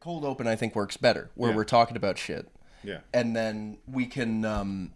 cold 0.00 0.24
open 0.24 0.46
I 0.46 0.56
think 0.56 0.74
works 0.74 0.96
better, 0.96 1.30
where 1.34 1.50
Yeah. 1.50 1.56
we're 1.56 1.64
talking 1.64 1.96
about 1.96 2.18
shit, 2.18 2.48
Yeah. 2.82 3.00
and 3.12 3.36
then 3.36 3.78
we 3.86 4.06
can 4.06 4.44
um, 4.44 4.92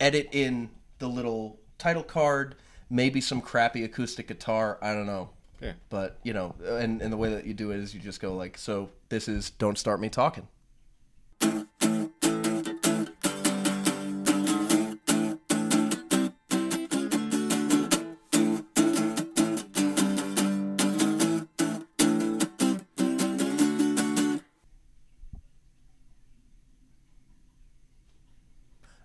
edit 0.00 0.28
in 0.32 0.70
the 0.98 1.08
little 1.08 1.58
title 1.78 2.02
card, 2.02 2.56
maybe 2.90 3.20
some 3.20 3.40
crappy 3.40 3.84
acoustic 3.84 4.28
guitar. 4.28 4.78
I 4.82 4.92
don't 4.94 5.06
know. 5.06 5.30
Yeah. 5.60 5.72
But 5.90 6.18
you 6.22 6.32
know, 6.32 6.54
and, 6.64 7.00
and 7.02 7.12
the 7.12 7.16
way 7.16 7.30
that 7.34 7.46
you 7.46 7.54
do 7.54 7.70
it 7.70 7.78
is 7.78 7.94
you 7.94 8.00
just 8.00 8.20
go 8.20 8.34
like, 8.34 8.58
so 8.58 8.90
this 9.08 9.28
is 9.28 9.50
"Don't 9.50 9.78
Start 9.78 10.00
Me 10.00 10.08
Talking." 10.08 10.46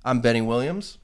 I'm 0.05 0.20
Bennie 0.20 0.41
Williams. 0.41 0.98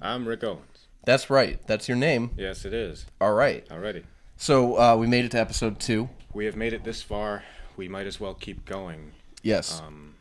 I'm 0.00 0.26
Rick 0.26 0.44
Owens. 0.44 0.88
That's 1.04 1.28
right. 1.28 1.60
That's 1.66 1.88
your 1.88 1.98
name. 1.98 2.30
Yes, 2.38 2.64
it 2.64 2.72
is. 2.72 3.04
All 3.20 3.34
right. 3.34 3.66
Already. 3.70 4.04
So 4.38 4.80
uh, 4.80 4.96
we 4.96 5.06
made 5.06 5.26
it 5.26 5.32
to 5.32 5.38
episode 5.38 5.78
two. 5.78 6.08
We 6.32 6.46
have 6.46 6.56
made 6.56 6.72
it 6.72 6.82
this 6.82 7.02
far. 7.02 7.42
We 7.76 7.86
might 7.86 8.06
as 8.06 8.18
well 8.18 8.32
keep 8.32 8.64
going. 8.64 9.12
Yes. 9.42 9.82
Um, 9.82 10.14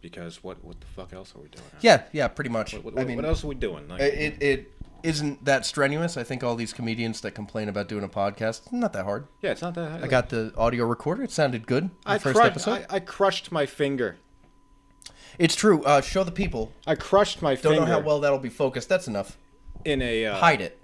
because 0.00 0.42
what 0.42 0.64
what 0.64 0.80
the 0.80 0.86
fuck 0.86 1.12
else 1.12 1.34
are 1.36 1.40
we 1.40 1.48
doing? 1.48 1.64
yeah. 1.82 2.04
Yeah. 2.12 2.28
Pretty 2.28 2.48
much. 2.48 2.72
What, 2.72 2.98
I 2.98 3.04
mean, 3.04 3.16
what 3.16 3.26
else 3.26 3.44
are 3.44 3.48
we 3.48 3.54
doing? 3.54 3.86
Like, 3.86 4.00
it 4.00 4.42
it 4.42 4.72
isn't 5.02 5.44
that 5.44 5.66
strenuous. 5.66 6.16
I 6.16 6.24
think 6.24 6.42
all 6.42 6.56
these 6.56 6.72
comedians 6.72 7.20
that 7.20 7.32
complain 7.32 7.68
about 7.68 7.88
doing 7.88 8.04
a 8.04 8.08
podcast, 8.08 8.72
not 8.72 8.94
that 8.94 9.04
hard. 9.04 9.26
yeah, 9.42 9.50
it's 9.50 9.60
not 9.62 9.74
that. 9.74 9.90
Hard. 9.90 10.04
I 10.04 10.06
got 10.06 10.30
the 10.30 10.54
audio 10.56 10.86
recorder. 10.86 11.22
It 11.22 11.32
sounded 11.32 11.66
good. 11.66 11.90
I 12.06 12.16
first 12.16 12.36
crushed. 12.36 12.50
episode. 12.52 12.86
I, 12.88 12.96
I 12.96 13.00
crushed 13.00 13.52
my 13.52 13.66
finger. 13.66 14.16
It's 15.38 15.54
true. 15.54 15.82
Uh, 15.84 16.00
show 16.00 16.24
the 16.24 16.32
people. 16.32 16.72
I 16.86 16.94
crushed 16.94 17.42
my 17.42 17.56
finger. 17.56 17.76
Don't 17.76 17.84
finger 17.86 17.90
know 17.92 18.00
how 18.00 18.06
well 18.06 18.20
that'll 18.20 18.38
be 18.38 18.48
focused. 18.48 18.88
That's 18.88 19.06
enough. 19.08 19.36
in 19.84 20.02
a 20.02 20.26
uh, 20.26 20.36
Hide 20.36 20.60
it. 20.60 20.78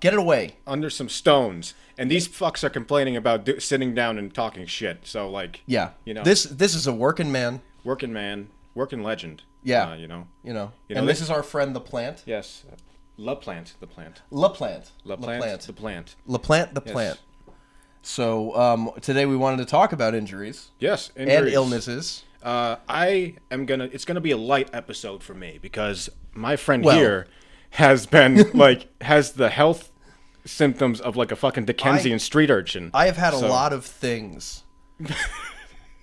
Get 0.00 0.12
it 0.12 0.18
away. 0.18 0.56
under 0.66 0.90
some 0.90 1.08
stones, 1.08 1.74
and 1.96 2.10
these 2.10 2.28
fucks 2.28 2.62
are 2.64 2.68
complaining 2.70 3.16
about 3.16 3.44
do- 3.44 3.60
sitting 3.60 3.94
down 3.94 4.18
and 4.18 4.34
talking 4.34 4.66
shit. 4.66 4.98
So 5.04 5.30
like, 5.30 5.62
Yeah. 5.66 5.90
You 6.04 6.14
know. 6.14 6.22
this 6.24 6.42
this 6.44 6.74
is 6.74 6.86
a 6.86 6.92
working 6.92 7.30
man. 7.32 7.62
working 7.84 8.12
man, 8.12 8.48
working 8.74 9.02
legend. 9.02 9.42
Yeah. 9.62 9.90
uh, 9.90 9.94
you 9.94 10.08
know. 10.08 10.26
You 10.42 10.52
know. 10.52 10.72
You 10.88 10.94
know, 10.96 11.00
and 11.00 11.08
this 11.08 11.18
this- 11.18 11.28
is 11.28 11.30
our 11.30 11.42
friend 11.42 11.74
the 11.76 11.80
plant. 11.80 12.22
Yes, 12.26 12.64
La 13.16 13.34
Plant, 13.36 13.74
the 13.78 13.86
plant, 13.86 14.22
La 14.30 14.48
plant. 14.48 14.90
La 15.04 15.14
La 15.14 15.26
Plant, 15.38 15.62
the 15.62 15.72
plant. 15.72 16.16
La 16.26 16.38
plant. 16.38 16.74
The 16.74 16.80
plant. 16.80 17.20
So 18.02 18.56
um, 18.56 18.90
today 19.00 19.26
we 19.26 19.36
wanted 19.36 19.58
to 19.58 19.64
talk 19.64 19.92
about 19.92 20.14
injuries 20.14 20.70
Yes, 20.80 21.12
and 21.16 21.30
injuries. 21.30 21.54
illnesses. 21.54 22.24
Uh, 22.42 22.76
I 22.88 23.34
am 23.50 23.66
gonna. 23.66 23.88
It's 23.92 24.04
gonna 24.04 24.20
be 24.20 24.32
a 24.32 24.36
light 24.36 24.70
episode 24.72 25.22
for 25.22 25.34
me 25.34 25.58
because 25.62 26.10
my 26.34 26.56
friend 26.56 26.84
Well- 26.84 26.96
here 26.96 27.26
has 27.70 28.06
been 28.06 28.50
like 28.54 28.88
has 29.02 29.32
the 29.32 29.48
health 29.48 29.90
symptoms 30.44 31.00
of 31.00 31.16
like 31.16 31.30
a 31.30 31.36
fucking 31.36 31.64
Dickensian 31.66 32.18
street 32.18 32.50
urchin. 32.50 32.90
I 32.92 33.06
have 33.06 33.16
had 33.16 33.32
a 33.32 33.38
lot 33.38 33.72
of 33.72 33.84
things. 33.84 34.64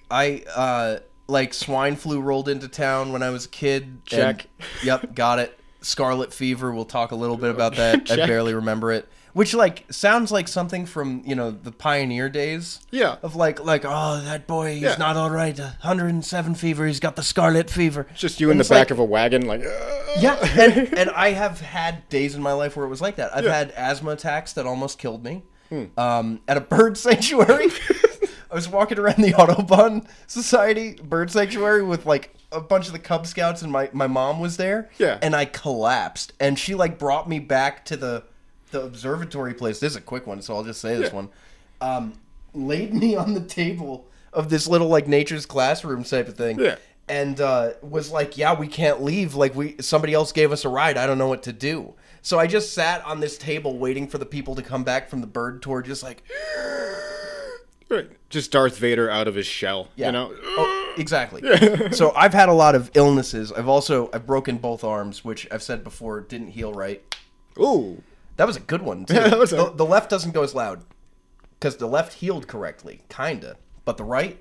I 0.09 0.43
uh 0.55 0.99
like 1.27 1.53
swine 1.53 1.95
flu 1.95 2.21
rolled 2.21 2.49
into 2.49 2.67
town 2.67 3.11
when 3.11 3.21
I 3.21 3.29
was 3.29 3.45
a 3.45 3.49
kid. 3.49 3.83
and- 3.83 4.05
Check. 4.05 4.47
yep, 4.83 5.13
got 5.13 5.39
it. 5.39 5.58
Scarlet 5.81 6.33
fever. 6.33 6.71
We'll 6.71 6.85
talk 6.85 7.11
a 7.11 7.15
little 7.15 7.37
bit 7.37 7.51
about 7.51 7.75
that. 7.77 8.09
I 8.11 8.15
barely 8.27 8.53
remember 8.53 8.91
it. 8.91 9.07
Which 9.33 9.53
like 9.53 9.85
sounds 9.91 10.31
like 10.31 10.47
something 10.47 10.87
from 10.87 11.21
you 11.25 11.35
know 11.35 11.51
the 11.51 11.71
pioneer 11.71 12.29
days. 12.29 12.79
Yeah. 12.91 13.17
Of 13.21 13.35
like 13.35 13.63
like 13.63 13.83
oh 13.85 14.21
that 14.25 14.47
boy 14.47 14.73
he's 14.73 14.81
Yeah. 14.81 14.95
not 14.97 15.15
all 15.17 15.29
right. 15.29 15.57
107 15.57 16.55
fever. 16.55 16.87
He's 16.87 16.99
got 16.99 17.15
the 17.15 17.21
scarlet 17.23 17.69
fever. 17.69 18.07
Just 18.15 18.39
you 18.41 18.49
in 18.49 18.57
the 18.57 18.61
it's 18.61 18.69
back 18.69 18.89
of 18.89 18.97
a 18.99 19.03
wagon, 19.05 19.45
like. 19.45 19.61
uh, 19.63 20.15
yeah, 20.19 20.35
and, 20.59 20.93
and 20.97 21.09
I 21.11 21.29
have 21.31 21.61
had 21.61 22.09
days 22.09 22.33
in 22.35 22.41
my 22.41 22.53
life 22.53 22.75
where 22.75 22.85
it 22.85 22.89
was 22.89 23.01
like 23.01 23.17
that. 23.17 23.33
I've 23.35 23.45
Yeah. 23.45 23.53
had 23.57 23.71
asthma 23.77 24.11
attacks 24.11 24.53
that 24.53 24.65
almost 24.65 24.97
killed 24.97 25.23
me. 25.23 25.43
Um, 25.95 26.41
at 26.47 26.57
a 26.57 26.61
bird 26.61 26.97
sanctuary, 27.05 27.67
I 28.51 28.55
was 28.55 28.67
walking 28.67 28.97
around 28.99 29.17
the 29.21 29.33
Audubon 29.39 30.07
Society 30.27 30.93
bird 31.03 31.31
sanctuary 31.31 31.83
with 31.83 32.05
like 32.05 32.33
a 32.51 32.59
bunch 32.59 32.87
of 32.87 32.93
the 32.93 32.99
Cub 32.99 33.27
Scouts, 33.27 33.61
and 33.61 33.71
my 33.71 33.89
my 33.93 34.07
mom 34.07 34.39
was 34.39 34.57
there. 34.57 34.89
Yeah. 34.97 35.19
and 35.21 35.35
I 35.35 35.45
collapsed, 35.45 36.33
and 36.39 36.57
she 36.57 36.75
like 36.75 36.97
brought 36.97 37.29
me 37.29 37.39
back 37.39 37.85
to 37.85 37.97
the 37.97 38.23
the 38.71 38.81
observatory 38.83 39.53
place. 39.53 39.79
This 39.79 39.91
is 39.93 39.97
a 39.97 40.01
quick 40.01 40.27
one, 40.27 40.41
so 40.41 40.55
I'll 40.55 40.63
just 40.63 40.81
say 40.81 40.95
this 40.95 41.09
Yeah. 41.09 41.15
one. 41.15 41.29
Um, 41.81 42.13
laid 42.53 42.93
me 42.93 43.15
on 43.15 43.33
the 43.35 43.41
table 43.41 44.07
of 44.33 44.49
this 44.49 44.67
little 44.67 44.87
like 44.87 45.07
nature's 45.07 45.45
classroom 45.45 46.03
type 46.03 46.27
of 46.27 46.35
thing 46.35 46.59
Yeah. 46.59 46.75
and 47.07 47.39
uh, 47.39 47.71
was 47.81 48.11
like, 48.11 48.37
"Yeah, 48.37 48.53
we 48.59 48.67
can't 48.67 49.01
leave. 49.03 49.35
Like 49.35 49.55
we 49.55 49.75
somebody 49.79 50.13
else 50.13 50.31
gave 50.31 50.51
us 50.51 50.65
a 50.65 50.69
ride. 50.69 50.97
I 50.97 51.05
don't 51.07 51.17
know 51.19 51.27
what 51.27 51.43
to 51.43 51.53
do." 51.53 51.93
So 52.21 52.37
I 52.37 52.47
just 52.47 52.73
sat 52.73 53.03
on 53.05 53.21
this 53.21 53.37
table 53.37 53.77
waiting 53.77 54.07
for 54.07 54.17
the 54.17 54.25
people 54.25 54.53
to 54.55 54.61
come 54.61 54.83
back 54.83 55.09
from 55.09 55.21
the 55.21 55.27
bird 55.27 55.61
tour, 55.61 55.81
just 55.81 56.03
like, 56.03 56.21
Right. 57.89 58.09
Just 58.29 58.51
Darth 58.51 58.77
Vader 58.77 59.09
out 59.09 59.27
of 59.27 59.33
his 59.35 59.47
shell. 59.47 59.87
yeah, 59.95 60.07
You 60.07 60.11
know. 60.11 60.31
oh, 60.33 60.93
exactly. 60.97 61.41
so 61.91 62.13
I've 62.15 62.33
had 62.33 62.47
a 62.49 62.53
lot 62.53 62.75
of 62.75 62.91
illnesses. 62.93 63.51
I've 63.51 63.67
also 63.67 64.09
I've 64.13 64.27
broken 64.27 64.57
both 64.57 64.83
arms, 64.83 65.25
which 65.25 65.47
I've 65.51 65.63
said 65.63 65.83
before 65.83 66.21
didn't 66.21 66.49
heal 66.49 66.71
right. 66.73 67.01
Ooh. 67.59 68.01
That 68.37 68.45
was 68.47 68.55
a 68.55 68.61
good 68.61 68.81
one 68.83 69.05
too. 69.05 69.13
that 69.15 69.37
was 69.39 69.51
a- 69.53 69.57
the, 69.57 69.71
the 69.71 69.85
left 69.85 70.09
doesn't 70.09 70.31
go 70.31 70.43
as 70.43 70.53
loud 70.53 70.83
because 71.59 71.77
the 71.77 71.87
left 71.87 72.13
healed 72.13 72.47
correctly, 72.47 73.01
kinda, 73.09 73.57
but 73.85 73.97
the 73.97 74.03
right 74.03 74.37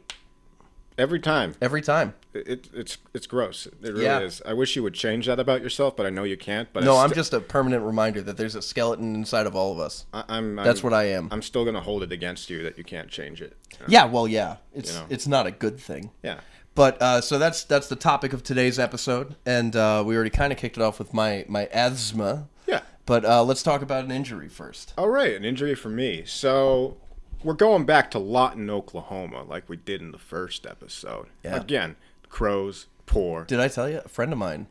Every 0.98 1.20
time. 1.20 1.54
every 1.62 1.80
time. 1.80 2.14
It, 2.34 2.68
it's 2.74 2.98
it's 3.14 3.26
gross. 3.26 3.66
It 3.66 3.74
really 3.80 4.04
Yeah. 4.04 4.18
is. 4.20 4.42
I 4.44 4.52
wish 4.52 4.74
you 4.76 4.82
would 4.82 4.94
change 4.94 5.26
that 5.26 5.38
about 5.40 5.62
yourself, 5.62 5.96
but 5.96 6.04
I 6.06 6.10
know 6.10 6.24
you 6.24 6.36
can't. 6.36 6.68
But 6.72 6.84
No, 6.84 6.96
I 6.96 7.04
I'm 7.04 7.12
just 7.14 7.32
a 7.32 7.40
permanent 7.40 7.84
reminder 7.84 8.20
that 8.22 8.36
there's 8.36 8.54
a 8.54 8.62
skeleton 8.62 9.14
inside 9.14 9.46
of 9.46 9.54
all 9.56 9.72
of 9.72 9.78
us. 9.78 10.06
I, 10.12 10.24
I'm. 10.28 10.56
That's 10.56 10.80
I'm, 10.80 10.84
what 10.84 10.92
I 10.94 11.04
am. 11.04 11.28
I'm 11.30 11.42
still 11.42 11.64
gonna 11.64 11.80
hold 11.80 12.02
it 12.02 12.12
against 12.12 12.50
you 12.50 12.62
that 12.64 12.76
you 12.76 12.84
can't 12.84 13.08
change 13.08 13.40
it. 13.40 13.56
you 13.72 13.78
know? 13.80 13.86
Yeah, 13.88 14.04
well, 14.06 14.26
yeah, 14.28 14.56
it's 14.74 14.92
You 14.92 14.98
know. 14.98 15.06
it's 15.08 15.26
not 15.26 15.46
a 15.46 15.50
good 15.50 15.78
thing. 15.80 16.10
Yeah. 16.22 16.40
But 16.74 17.00
uh, 17.02 17.20
so 17.20 17.38
that's 17.38 17.64
that's 17.64 17.88
the 17.88 17.96
topic 17.96 18.32
of 18.32 18.42
today's 18.42 18.78
episode, 18.78 19.34
and 19.46 19.74
uh, 19.74 20.02
we 20.06 20.14
already 20.14 20.30
kind 20.30 20.52
of 20.52 20.58
kicked 20.58 20.76
it 20.76 20.82
off 20.82 20.98
with 20.98 21.12
my 21.14 21.44
my 21.48 21.66
asthma. 21.72 22.48
Yeah. 22.66 22.80
But 23.06 23.24
uh, 23.24 23.42
let's 23.42 23.62
talk 23.62 23.82
about 23.82 24.04
an 24.04 24.10
injury 24.10 24.48
first. 24.48 24.94
All 24.98 25.08
right, 25.08 25.34
an 25.34 25.44
injury 25.44 25.74
for 25.74 25.88
me. 25.88 26.22
So 26.26 26.98
we're 27.44 27.54
going 27.54 27.84
back 27.84 28.10
to 28.12 28.18
Lawton, 28.18 28.68
Oklahoma, 28.70 29.42
like 29.44 29.68
we 29.68 29.76
did 29.76 30.00
in 30.00 30.10
the 30.12 30.18
first 30.18 30.66
episode. 30.66 31.26
Yeah. 31.44 31.56
Again, 31.56 31.96
crows, 32.28 32.86
poor. 33.06 33.44
Did 33.44 33.60
I 33.60 33.68
tell 33.68 33.88
you? 33.88 33.98
A 34.04 34.08
friend 34.08 34.32
of 34.32 34.38
mine, 34.38 34.66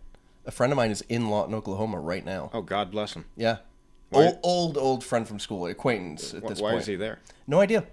a 0.46 0.52
friend 0.52 0.72
of 0.74 0.78
mine 0.78 0.92
is 0.92 1.02
in 1.10 1.30
Lawton, 1.30 1.56
Oklahoma 1.56 2.00
right 2.00 2.26
now. 2.26 2.50
oh, 2.54 2.62
God 2.62 2.92
bless 2.92 3.14
him. 3.14 3.26
Yeah, 3.36 3.58
Why- 4.10 4.26
old 4.26 4.40
old 4.44 4.78
old 4.78 5.04
friend 5.04 5.28
from 5.28 5.40
school, 5.40 5.66
acquaintance 5.68 6.34
at 6.34 6.44
Wh- 6.44 6.48
this 6.48 6.60
Why 6.62 6.72
point. 6.72 6.82
is 6.82 6.88
he 6.88 6.96
there? 6.96 7.20
No 7.48 7.60
idea. 7.60 7.86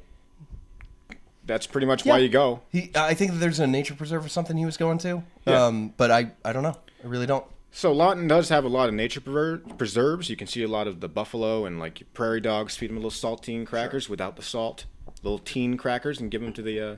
That's 1.46 1.66
pretty 1.66 1.86
much 1.86 2.06
why 2.06 2.16
Yeah. 2.18 2.22
you 2.22 2.28
go. 2.30 2.62
He, 2.70 2.90
I 2.94 3.12
think 3.12 3.32
that 3.32 3.36
there's 3.38 3.60
a 3.60 3.66
nature 3.66 3.94
preserve 3.94 4.24
or 4.24 4.30
something 4.30 4.56
he 4.56 4.64
was 4.64 4.78
going 4.78 4.96
to. 4.98 5.22
Yeah. 5.46 5.66
Um, 5.66 5.92
but 5.96 6.10
I 6.10 6.30
I 6.44 6.52
don't 6.54 6.62
know. 6.62 6.76
I 7.02 7.06
really 7.06 7.26
don't. 7.26 7.44
So 7.76 7.92
Lawton 7.92 8.28
does 8.28 8.50
have 8.50 8.64
a 8.64 8.68
lot 8.68 8.88
of 8.88 8.94
nature 8.94 9.20
preserves. 9.20 10.30
You 10.30 10.36
can 10.36 10.46
see 10.46 10.62
a 10.62 10.68
lot 10.68 10.86
of 10.86 11.00
the 11.00 11.08
buffalo 11.08 11.66
and 11.66 11.80
like 11.80 12.04
prairie 12.14 12.40
dogs. 12.40 12.76
Feed 12.76 12.88
them 12.88 12.98
little 12.98 13.10
saltine 13.10 13.66
crackers 13.66 14.08
without 14.08 14.36
the 14.36 14.42
salt, 14.42 14.84
little 15.24 15.40
teen 15.40 15.76
crackers, 15.76 16.20
and 16.20 16.30
give 16.30 16.40
them 16.40 16.52
to 16.52 16.62
the 16.62 16.80
uh, 16.80 16.96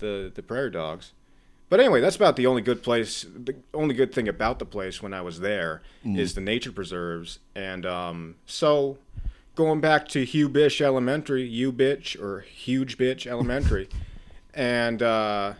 the 0.00 0.32
the 0.34 0.42
prairie 0.42 0.72
dogs. 0.72 1.12
But 1.68 1.78
anyway, 1.78 2.00
that's 2.00 2.16
about 2.16 2.34
the 2.34 2.48
only 2.48 2.62
good 2.62 2.82
place. 2.82 3.24
The 3.32 3.54
only 3.72 3.94
good 3.94 4.12
thing 4.12 4.26
about 4.26 4.58
the 4.58 4.66
place 4.66 5.00
when 5.00 5.14
I 5.14 5.22
was 5.22 5.38
there 5.38 5.82
is 6.04 6.34
the 6.34 6.40
nature 6.40 6.72
preserves. 6.72 7.38
And 7.54 7.86
um, 7.86 8.34
so, 8.44 8.98
going 9.54 9.80
back 9.80 10.08
to 10.08 10.24
Hugh 10.24 10.48
Bish 10.48 10.80
Elementary, 10.80 11.44
U 11.44 11.72
Bitch 11.72 12.20
or 12.20 12.40
Huge 12.40 12.98
Bitch 12.98 13.24
Elementary, 13.24 13.88
and 14.52 15.00
uh, 15.00 15.52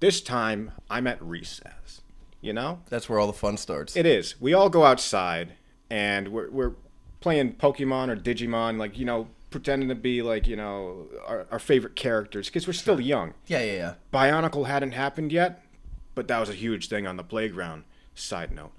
this 0.00 0.20
time 0.20 0.72
I'm 0.90 1.06
at 1.06 1.22
recess. 1.22 2.02
You 2.46 2.52
know, 2.52 2.80
That's 2.88 3.08
where 3.08 3.18
all 3.18 3.26
the 3.26 3.32
fun 3.32 3.56
starts. 3.56 3.96
it 3.96 4.06
is. 4.06 4.40
We 4.40 4.54
all 4.54 4.70
go 4.70 4.84
outside 4.84 5.54
and 5.90 6.28
we're, 6.28 6.48
we're 6.50 6.72
playing 7.20 7.54
Pokemon 7.54 8.08
or 8.08 8.16
Digimon, 8.16 8.78
like, 8.78 8.96
you 8.96 9.04
know, 9.04 9.26
pretending 9.50 9.88
to 9.88 9.96
be 9.96 10.22
like, 10.22 10.46
you 10.46 10.54
know, 10.54 11.06
our, 11.26 11.46
our 11.50 11.58
favorite 11.58 11.96
characters 11.96 12.46
because 12.46 12.66
we're 12.66 12.72
still 12.72 13.00
young. 13.00 13.34
yeah, 13.48 13.62
yeah, 13.62 13.72
yeah. 13.72 13.94
Bionicle 14.12 14.66
hadn't 14.66 14.92
happened 14.92 15.32
yet, 15.32 15.60
but 16.14 16.28
that 16.28 16.38
was 16.38 16.48
a 16.48 16.54
huge 16.54 16.88
thing 16.88 17.04
on 17.06 17.16
the 17.16 17.24
playground. 17.24 17.82
Side 18.14 18.52
note. 18.52 18.72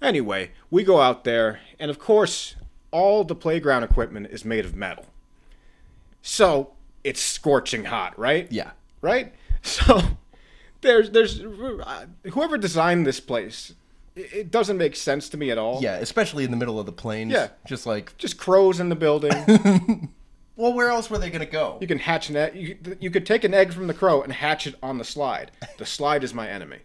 Anyway, 0.00 0.52
we 0.70 0.84
go 0.84 1.00
out 1.00 1.24
there, 1.24 1.58
and 1.80 1.90
of 1.90 1.98
course, 1.98 2.54
all 2.92 3.24
the 3.24 3.34
playground 3.34 3.82
equipment 3.82 4.28
is 4.30 4.44
made 4.44 4.64
of 4.64 4.76
metal. 4.76 5.06
So 6.22 6.72
it's 7.04 7.20
scorching 7.20 7.84
hot, 7.86 8.16
right? 8.18 8.46
Yeah. 8.50 8.70
Right? 9.00 9.34
So 9.62 10.00
there's 10.80 11.10
there's 11.10 11.40
whoever 12.32 12.58
designed 12.58 13.06
this 13.06 13.20
place. 13.20 13.74
It, 14.16 14.50
doesn't 14.50 14.78
make 14.78 14.96
sense 14.96 15.28
to 15.28 15.36
me 15.36 15.52
at 15.52 15.58
all. 15.58 15.80
Yeah, 15.80 15.94
especially 15.94 16.42
in 16.42 16.50
the 16.50 16.56
middle 16.56 16.80
of 16.80 16.86
the 16.86 16.92
plains. 16.92 17.30
Yeah. 17.30 17.50
Just 17.68 17.86
like 17.86 18.18
Just 18.18 18.36
crows 18.36 18.80
in 18.80 18.88
the 18.88 18.96
building. 18.96 20.10
Well, 20.58 20.72
where 20.72 20.88
else 20.88 21.08
were 21.08 21.18
they 21.18 21.30
gonna 21.30 21.46
go? 21.46 21.78
You 21.80 21.86
can 21.86 22.00
hatch 22.00 22.30
an 22.30 22.36
egg. 22.36 22.56
You, 22.56 22.96
you 22.98 23.10
could 23.12 23.24
take 23.24 23.44
an 23.44 23.54
egg 23.54 23.72
from 23.72 23.86
the 23.86 23.94
crow 23.94 24.22
and 24.22 24.32
hatch 24.32 24.66
it 24.66 24.74
on 24.82 24.98
the 24.98 25.04
slide. 25.04 25.52
The 25.78 25.86
slide 25.86 26.24
is 26.24 26.34
my 26.34 26.48
enemy. 26.48 26.78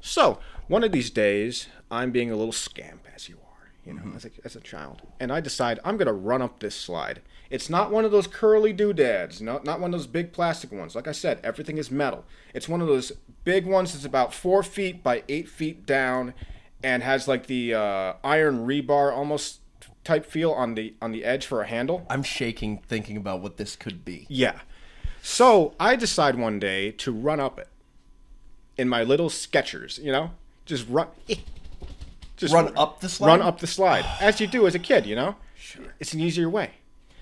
So 0.00 0.40
one 0.66 0.82
of 0.82 0.90
these 0.90 1.08
days, 1.08 1.68
I'm 1.88 2.10
being 2.10 2.32
a 2.32 2.36
little 2.36 2.52
scamp, 2.52 3.06
as 3.14 3.28
you 3.28 3.36
are, 3.36 3.70
you 3.86 3.94
know, 3.94 4.02
mm-hmm. 4.02 4.16
as, 4.16 4.24
a, 4.24 4.30
as 4.44 4.56
a 4.56 4.60
child, 4.60 5.02
and 5.20 5.30
I 5.30 5.40
decide 5.40 5.78
I'm 5.84 5.96
gonna 5.96 6.12
run 6.12 6.42
up 6.42 6.58
this 6.58 6.74
slide. 6.74 7.22
It's 7.48 7.70
not 7.70 7.92
one 7.92 8.04
of 8.04 8.10
those 8.10 8.26
curly 8.26 8.72
doodads, 8.72 9.40
not 9.40 9.64
not 9.64 9.78
one 9.78 9.94
of 9.94 10.00
those 10.00 10.08
big 10.08 10.32
plastic 10.32 10.72
ones. 10.72 10.96
Like 10.96 11.06
I 11.06 11.12
said, 11.12 11.38
everything 11.44 11.78
is 11.78 11.92
metal. 11.92 12.24
It's 12.54 12.68
one 12.68 12.80
of 12.80 12.88
those 12.88 13.12
big 13.44 13.66
ones 13.66 13.92
that's 13.92 14.04
about 14.04 14.32
four 14.34 14.62
feet 14.62 15.02
by 15.02 15.22
eight 15.28 15.48
feet 15.48 15.86
down, 15.86 16.34
and 16.82 17.02
has 17.02 17.28
like 17.28 17.46
the 17.46 17.74
uh, 17.74 18.14
iron 18.24 18.66
rebar 18.66 19.12
almost 19.12 19.60
type 20.04 20.26
feel 20.26 20.50
on 20.52 20.74
the 20.74 20.94
on 21.00 21.12
the 21.12 21.24
edge 21.24 21.46
for 21.46 21.62
a 21.62 21.66
handle. 21.66 22.06
I'm 22.10 22.22
shaking 22.22 22.78
thinking 22.88 23.16
about 23.16 23.40
what 23.40 23.56
this 23.56 23.76
could 23.76 24.04
be. 24.04 24.26
Yeah. 24.28 24.60
So 25.22 25.74
I 25.78 25.94
decide 25.96 26.36
one 26.36 26.58
day 26.58 26.90
to 26.92 27.12
run 27.12 27.38
up 27.38 27.58
it 27.58 27.68
in 28.76 28.88
my 28.88 29.04
little 29.04 29.28
Skechers, 29.28 30.02
you 30.02 30.10
know, 30.10 30.32
just 30.66 30.88
run, 30.88 31.06
just 32.36 32.52
Run 32.52 32.72
up 32.76 33.00
the 33.00 33.08
slide? 33.08 33.26
run 33.28 33.42
up 33.42 33.60
the 33.60 33.66
slide, 33.66 34.04
as 34.20 34.40
you 34.40 34.46
do 34.46 34.66
as 34.66 34.74
a 34.74 34.78
kid, 34.80 35.06
you 35.06 35.14
know. 35.14 35.36
Sure. 35.54 35.94
It's 36.00 36.12
an 36.12 36.20
easier 36.20 36.50
way. 36.50 36.72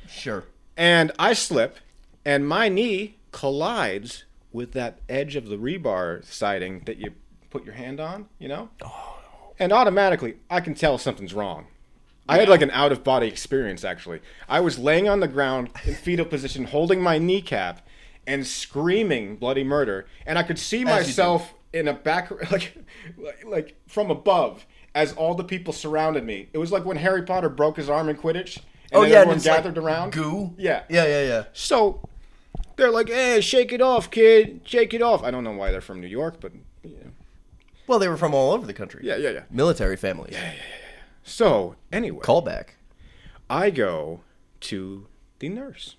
Sure. 0.08 0.44
And 0.76 1.12
I 1.19 1.34
slip, 1.34 1.76
and 2.25 2.49
my 2.49 2.69
knee 2.69 3.16
collides 3.32 4.25
with 4.52 4.73
that 4.73 5.00
edge 5.08 5.37
of 5.37 5.49
the 5.49 5.56
rebar 5.56 6.25
siding 6.25 6.82
that 6.87 6.99
you 6.99 7.12
put 7.50 7.64
your 7.64 7.75
hand 7.75 8.00
on, 8.00 8.29
you 8.38 8.49
know. 8.49 8.70
Oh. 8.82 9.17
And 9.58 9.73
automatically, 9.73 10.37
I 10.49 10.61
can 10.61 10.75
tell 10.75 10.97
something's 10.97 11.35
wrong. 11.35 11.67
I 12.29 12.38
had 12.38 12.49
like 12.49 12.62
an 12.62 12.70
out 12.70 12.93
of 12.93 13.02
body 13.02 13.26
experience 13.26 13.85
actually. 13.85 14.20
I 14.49 14.61
was 14.61 14.79
laying 14.79 15.08
on 15.08 15.20
the 15.20 15.26
ground 15.26 15.70
in 15.85 15.94
fetal 15.94 16.25
position, 16.25 16.64
holding 16.64 17.02
my 17.02 17.19
kneecap 17.19 17.87
and 18.26 18.47
screaming 18.47 19.37
bloody 19.37 19.64
murder, 19.64 20.06
and 20.26 20.38
I 20.38 20.44
could 20.44 20.58
see 20.58 20.81
you 20.81 20.85
myself 20.85 21.52
in 21.73 21.88
a 21.88 21.93
back 21.93 22.31
like, 22.52 22.76
like 23.44 23.76
from 23.88 24.11
above 24.11 24.64
as 24.94 25.12
all 25.12 25.35
the 25.35 25.44
people 25.44 25.73
surrounded 25.73 26.25
me. 26.25 26.49
It 26.52 26.58
was 26.58 26.70
like 26.70 26.85
when 26.85 26.97
Harry 26.97 27.23
Potter 27.23 27.49
broke 27.49 27.76
his 27.76 27.91
arm 27.91 28.08
in 28.08 28.17
Quidditch. 28.17 28.58
And 28.93 29.00
Oh 29.00 29.02
yeah, 29.02 29.06
and 29.06 29.14
everyone 29.14 29.37
it's 29.37 29.47
like 29.47 29.56
gathered 29.56 29.79
around. 29.79 30.12
Goo. 30.12 30.55
Yeah. 30.56 30.82
Yeah, 30.88 31.06
yeah, 31.06 31.23
yeah. 31.23 31.44
So 31.52 32.08
they're 32.80 32.90
like, 32.90 33.08
"Hey, 33.08 33.40
shake 33.40 33.72
it 33.72 33.80
off, 33.80 34.10
kid. 34.10 34.62
Shake 34.64 34.92
it 34.94 35.02
off." 35.02 35.22
I 35.22 35.30
don't 35.30 35.44
know 35.44 35.52
why 35.52 35.70
they're 35.70 35.80
from 35.80 36.00
New 36.00 36.08
York, 36.08 36.40
but 36.40 36.52
Well, 37.86 37.98
they 38.00 38.08
were 38.08 38.16
from 38.16 38.34
all 38.34 38.52
over 38.52 38.66
the 38.66 38.72
country. 38.74 39.02
yeah, 39.04 39.16
yeah. 39.16 39.30
yeah. 39.30 39.42
Military 39.50 39.96
families. 39.96 40.32
Yeah, 40.34 40.40
yeah, 40.42 40.52
yeah. 40.52 40.54
yeah. 40.58 41.02
So 41.22 41.76
anyway, 41.92 42.20
Callback. 42.24 42.70
I 43.48 43.70
go 43.70 44.20
to 44.60 45.06
the 45.38 45.48
nurse, 45.48 45.96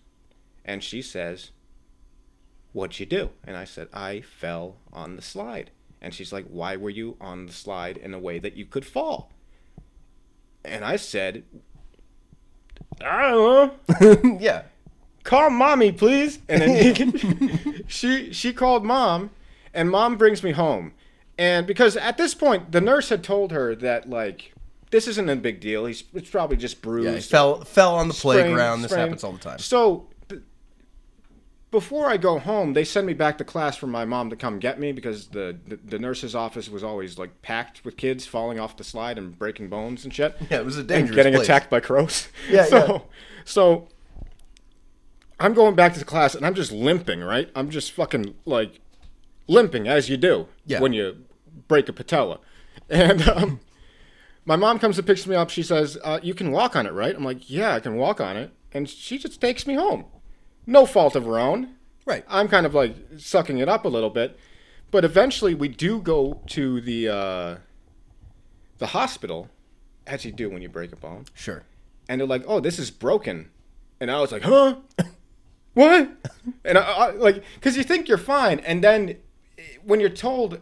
and 0.66 0.84
she 0.84 1.02
says, 1.02 1.52
"What'd 2.74 3.00
you 3.00 3.06
do?" 3.06 3.30
And 3.46 3.56
I 3.56 3.64
said, 3.66 3.88
"I 3.94 4.22
fell 4.22 4.78
on 4.92 5.16
the 5.16 5.22
slide." 5.22 5.72
And 6.02 6.14
she's 6.14 6.34
like, 6.34 6.46
"Why 6.48 6.76
were 6.76 6.90
you 6.90 7.16
on 7.22 7.46
the 7.46 7.54
slide 7.54 7.98
in 7.98 8.14
a 8.14 8.20
way 8.20 8.40
that 8.40 8.58
you 8.58 8.66
could 8.66 8.86
fall?" 8.86 9.32
And 10.66 10.84
I 10.86 10.96
said, 10.96 11.44
"I 13.04 13.30
don't 13.32 14.24
know." 14.24 14.38
yeah. 14.42 14.64
Call 15.24 15.50
mommy 15.50 15.92
please 15.92 16.40
and 16.50 16.62
then 16.62 17.84
she 17.88 18.32
she 18.34 18.52
called 18.54 18.84
mom 18.84 19.30
and 19.74 19.90
mom 19.90 20.18
brings 20.18 20.42
me 20.44 20.52
home 20.52 20.94
and 21.38 21.66
because 21.68 21.96
at 21.98 22.18
this 22.18 22.34
point 22.34 22.72
the 22.72 22.82
nurse 22.82 23.10
had 23.10 23.24
told 23.24 23.52
her 23.52 23.76
that 23.76 24.10
like 24.10 24.54
this 24.90 25.08
isn't 25.08 25.30
a 25.30 25.36
big 25.36 25.60
deal 25.60 25.86
he's 25.86 26.04
it's 26.14 26.30
probably 26.30 26.58
just 26.58 26.82
bruised 26.82 27.06
Yeah, 27.08 27.16
he 27.16 27.22
fell 27.22 27.62
fell 27.64 27.96
on 27.96 28.08
the 28.08 28.14
sprained- 28.14 28.42
playground. 28.48 28.82
This 28.82 28.92
sprained. 28.92 29.10
happens 29.10 29.24
all 29.24 29.32
the 29.34 29.40
time. 29.40 29.60
so 29.60 30.08
th- 30.28 30.42
before 31.72 32.10
I 32.10 32.18
go 32.18 32.38
home, 32.38 32.74
they 32.74 32.84
send 32.84 33.08
me 33.08 33.14
back 33.14 33.38
to 33.38 33.46
class 33.46 33.78
for 33.78 33.88
my 33.88 34.04
mom 34.04 34.30
to 34.32 34.36
come 34.36 34.60
get 34.60 34.78
me 34.78 34.92
because 34.92 35.28
the, 35.28 35.58
the, 35.66 35.78
the 35.78 36.00
nurse's 36.00 36.36
office 36.36 36.68
was 36.68 36.84
always 36.84 37.18
like 37.18 37.42
packed 37.42 37.86
with 37.86 37.96
kids 37.96 38.26
falling 38.26 38.60
off 38.60 38.76
the 38.76 38.84
slide 38.84 39.18
and 39.18 39.40
breaking 39.40 39.70
bones 39.70 40.04
and 40.04 40.14
shit 40.14 40.36
Yeah, 40.50 40.58
it 40.58 40.66
was 40.66 40.76
a 40.76 40.80
and 40.82 40.90
dangerous 40.90 41.16
getting 41.16 41.34
place. 41.34 41.46
attacked 41.46 41.70
by 41.70 41.80
crows. 41.80 42.28
Yeah, 42.50 42.66
so, 42.70 42.78
yeah. 42.78 43.00
So 43.46 43.88
I'm 45.44 45.54
going 45.54 45.76
back 45.76 45.94
to 45.94 46.00
the 46.00 46.06
class 46.06 46.36
and 46.36 46.46
I'm 46.46 46.54
just 46.54 46.72
limping, 46.72 47.22
right? 47.22 47.50
I'm 47.56 47.70
just 47.70 47.92
fucking 47.92 48.36
like 48.46 48.80
limping 49.48 49.88
as 49.88 50.10
you 50.10 50.18
do 50.18 50.48
Yeah. 50.66 50.80
when 50.80 50.94
you 50.94 51.26
break 51.68 51.90
a 51.90 51.94
patella. 51.94 52.40
And 52.90 53.28
um, 53.38 53.60
my 54.46 54.56
mom 54.56 54.78
comes 54.80 54.98
and 54.98 55.08
picks 55.08 55.26
me 55.26 55.36
up. 55.36 55.50
She 55.50 55.64
says, 55.64 55.98
uh, 56.04 56.20
"You 56.22 56.34
can 56.34 56.52
walk 56.52 56.76
on 56.76 56.86
it, 56.86 56.92
right?" 56.94 57.16
I'm 57.16 57.24
like, 57.26 57.50
"Yeah, 57.50 57.74
I 57.74 57.80
can 57.80 57.96
walk 57.96 58.22
on 58.22 58.38
it." 58.38 58.52
And 58.72 58.88
she 58.90 59.18
just 59.18 59.42
takes 59.42 59.66
me 59.68 59.74
home. 59.76 60.06
No 60.66 60.86
fault 60.86 61.16
of 61.16 61.26
her 61.26 61.40
own. 61.40 61.76
Right. 62.06 62.24
I'm 62.28 62.48
kind 62.48 62.66
of 62.66 62.74
like 62.74 62.96
sucking 63.18 63.58
it 63.60 63.68
up 63.70 63.86
a 63.86 63.88
little 63.90 64.10
bit, 64.10 64.38
but 64.92 65.04
eventually 65.06 65.54
we 65.56 65.68
do 65.68 66.02
go 66.02 66.42
to 66.48 66.82
the 66.82 67.08
uh, 67.10 67.56
the 68.80 68.88
hospital, 68.88 69.50
as 70.08 70.26
you 70.26 70.32
do 70.32 70.50
when 70.50 70.62
you 70.62 70.70
break 70.70 70.92
a 70.92 70.96
bone 70.96 71.26
Sure. 71.34 71.64
and 72.10 72.20
they're 72.22 72.28
like, 72.28 72.44
"Oh, 72.48 72.60
this 72.60 72.80
is 72.80 72.90
broken," 72.92 73.50
and 74.00 74.10
I 74.12 74.20
was 74.22 74.32
like, 74.32 74.42
"Huh? 74.44 74.76
what?" 75.74 76.10
And 76.66 76.78
I, 76.78 76.82
I 76.82 77.12
like, 77.12 77.44
because 77.56 77.78
you 77.78 77.84
think 77.84 78.08
you're 78.08 78.18
fine, 78.18 78.60
and 78.60 78.84
then 78.84 79.18
when 79.84 80.00
you're 80.00 80.10
told, 80.10 80.60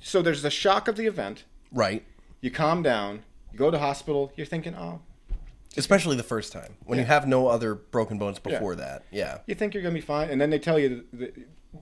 so 0.00 0.22
there's 0.22 0.42
the 0.42 0.50
shock 0.50 0.88
of 0.88 0.96
the 0.96 1.06
event, 1.06 1.44
Right. 1.70 2.02
you 2.40 2.50
calm 2.50 2.82
down, 2.82 3.22
you 3.52 3.58
go 3.58 3.70
to 3.70 3.78
hospital, 3.78 4.32
you're 4.36 4.46
thinking, 4.46 4.74
"Oh, 4.74 5.00
Especially 5.76 6.16
the 6.16 6.22
first 6.22 6.52
time 6.52 6.76
when 6.84 6.98
you 6.98 7.04
have 7.06 7.26
no 7.26 7.46
other 7.48 7.74
broken 7.74 8.18
bones 8.18 8.38
before 8.38 8.74
that. 8.76 9.04
Yeah. 9.10 9.38
you 9.46 9.54
think 9.54 9.72
you're 9.74 9.82
gonna 9.82 9.94
be 9.94 10.00
fine," 10.02 10.28
and 10.30 10.40
then 10.40 10.50
they 10.50 10.58
tell 10.58 10.78
you 10.78 11.04
that 11.14 11.34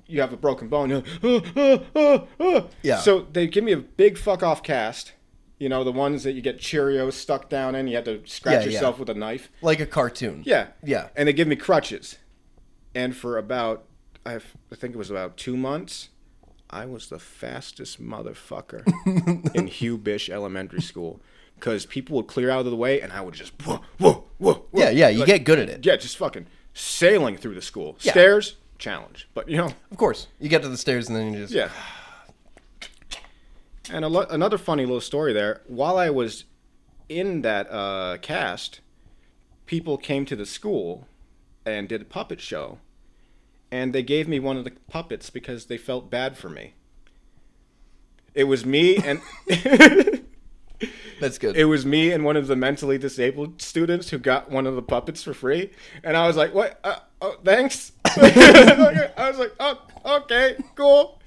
you 0.06 0.20
have 0.20 0.32
a 0.32 0.36
broken 0.36 0.68
bone. 0.68 0.90
You're 0.90 1.02
like, 1.22 1.44
"Ah, 1.56 1.56
ah, 1.56 1.80
ah, 1.96 2.26
ah." 2.40 2.66
Yeah. 2.82 2.98
So 2.98 3.26
they 3.32 3.46
give 3.48 3.64
me 3.64 3.72
a 3.72 3.76
big 3.78 4.16
fuck 4.18 4.42
off 4.44 4.62
cast. 4.62 5.12
You 5.58 5.68
know 5.68 5.82
the 5.84 5.92
ones 5.92 6.22
that 6.22 6.32
you 6.32 6.40
get 6.40 6.58
Cheerios 6.58 7.12
stuck 7.14 7.48
down 7.50 7.74
in. 7.74 7.86
You 7.88 7.96
have 7.96 8.04
to 8.06 8.22
scratch 8.26 8.54
Yeah, 8.54 8.60
yeah. 8.60 8.72
yourself 8.72 8.98
with 9.00 9.10
a 9.10 9.14
knife. 9.14 9.50
Like 9.60 9.80
a 9.80 9.86
cartoon. 9.86 10.42
Yeah. 10.46 10.68
Yeah. 10.84 11.08
And 11.16 11.26
they 11.28 11.32
give 11.32 11.48
me 11.48 11.56
crutches. 11.56 12.16
And 12.94 13.16
for 13.16 13.38
about, 13.38 13.84
I 14.26 14.38
think 14.74 14.94
it 14.94 14.98
was 14.98 15.10
about 15.10 15.36
two 15.36 15.56
months, 15.56 16.08
I 16.68 16.86
was 16.86 17.08
the 17.08 17.18
fastest 17.18 18.02
motherfucker 18.02 18.84
in 19.54 19.66
Hugh 19.66 19.96
Bish 19.98 20.28
Elementary 20.30 20.82
School. 20.82 21.20
Because 21.54 21.84
people 21.84 22.16
would 22.16 22.26
clear 22.26 22.48
out 22.50 22.60
of 22.60 22.66
the 22.70 22.76
way 22.76 23.00
and 23.00 23.12
I 23.12 23.20
would 23.20 23.34
just, 23.34 23.52
whoa, 23.64 23.80
whoa, 23.98 24.24
whoa, 24.38 24.52
whoa. 24.70 24.80
Yeah, 24.80 24.90
yeah, 24.90 25.08
you 25.10 25.18
Like, 25.20 25.26
get 25.26 25.44
good 25.44 25.58
at 25.58 25.68
it. 25.68 25.84
Yeah, 25.84 25.96
just 25.96 26.16
fucking 26.16 26.46
sailing 26.72 27.36
through 27.36 27.54
the 27.54 27.60
school. 27.62 27.96
Yeah. 28.00 28.12
Stairs, 28.12 28.56
challenge. 28.78 29.28
But, 29.34 29.48
you 29.48 29.58
know, 29.58 29.70
Of 29.90 29.96
course. 29.98 30.26
You 30.38 30.48
get 30.48 30.62
to 30.62 30.68
the 30.68 30.78
stairs 30.78 31.08
and 31.08 31.16
then 31.16 31.34
you 31.34 31.40
just 31.40 31.52
yeah. 31.52 31.68
And 33.90 34.04
a 34.04 34.08
lo- 34.08 34.26
another 34.30 34.56
funny 34.58 34.84
little 34.84 35.00
story 35.00 35.32
there. 35.32 35.62
While 35.66 35.98
I 35.98 36.10
was 36.10 36.44
in 37.08 37.42
that 37.42 37.70
uh, 37.70 38.18
cast, 38.22 38.80
people 39.66 39.98
came 39.98 40.24
to 40.26 40.36
the 40.36 40.46
school 40.46 41.06
and 41.66 41.88
did 41.88 42.02
a 42.02 42.04
puppet 42.04 42.40
show, 42.40 42.78
and 43.70 43.92
they 43.92 44.02
gave 44.02 44.26
me 44.28 44.40
one 44.40 44.56
of 44.56 44.64
the 44.64 44.72
puppets 44.88 45.30
because 45.30 45.66
they 45.66 45.76
felt 45.78 46.10
bad 46.10 46.36
for 46.36 46.48
me. 46.48 46.74
It 48.34 48.44
was 48.44 48.64
me 48.64 48.96
and 48.96 49.20
That's 51.20 51.36
good. 51.36 51.54
it 51.56 51.66
was 51.66 51.84
me 51.84 52.10
and 52.12 52.24
one 52.24 52.36
of 52.36 52.46
the 52.46 52.56
mentally 52.56 52.96
disabled 52.96 53.60
students 53.60 54.08
who 54.10 54.18
got 54.18 54.50
one 54.50 54.66
of 54.66 54.74
the 54.76 54.82
puppets 54.82 55.22
for 55.22 55.34
free, 55.34 55.70
and 56.02 56.16
I 56.16 56.26
was 56.26 56.36
like, 56.36 56.54
"What? 56.54 56.80
Uh, 56.82 56.96
oh, 57.20 57.36
thanks." 57.44 57.92
I 58.06 59.26
was 59.30 59.38
like, 59.38 59.52
"Oh, 59.60 59.78
okay, 60.22 60.56
cool, 60.76 61.20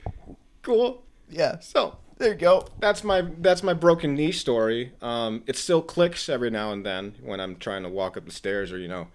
cool." 0.64 1.04
yeah. 1.30 1.60
So 1.60 1.98
There 2.18 2.30
you 2.30 2.36
go. 2.36 2.68
that's 2.80 3.04
my 3.04 3.22
that's 3.40 3.62
my 3.62 3.74
broken 3.74 4.16
knee 4.16 4.32
story. 4.32 4.94
Um, 5.02 5.44
it 5.46 5.58
still 5.58 5.82
clicks 5.84 6.28
every 6.30 6.50
now 6.50 6.72
and 6.72 6.84
then 6.84 7.14
when 7.22 7.40
I'm 7.40 7.58
trying 7.58 7.84
to 7.84 7.90
walk 7.90 8.18
up 8.18 8.26
the 8.26 8.32
stairs 8.32 8.72
or 8.72 8.80
you 8.80 8.88
know 8.88 9.08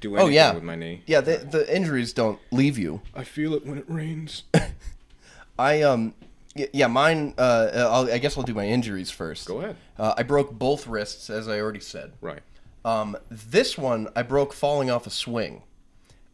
do 0.00 0.16
anything 0.16 0.28
Oh 0.28 0.34
yeah. 0.34 0.52
with 0.52 0.62
my 0.62 0.74
knee. 0.76 1.02
Yeah, 1.06 1.20
the 1.20 1.36
the 1.38 1.74
injuries 1.74 2.12
don't 2.12 2.38
leave 2.50 2.78
you. 2.78 3.02
I 3.14 3.24
feel 3.24 3.54
it 3.54 3.64
when 3.66 3.78
it 3.78 3.84
rains. 3.88 4.44
I 5.58 5.82
um 5.82 6.14
yeah, 6.54 6.88
mine 6.88 7.34
uh 7.38 7.70
I'll, 7.74 8.12
I 8.12 8.18
guess 8.18 8.36
I'll 8.36 8.42
do 8.44 8.54
my 8.54 8.66
injuries 8.66 9.10
first. 9.10 9.46
Go 9.46 9.58
ahead. 9.60 9.76
Uh, 9.98 10.14
I 10.16 10.22
broke 10.22 10.52
both 10.52 10.86
wrists 10.86 11.30
as 11.30 11.48
I 11.48 11.60
already 11.60 11.80
said. 11.80 12.12
Right. 12.20 12.40
Um, 12.84 13.16
this 13.30 13.76
one 13.76 14.08
I 14.16 14.22
broke 14.22 14.52
falling 14.52 14.90
off 14.90 15.06
a 15.06 15.10
swing 15.10 15.62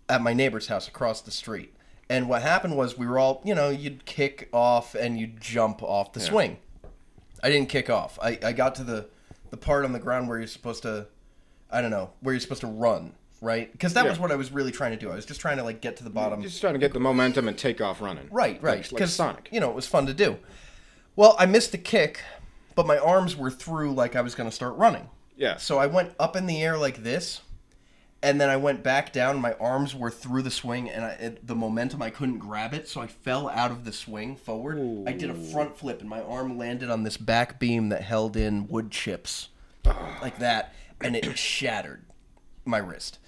at 0.08 0.22
my 0.22 0.32
neighbor's 0.32 0.68
house 0.68 0.86
across 0.88 1.20
the 1.20 1.32
street. 1.32 1.74
And 2.08 2.28
what 2.28 2.42
happened 2.42 2.76
was 2.76 2.96
we 2.96 3.06
were 3.08 3.18
all, 3.18 3.42
you 3.44 3.52
know, 3.52 3.68
you'd 3.68 4.04
kick 4.04 4.48
off 4.52 4.94
and 4.94 5.18
you'd 5.18 5.40
jump 5.40 5.82
off 5.82 6.12
the 6.12 6.20
swing. 6.20 6.58
I 7.42 7.50
didn't 7.50 7.68
kick 7.68 7.90
off. 7.90 8.16
I, 8.22 8.38
I 8.44 8.52
got 8.52 8.76
to 8.76 8.84
the, 8.84 9.08
the 9.50 9.56
part 9.56 9.84
on 9.84 9.92
the 9.92 9.98
ground 9.98 10.28
where 10.28 10.38
you're 10.38 10.46
supposed 10.46 10.84
to, 10.84 11.08
I 11.68 11.80
don't 11.82 11.90
know, 11.90 12.10
where 12.20 12.32
you're 12.32 12.40
supposed 12.40 12.60
to 12.60 12.68
run, 12.68 13.12
right? 13.46 13.70
Because 13.72 13.94
that 13.94 14.04
Yeah. 14.04 14.10
was 14.10 14.18
what 14.18 14.30
I 14.32 14.36
was 14.36 14.50
really 14.52 14.72
trying 14.72 14.90
to 14.90 14.96
do. 14.98 15.10
I 15.10 15.14
was 15.14 15.24
just 15.24 15.40
trying 15.40 15.56
to 15.56 15.62
like 15.62 15.80
get 15.80 15.96
to 15.98 16.04
the 16.04 16.10
bottom. 16.10 16.42
Just 16.42 16.60
trying 16.60 16.74
to 16.74 16.78
get 16.80 16.92
the 16.92 17.00
momentum 17.00 17.48
and 17.48 17.56
take 17.56 17.80
off 17.80 18.02
running. 18.02 18.28
Right, 18.30 18.60
right. 18.62 18.78
Like, 18.78 18.78
like 18.78 18.90
Because 18.90 19.14
Sonic. 19.14 19.48
you 19.52 19.60
know 19.60 19.70
it 19.70 19.76
was 19.76 19.86
fun 19.86 20.04
to 20.06 20.12
do. 20.14 20.36
Well, 21.14 21.34
I 21.38 21.46
missed 21.46 21.72
the 21.72 21.78
kick, 21.78 22.20
but 22.74 22.86
my 22.86 22.98
arms 22.98 23.36
were 23.36 23.50
through 23.50 23.94
like 23.94 24.16
I 24.16 24.20
was 24.20 24.34
going 24.34 24.50
to 24.50 24.54
start 24.54 24.76
running. 24.76 25.08
Yeah. 25.36 25.56
So 25.56 25.78
I 25.78 25.86
went 25.86 26.12
up 26.18 26.34
in 26.36 26.46
the 26.46 26.62
air 26.62 26.76
like 26.76 27.02
this, 27.02 27.40
and 28.22 28.40
then 28.40 28.48
I 28.50 28.56
went 28.56 28.82
back 28.82 29.12
down. 29.12 29.38
My 29.40 29.52
arms 29.54 29.94
were 29.94 30.10
through 30.10 30.42
the 30.42 30.50
swing, 30.50 30.90
and 30.90 31.04
I, 31.04 31.10
it, 31.10 31.46
the 31.46 31.54
momentum 31.54 32.02
I 32.02 32.10
couldn't 32.10 32.38
grab 32.38 32.74
it, 32.74 32.88
so 32.88 33.00
I 33.00 33.06
fell 33.06 33.48
out 33.48 33.70
of 33.70 33.84
the 33.84 33.92
swing 33.92 34.36
forward. 34.36 34.78
I 35.06 35.12
did 35.12 35.30
a 35.30 35.34
front 35.34 35.78
flip, 35.78 36.00
and 36.00 36.08
my 36.10 36.20
arm 36.22 36.58
landed 36.58 36.90
on 36.90 37.04
this 37.04 37.16
back 37.16 37.58
beam 37.60 37.90
that 37.90 38.02
held 38.02 38.36
in 38.36 38.66
wood 38.68 38.90
chips, 38.90 39.48
like 40.20 40.38
that, 40.38 40.74
and 41.00 41.14
it 41.14 41.38
shattered 41.38 42.02
my 42.64 42.78
wrist. 42.78 43.18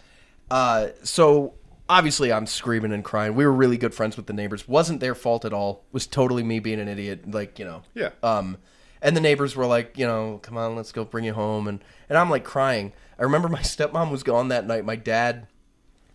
Uh, 0.50 0.88
so 1.02 1.55
obviously, 1.88 2.33
I'm 2.33 2.47
screaming 2.47 2.93
and 2.93 3.05
crying. 3.05 3.35
We 3.35 3.45
were 3.45 3.52
really 3.52 3.76
good 3.76 3.95
friends 3.95 4.17
with 4.17 4.26
the 4.26 4.33
neighbors. 4.33 4.67
wasn't 4.69 5.00
their 5.00 5.14
fault 5.14 5.45
at 5.45 5.52
all. 5.52 5.85
was 5.93 6.07
totally 6.07 6.43
me 6.43 6.61
being 6.61 6.81
an 6.81 6.88
idiot. 6.88 7.31
Like 7.31 7.59
you 7.59 7.64
know. 7.64 7.83
Yeah. 7.95 8.11
Um, 8.23 8.59
and 9.00 9.17
the 9.17 9.21
neighbors 9.21 9.55
were 9.55 9.67
like, 9.67 9.97
you 9.97 10.07
know, 10.07 10.40
come 10.43 10.57
on, 10.57 10.75
let's 10.75 10.90
go 10.90 11.05
bring 11.05 11.25
you 11.25 11.35
home, 11.35 11.69
and 11.69 11.83
and 12.09 12.19
I'm 12.19 12.31
like 12.31 12.45
crying. 12.45 12.93
I 13.19 13.23
remember 13.23 13.49
my 13.49 13.61
stepmom 13.62 14.11
was 14.11 14.23
gone 14.23 14.49
that 14.49 14.67
night. 14.67 14.85
My 14.85 14.97
dad 14.97 15.47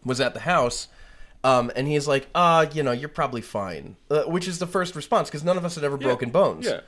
was 0.03 0.19
at 0.19 0.33
the 0.33 0.41
house. 0.41 0.87
Um, 1.45 1.71
and 1.75 1.89
he's 1.89 2.07
like, 2.07 2.29
uh, 2.33 2.67
you 2.71 2.83
know, 2.83 2.93
you're 2.93 3.09
probably 3.09 3.41
fine, 3.41 3.97
uh, 4.09 4.23
which 4.23 4.47
is 4.47 4.59
the 4.59 4.67
first 4.67 4.95
response 4.95 5.29
because 5.29 5.43
none 5.43 5.57
of 5.57 5.65
us 5.65 5.75
had 5.75 5.83
ever 5.83 5.97
broken 5.97 6.29
bones. 6.29 6.65
Yeah. 6.65 6.79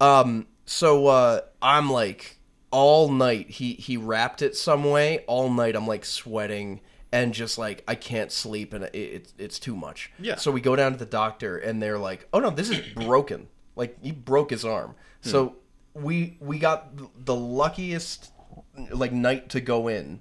Um, 0.00 0.46
so 0.66 1.08
uh, 1.08 1.40
I'm 1.60 1.90
like 1.90 2.38
all 2.70 3.10
night. 3.10 3.50
He 3.50 3.74
he 3.74 3.96
wrapped 3.96 4.40
it 4.40 4.56
some 4.56 4.84
way. 4.84 5.24
All 5.26 5.50
night 5.50 5.74
I'm 5.74 5.86
like 5.86 6.04
sweating 6.04 6.80
and 7.14 7.32
just 7.32 7.56
like 7.56 7.82
I 7.88 7.94
can't 7.94 8.30
sleep 8.32 8.74
and 8.74 8.84
it, 8.84 8.94
it's 8.94 9.34
it's 9.38 9.58
too 9.58 9.76
much. 9.76 10.10
Yeah. 10.18 10.34
So 10.36 10.50
we 10.50 10.60
go 10.60 10.76
down 10.76 10.92
to 10.92 10.98
the 10.98 11.06
doctor 11.06 11.56
and 11.56 11.80
they're 11.82 11.98
like, 11.98 12.28
oh 12.34 12.40
no, 12.40 12.50
this 12.50 12.68
is 12.68 12.80
broken. 12.94 13.48
Like 13.76 13.96
he 14.02 14.10
broke 14.12 14.50
his 14.50 14.64
arm. 14.64 14.94
Hmm. 15.22 15.28
So 15.30 15.56
we 15.94 16.36
we 16.40 16.58
got 16.58 16.90
the 17.24 17.34
luckiest 17.34 18.32
like 18.90 19.12
night 19.12 19.48
to 19.50 19.60
go 19.60 19.88
in. 19.88 20.20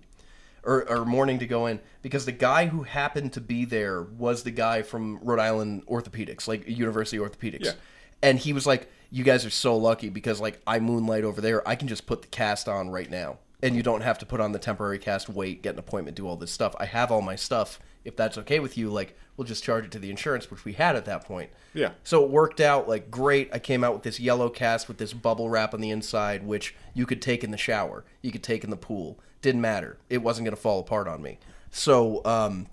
Or, 0.66 0.90
or 0.90 1.04
morning 1.04 1.40
to 1.40 1.46
go 1.46 1.66
in 1.66 1.82
because 2.02 2.24
the 2.26 2.32
guy 2.32 2.68
who 2.68 2.84
happened 2.84 3.34
to 3.34 3.42
be 3.42 3.66
there 3.66 4.02
was 4.02 4.44
the 4.44 4.52
guy 4.52 4.82
from 4.82 5.20
Rhode 5.22 5.42
Island 5.42 5.86
Orthopedics, 5.88 6.48
like 6.48 6.66
University 6.70 7.18
Orthopedics 7.18 7.66
Yeah. 7.66 7.74
and 8.22 8.40
he 8.40 8.54
was 8.54 8.66
like 8.66 8.90
you 9.12 9.26
guys 9.26 9.46
are 9.46 9.50
so 9.50 9.76
lucky 9.76 10.08
because 10.08 10.40
like 10.40 10.62
i 10.66 10.80
moonlight 10.80 11.26
over 11.26 11.42
there 11.42 11.68
i 11.68 11.76
can 11.76 11.90
just 11.90 12.06
put 12.06 12.22
the 12.22 12.30
cast 12.30 12.70
on 12.70 12.90
right 12.90 13.12
now 13.12 13.40
and 13.64 13.76
you 13.76 13.82
don't 13.82 14.02
have 14.02 14.20
to 14.20 14.26
put 14.26 14.40
on 14.40 14.52
the 14.52 14.60
temporary 14.60 15.00
cast 15.00 15.28
wait 15.30 15.64
get 15.64 15.74
an 15.74 15.80
appointment 15.80 16.16
do 16.16 16.28
all 16.28 16.36
this 16.36 16.52
stuff 16.52 16.76
i 16.80 16.86
have 16.86 17.12
all 17.12 17.22
my 17.22 17.36
stuff 17.36 17.80
if 18.06 18.16
that's 18.16 18.38
okay 18.38 18.60
with 18.60 18.78
you 18.78 18.90
like 18.92 19.18
we'll 19.36 19.48
just 19.48 19.64
charge 19.64 19.86
it 19.86 19.92
to 19.92 19.98
the 19.98 20.10
insurance 20.12 20.52
which 20.52 20.64
we 20.66 20.74
had 20.74 20.96
at 20.96 21.06
that 21.06 21.26
point 21.26 21.50
Yeah. 21.74 21.92
so 22.04 22.24
it 22.24 22.30
worked 22.30 22.60
out 22.62 22.88
like 22.88 23.10
great 23.10 23.50
i 23.54 23.58
came 23.60 23.84
out 23.84 23.94
with 23.94 24.04
this 24.04 24.20
yellow 24.20 24.50
cast 24.50 24.88
with 24.88 24.98
this 24.98 25.14
bubble 25.14 25.50
wrap 25.50 25.74
on 25.74 25.82
the 25.82 25.90
inside 25.90 26.46
which 26.46 26.76
you 26.94 27.06
could 27.08 27.22
take 27.22 27.44
in 27.44 27.50
the 27.52 27.58
shower 27.58 28.04
you 28.22 28.32
could 28.32 28.44
take 28.44 28.64
in 28.64 28.70
the 28.70 28.78
pool 28.78 29.20
didn't 29.42 29.62
matter 29.62 29.98
it 30.10 30.20
wasn't 30.20 30.46
going 30.46 30.56
to 30.56 30.62
fall 30.62 30.80
apart 30.80 31.08
on 31.08 31.22
me 31.22 31.40
so 31.72 32.22
um, 32.26 32.68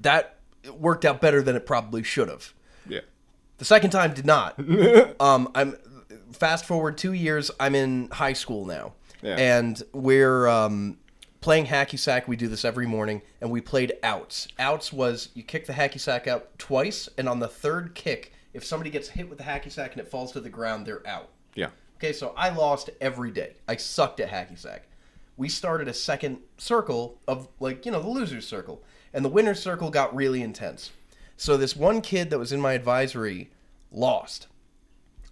that 0.00 0.36
worked 0.78 1.04
out 1.04 1.20
better 1.20 1.40
than 1.40 1.56
it 1.56 1.64
probably 1.64 2.02
should 2.02 2.28
have 2.28 2.52
Yeah. 2.88 3.00
the 3.58 3.64
second 3.64 3.90
time 3.90 4.12
did 4.12 4.26
not. 4.26 4.58
um, 5.20 5.50
I'm 5.54 5.76
fast 6.32 6.64
forward 6.66 6.98
two 6.98 7.12
years. 7.14 7.50
I'm 7.58 7.74
in 7.74 8.08
high 8.12 8.34
school 8.34 8.66
now, 8.66 8.92
Yeah. 9.22 9.36
and 9.36 9.82
we're 9.92 10.48
um, 10.48 10.98
playing 11.40 11.66
hacky 11.66 11.98
sack. 11.98 12.28
We 12.28 12.36
do 12.36 12.48
this 12.48 12.64
every 12.64 12.86
morning, 12.86 13.22
and 13.40 13.50
we 13.50 13.60
played 13.60 13.94
outs. 14.02 14.48
Outs 14.58 14.92
was 14.92 15.30
you 15.34 15.42
kick 15.42 15.66
the 15.66 15.72
hacky 15.72 16.00
sack 16.00 16.26
out 16.26 16.58
twice, 16.58 17.08
and 17.18 17.28
on 17.28 17.40
the 17.40 17.48
third 17.48 17.94
kick, 17.94 18.32
if 18.52 18.64
somebody 18.64 18.90
gets 18.90 19.08
hit 19.08 19.28
with 19.28 19.38
the 19.38 19.44
hacky 19.44 19.70
sack 19.70 19.92
and 19.92 20.00
it 20.00 20.08
falls 20.08 20.32
to 20.32 20.40
the 20.40 20.48
ground, 20.48 20.86
they're 20.86 21.06
out. 21.06 21.28
Yeah. 21.54 21.70
Okay, 21.98 22.12
so 22.12 22.32
I 22.36 22.48
lost 22.50 22.90
every 23.00 23.30
day. 23.30 23.54
I 23.68 23.76
sucked 23.76 24.20
at 24.20 24.30
hacky 24.30 24.58
sack. 24.58 24.86
We 25.36 25.48
started 25.48 25.88
a 25.88 25.94
second 25.94 26.38
circle 26.58 27.18
of 27.26 27.48
like 27.60 27.86
you 27.86 27.92
know 27.92 28.00
the 28.00 28.08
losers 28.08 28.46
circle, 28.46 28.82
and 29.12 29.24
the 29.24 29.28
winners 29.28 29.60
circle 29.62 29.90
got 29.90 30.14
really 30.14 30.42
intense. 30.42 30.90
So 31.36 31.56
this 31.56 31.74
one 31.74 32.02
kid 32.02 32.30
that 32.30 32.38
was 32.38 32.52
in 32.52 32.60
my 32.60 32.74
advisory 32.74 33.50
lost, 33.90 34.46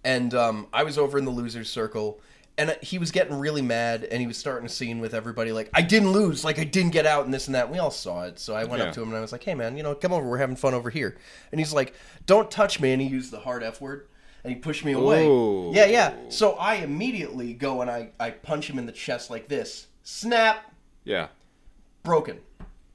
and 0.03 0.33
um, 0.33 0.67
I 0.73 0.83
was 0.83 0.97
over 0.97 1.17
in 1.17 1.25
the 1.25 1.31
losers 1.31 1.69
circle, 1.69 2.19
and 2.57 2.75
he 2.81 2.97
was 2.97 3.11
getting 3.11 3.37
really 3.39 3.61
mad, 3.61 4.03
and 4.03 4.19
he 4.19 4.27
was 4.27 4.37
starting 4.37 4.65
a 4.65 4.69
scene 4.69 4.99
with 4.99 5.13
everybody 5.13 5.51
like 5.51 5.69
I 5.73 5.81
didn't 5.81 6.11
lose, 6.11 6.43
like 6.43 6.59
I 6.59 6.63
didn't 6.65 6.91
get 6.91 7.05
out, 7.05 7.25
and 7.25 7.33
this 7.33 7.47
and 7.47 7.55
that. 7.55 7.65
And 7.65 7.73
we 7.73 7.79
all 7.79 7.91
saw 7.91 8.23
it, 8.23 8.39
so 8.39 8.53
I 8.55 8.63
went 8.65 8.81
Yeah. 8.81 8.89
up 8.89 8.93
to 8.95 9.01
him 9.01 9.09
and 9.09 9.17
I 9.17 9.21
was 9.21 9.31
like, 9.31 9.43
Hey 9.43 9.55
man, 9.55 9.77
you 9.77 9.83
know, 9.83 9.95
come 9.95 10.11
over, 10.11 10.27
we're 10.27 10.37
having 10.37 10.55
fun 10.55 10.73
over 10.73 10.89
here. 10.89 11.17
And 11.51 11.59
he's 11.59 11.73
like, 11.73 11.93
Don't 12.25 12.49
touch 12.51 12.79
me, 12.79 12.91
and 12.91 13.01
he 13.01 13.07
used 13.07 13.31
the 13.31 13.39
hard 13.39 13.63
F 13.63 13.79
word. 13.81 14.07
And 14.43 14.53
he 14.53 14.59
pushed 14.59 14.85
me 14.85 14.93
away. 14.93 15.25
Ooh. 15.27 15.71
Yeah, 15.73 15.85
yeah. 15.85 16.13
So 16.29 16.53
I 16.53 16.75
immediately 16.75 17.53
go 17.53 17.81
and 17.81 17.91
I, 17.91 18.11
I 18.21 18.31
punch 18.31 18.69
him 18.69 18.79
in 18.79 18.85
the 18.85 18.93
chest 18.93 19.29
like 19.29 19.49
this. 19.49 19.87
Snap. 20.03 20.73
Yeah. 21.03 21.27
Broken. 22.03 22.39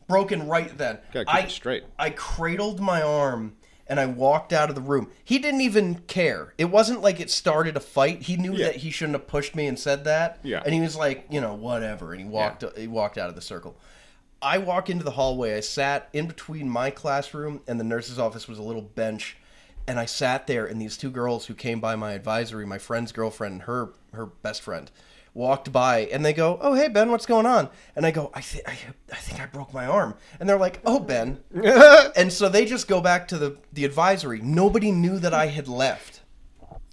Broken 0.09 0.49
right 0.49 0.77
then. 0.79 0.99
I, 1.29 1.47
straight. 1.49 1.85
I 1.99 2.11
cradled 2.11 2.81
my 2.81 3.03
arm 3.03 3.57
and 3.87 4.01
I 4.01 4.07
walked 4.07 4.53
out 4.53 4.69
of 4.71 4.75
the 4.75 4.81
room. 4.81 5.11
He 5.25 5.39
didn't 5.39 5.61
even 5.61 5.97
care. 6.07 6.55
It 6.59 6.67
wasn't 6.67 7.03
like 7.03 7.21
it 7.21 7.31
started 7.31 7.77
a 7.77 7.81
fight. 7.81 8.23
He 8.23 8.37
knew 8.37 8.55
Yeah. 8.55 8.67
that 8.67 8.77
he 8.77 8.91
shouldn't 8.91 9.15
have 9.19 9.27
pushed 9.27 9.55
me 9.55 9.67
and 9.67 9.79
said 9.79 10.05
that. 10.05 10.39
Yeah. 10.43 10.63
And 10.65 10.75
he 10.75 10.81
was 10.81 10.97
like, 10.97 11.27
you 11.31 11.41
know, 11.41 11.55
whatever. 11.55 12.13
And 12.13 12.21
he 12.23 12.27
walked 12.27 12.65
he 12.77 12.87
walked 12.87 13.19
out 13.19 13.29
of 13.29 13.35
the 13.35 13.43
circle. 13.43 13.77
I 14.41 14.59
walk 14.59 14.91
into 14.91 15.05
the 15.05 15.13
hallway. 15.13 15.57
I 15.57 15.61
sat 15.61 16.09
in 16.13 16.27
between 16.27 16.69
my 16.69 16.91
classroom 16.91 17.61
and 17.67 17.79
the 17.81 17.85
nurse's 17.85 18.19
office 18.19 18.47
was 18.47 18.59
a 18.59 18.63
little 18.63 18.83
bench, 18.83 19.37
and 19.87 19.99
I 19.99 20.05
sat 20.07 20.47
there. 20.47 20.67
And 20.67 20.81
these 20.81 20.97
two 20.99 21.11
girls 21.11 21.47
who 21.47 21.55
came 21.55 21.81
by 21.81 21.97
my 21.97 22.13
advisory, 22.13 22.67
my 22.67 22.79
friend's 22.79 23.13
girlfriend 23.13 23.53
and 23.55 23.63
her 23.63 23.91
her 24.13 24.27
best 24.27 24.61
friend, 24.63 24.91
walked 25.35 25.73
by, 25.73 26.01
and 26.13 26.25
they 26.25 26.33
go, 26.33 26.59
"Oh 26.61 26.75
hey 26.75 26.89
Ben, 26.89 27.11
what's 27.11 27.27
going 27.27 27.45
on?" 27.47 27.69
And 27.97 28.07
I 28.07 28.11
go, 28.11 28.31
"I 28.33 28.41
think 28.41 28.69
I, 28.69 28.79
I 29.13 29.17
think 29.17 29.41
I 29.41 29.47
broke 29.47 29.75
my 29.75 29.85
arm." 29.87 30.15
And 30.41 30.49
they're 30.49 30.59
like, 30.59 30.81
"Oh 30.87 31.01
Ben," 31.01 31.41
and 32.17 32.33
so 32.33 32.49
they 32.49 32.65
just 32.65 32.89
go 32.89 33.01
back 33.01 33.29
to 33.29 33.39
the 33.39 33.59
the 33.73 33.85
advisory. 33.85 34.41
Nobody 34.41 34.91
knew 34.93 35.19
that 35.19 35.35
I 35.35 35.47
had 35.49 35.69
left. 35.69 36.21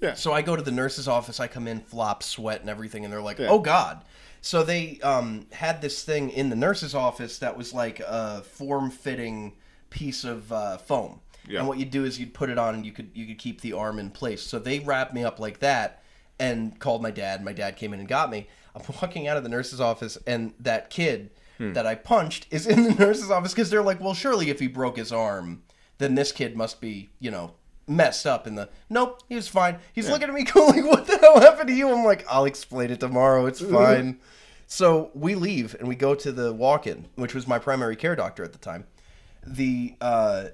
Yeah. 0.01 0.15
So 0.15 0.33
I 0.33 0.41
go 0.41 0.55
to 0.55 0.63
the 0.63 0.71
nurse's 0.71 1.07
office. 1.07 1.39
I 1.39 1.47
come 1.47 1.67
in, 1.67 1.79
flop, 1.79 2.23
sweat, 2.23 2.61
and 2.61 2.69
everything, 2.69 3.03
and 3.05 3.13
they're 3.13 3.21
like, 3.21 3.37
Yeah. 3.39 3.49
"Oh 3.49 3.59
God!" 3.59 4.03
So 4.41 4.63
they 4.63 4.99
um, 5.01 5.45
had 5.51 5.81
this 5.83 6.03
thing 6.03 6.31
in 6.31 6.49
the 6.49 6.55
nurse's 6.55 6.95
office 6.95 7.37
that 7.37 7.55
was 7.55 7.75
like 7.75 7.99
a 7.99 8.41
form-fitting 8.41 9.53
piece 9.91 10.23
of 10.23 10.51
uh, 10.51 10.77
foam, 10.79 11.19
Yeah. 11.47 11.59
and 11.59 11.67
what 11.67 11.77
you'd 11.77 11.91
do 11.91 12.05
is 12.05 12.19
you'd 12.19 12.33
put 12.33 12.49
it 12.49 12.57
on, 12.57 12.73
and 12.73 12.83
you 12.83 12.91
could 12.91 13.11
you 13.13 13.27
could 13.27 13.37
keep 13.37 13.61
the 13.61 13.73
arm 13.73 13.99
in 13.99 14.09
place. 14.09 14.41
So 14.41 14.57
they 14.57 14.79
wrapped 14.79 15.13
me 15.13 15.23
up 15.23 15.39
like 15.39 15.59
that, 15.59 16.01
and 16.41 16.77
called 16.79 17.01
my 17.01 17.11
dad. 17.11 17.43
My 17.43 17.53
dad 17.53 17.77
came 17.77 17.93
in 17.93 17.99
and 17.99 18.09
got 18.09 18.29
me. 18.29 18.47
I'm 18.75 18.81
walking 19.01 19.27
out 19.27 19.37
of 19.37 19.43
the 19.43 19.49
nurse's 19.49 19.79
office, 19.79 20.17
and 20.27 20.53
that 20.59 20.89
kid 20.89 21.29
that 21.59 21.85
I 21.85 21.93
punched 21.93 22.47
is 22.49 22.65
in 22.65 22.83
the 22.83 22.95
nurse's 23.05 23.29
office 23.29 23.53
because 23.53 23.69
they're 23.69 23.83
like, 23.83 24.01
"Well, 24.01 24.15
surely 24.15 24.49
if 24.49 24.59
he 24.59 24.67
broke 24.67 24.97
his 24.97 25.11
arm, 25.11 25.61
then 25.99 26.15
this 26.15 26.31
kid 26.31 26.57
must 26.57 26.81
be, 26.81 27.11
you 27.19 27.31
know." 27.31 27.53
messed 27.87 28.25
up 28.25 28.47
in 28.47 28.55
the 28.55 28.69
nope 28.89 29.21
he 29.27 29.35
was 29.35 29.49
fine 29.49 29.77
he's 29.91 30.07
looking 30.07 30.29
at 30.29 30.33
me 30.33 30.43
going 30.53 30.87
what 30.87 31.07
the 31.07 31.17
hell 31.17 31.41
happened 31.41 31.67
to 31.67 31.73
you 31.73 31.91
i'm 31.91 32.05
like 32.05 32.23
i'll 32.29 32.45
explain 32.45 32.89
it 32.89 32.99
tomorrow 33.01 33.47
it's 33.47 33.59
fine 33.59 34.17
so 34.67 35.09
we 35.13 35.35
leave 35.35 35.75
and 35.79 35.87
we 35.89 35.95
go 35.95 36.15
to 36.15 36.31
the 36.31 36.53
walk-in 36.53 37.07
which 37.15 37.33
was 37.33 37.47
my 37.47 37.59
primary 37.59 37.95
care 37.97 38.15
doctor 38.15 38.45
at 38.45 38.53
the 38.53 38.59
time 38.59 38.85
the 39.45 39.93
uh 39.99 40.45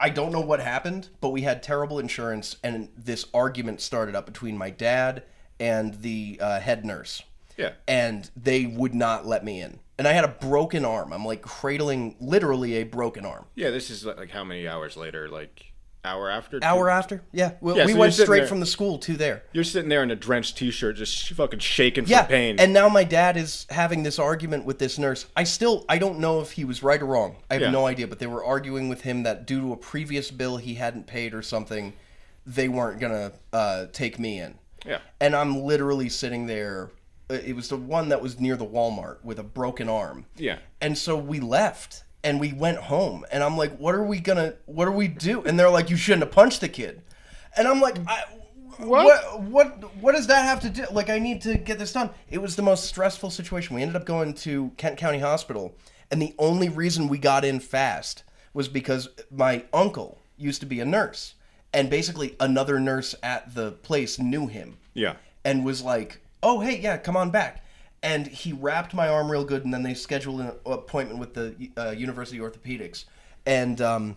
I 0.00 0.10
don't 0.10 0.32
know 0.32 0.40
what 0.40 0.60
happened, 0.60 1.08
but 1.20 1.30
we 1.30 1.42
had 1.42 1.62
terrible 1.62 1.98
insurance, 1.98 2.56
and 2.62 2.88
this 2.96 3.26
argument 3.34 3.80
started 3.80 4.14
up 4.14 4.26
between 4.26 4.56
my 4.56 4.70
dad 4.70 5.22
and 5.60 5.94
the 6.02 6.38
uh, 6.40 6.60
head 6.60 6.84
nurse. 6.84 7.22
Yeah. 7.56 7.72
And 7.86 8.30
they 8.36 8.66
would 8.66 8.94
not 8.94 9.26
let 9.26 9.44
me 9.44 9.60
in. 9.60 9.78
And 9.96 10.08
I 10.08 10.12
had 10.12 10.24
a 10.24 10.28
broken 10.28 10.84
arm. 10.84 11.12
I'm 11.12 11.24
like 11.24 11.42
cradling 11.42 12.16
literally 12.20 12.74
a 12.74 12.84
broken 12.84 13.24
arm. 13.24 13.44
Yeah. 13.54 13.70
This 13.70 13.90
is 13.90 14.04
like 14.04 14.30
how 14.30 14.42
many 14.42 14.66
hours 14.66 14.96
later? 14.96 15.28
Like 15.28 15.72
hour 16.04 16.30
after. 16.30 16.58
Hour 16.62 16.90
after? 16.90 17.22
Yeah. 17.32 17.52
We, 17.60 17.74
Yeah, 17.74 17.86
we 17.86 17.92
so 17.92 17.98
went 17.98 18.14
straight 18.14 18.40
there- 18.40 18.46
from 18.46 18.60
the 18.60 18.66
school 18.66 18.98
to 18.98 19.14
there. 19.16 19.42
You're 19.52 19.64
sitting 19.64 19.88
there 19.88 20.02
in 20.02 20.10
a 20.10 20.16
drenched 20.16 20.56
T-shirt, 20.58 20.96
just 20.96 21.30
fucking 21.30 21.58
shaking 21.60 22.04
Yeah. 22.06 22.20
from 22.22 22.28
pain. 22.28 22.56
And 22.60 22.72
now 22.72 22.88
my 22.88 23.04
dad 23.04 23.36
is 23.36 23.66
having 23.70 24.02
this 24.02 24.18
argument 24.18 24.64
with 24.64 24.78
this 24.78 24.98
nurse. 24.98 25.26
I 25.36 25.44
still 25.44 25.84
I 25.88 25.98
don't 25.98 26.18
know 26.18 26.40
if 26.40 26.52
he 26.52 26.64
was 26.64 26.82
right 26.82 27.00
or 27.00 27.06
wrong. 27.06 27.36
I 27.50 27.54
have 27.54 27.62
Yeah. 27.62 27.70
no 27.70 27.86
idea, 27.86 28.06
but 28.06 28.18
they 28.18 28.26
were 28.26 28.44
arguing 28.44 28.88
with 28.88 29.02
him 29.02 29.22
that 29.24 29.46
due 29.46 29.60
to 29.60 29.72
a 29.72 29.76
previous 29.76 30.30
bill 30.30 30.58
he 30.58 30.74
hadn't 30.74 31.06
paid 31.06 31.34
or 31.34 31.42
something, 31.42 31.94
they 32.46 32.68
weren't 32.68 33.00
gonna 33.00 33.32
uh, 33.52 33.86
take 33.92 34.18
me 34.18 34.38
in. 34.40 34.54
Yeah. 34.84 34.98
And 35.20 35.34
I'm 35.34 35.62
literally 35.62 36.08
sitting 36.10 36.46
there. 36.46 36.90
uh, 37.30 37.34
It 37.34 37.56
was 37.56 37.68
the 37.70 37.76
one 37.78 38.10
that 38.10 38.20
was 38.20 38.38
near 38.38 38.54
the 38.56 38.66
Walmart 38.66 39.24
with 39.24 39.38
a 39.38 39.42
broken 39.42 39.88
arm. 39.88 40.26
Yeah. 40.36 40.58
And 40.82 40.98
so 40.98 41.16
we 41.16 41.40
left 41.40 42.04
and 42.24 42.40
we 42.40 42.52
went 42.52 42.78
home. 42.78 43.24
And 43.30 43.44
I'm 43.44 43.56
like, 43.56 43.76
what 43.76 43.94
are 43.94 44.02
we 44.02 44.18
gonna? 44.18 44.54
What 44.66 44.88
are 44.88 44.92
we 44.92 45.06
do? 45.06 45.42
And 45.44 45.58
they're 45.58 45.70
like, 45.70 45.90
you 45.90 45.96
shouldn't 45.96 46.24
have 46.24 46.32
punched 46.32 46.60
the 46.60 46.68
kid. 46.68 47.02
And 47.56 47.68
I'm 47.68 47.80
like, 47.80 47.96
I, 48.08 48.24
What? 48.78 49.04
what? 49.04 49.42
What? 49.42 49.96
What 49.96 50.12
does 50.14 50.26
that 50.26 50.44
have 50.44 50.60
to 50.60 50.70
do? 50.70 50.86
Like, 50.90 51.10
I 51.10 51.18
need 51.18 51.42
to 51.42 51.56
get 51.56 51.78
this 51.78 51.92
done. 51.92 52.10
It 52.30 52.38
was 52.38 52.56
the 52.56 52.62
most 52.62 52.84
stressful 52.84 53.30
situation. 53.30 53.76
We 53.76 53.82
ended 53.82 53.96
up 53.96 54.06
going 54.06 54.34
to 54.34 54.72
Kent 54.76 54.96
County 54.96 55.20
Hospital, 55.20 55.76
and 56.10 56.20
the 56.20 56.34
only 56.38 56.68
reason 56.68 57.08
we 57.08 57.18
got 57.18 57.44
in 57.44 57.60
fast 57.60 58.24
was 58.52 58.68
because 58.68 59.08
my 59.30 59.64
uncle 59.72 60.18
used 60.36 60.60
to 60.60 60.66
be 60.66 60.80
a 60.80 60.84
nurse, 60.84 61.34
and 61.72 61.90
basically 61.90 62.36
another 62.40 62.80
nurse 62.80 63.14
at 63.22 63.54
the 63.54 63.72
place 63.72 64.18
knew 64.18 64.46
him 64.46 64.76
yeah. 64.94 65.16
and 65.44 65.64
was 65.64 65.82
like, 65.82 66.20
"Oh, 66.42 66.60
hey, 66.60 66.80
yeah, 66.80 66.96
come 66.96 67.16
on 67.16 67.30
back." 67.30 67.63
And 68.04 68.26
he 68.28 68.52
wrapped 68.52 68.94
my 68.94 69.08
arm 69.08 69.28
real 69.30 69.44
good, 69.44 69.64
and 69.64 69.74
then 69.74 69.82
they 69.82 69.94
scheduled 69.94 70.40
an 70.42 70.52
appointment 70.64 71.18
with 71.18 71.34
the 71.34 71.70
uh, 71.76 71.90
University 71.90 72.38
Orthopedics, 72.38 73.06
and 73.46 73.80
um, 73.80 74.16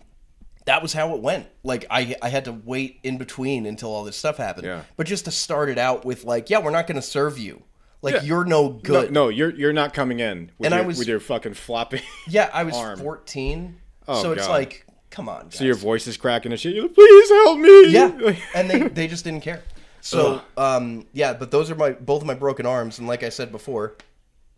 that 0.66 0.82
was 0.82 0.92
how 0.92 1.14
it 1.16 1.22
went. 1.22 1.46
Like 1.64 1.86
I, 1.90 2.14
I 2.22 2.28
had 2.28 2.44
to 2.44 2.52
wait 2.52 3.00
in 3.02 3.18
between 3.18 3.66
until 3.66 3.88
all 3.92 4.04
this 4.04 4.16
stuff 4.16 4.36
happened. 4.36 4.66
Yeah. 4.66 4.82
But 4.96 5.06
just 5.06 5.24
to 5.24 5.30
start 5.30 5.70
it 5.70 5.78
out 5.78 6.04
with, 6.04 6.24
like, 6.24 6.50
yeah, 6.50 6.58
we're 6.60 6.70
not 6.70 6.86
going 6.86 6.96
to 7.00 7.02
serve 7.02 7.38
you. 7.38 7.62
Like 8.02 8.14
Yeah. 8.16 8.22
you're 8.22 8.44
no 8.44 8.62
No, 8.68 8.78
good. 8.82 9.10
no, 9.12 9.28
you're 9.28 9.50
you're 9.50 9.72
not 9.72 9.92
coming 9.94 10.20
in 10.20 10.52
with, 10.58 10.66
And 10.66 10.74
I 10.74 10.82
was- 10.82 10.98
with 10.98 11.08
your 11.08 11.18
fucking 11.20 11.54
floppy. 11.54 12.02
Yeah, 12.28 12.48
I 12.52 12.62
was 12.64 12.76
Arm. 12.76 12.98
14, 13.00 13.76
Oh, 14.06 14.22
so 14.22 14.32
it's 14.32 14.46
God. 14.46 14.52
like, 14.52 14.86
come 15.10 15.28
on. 15.28 15.50
so 15.50 15.64
your 15.64 15.74
voice 15.74 16.06
is 16.06 16.16
cracking 16.16 16.52
and 16.52 16.60
shit. 16.60 16.74
You're 16.74 16.84
like, 16.84 16.94
please 16.94 17.28
help 17.30 17.58
me. 17.58 17.88
Yeah, 17.88 18.36
and 18.54 18.70
they 18.70 18.86
they 18.88 19.08
just 19.08 19.24
didn't 19.24 19.42
care. 19.42 19.62
So 20.08 20.42
um, 20.56 21.06
yeah, 21.12 21.34
but 21.34 21.50
those 21.50 21.70
are 21.70 21.74
my 21.74 21.92
both 21.92 22.22
of 22.22 22.26
my 22.26 22.34
broken 22.34 22.66
arms, 22.66 22.98
and 22.98 23.06
like 23.06 23.22
I 23.22 23.28
said 23.28 23.52
before. 23.52 23.94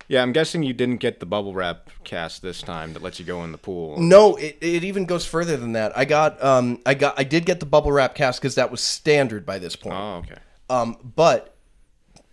Yeah, 0.09 0.23
I'm 0.23 0.33
guessing 0.33 0.65
you 0.65 0.73
didn't 0.73 0.97
get 0.97 1.21
the 1.21 1.27
bubble 1.27 1.55
wrap 1.55 1.89
cast 2.03 2.43
this 2.43 2.63
time 2.63 2.95
that 2.95 3.03
lets 3.03 3.21
you 3.21 3.25
go 3.25 3.45
in 3.45 3.53
the 3.53 3.59
pool. 3.59 3.97
No, 4.01 4.35
it, 4.35 4.59
it 4.61 4.83
even 4.83 5.05
goes 5.05 5.25
further 5.25 5.57
than 5.57 5.73
that. 5.73 5.97
I 5.97 6.05
got 6.05 6.43
um 6.43 6.81
I 6.85 6.95
got 6.95 7.19
I 7.19 7.25
did 7.25 7.47
get 7.47 7.61
the 7.61 7.67
bubble 7.67 7.93
wrap 7.93 8.15
cast 8.15 8.41
because 8.41 8.57
that 8.57 8.71
was 8.71 8.81
standard 8.81 9.47
by 9.47 9.59
this 9.59 9.77
point. 9.77 9.97
Oh, 9.97 10.17
okay. 10.17 10.41
Um, 10.69 10.97
but 11.15 11.57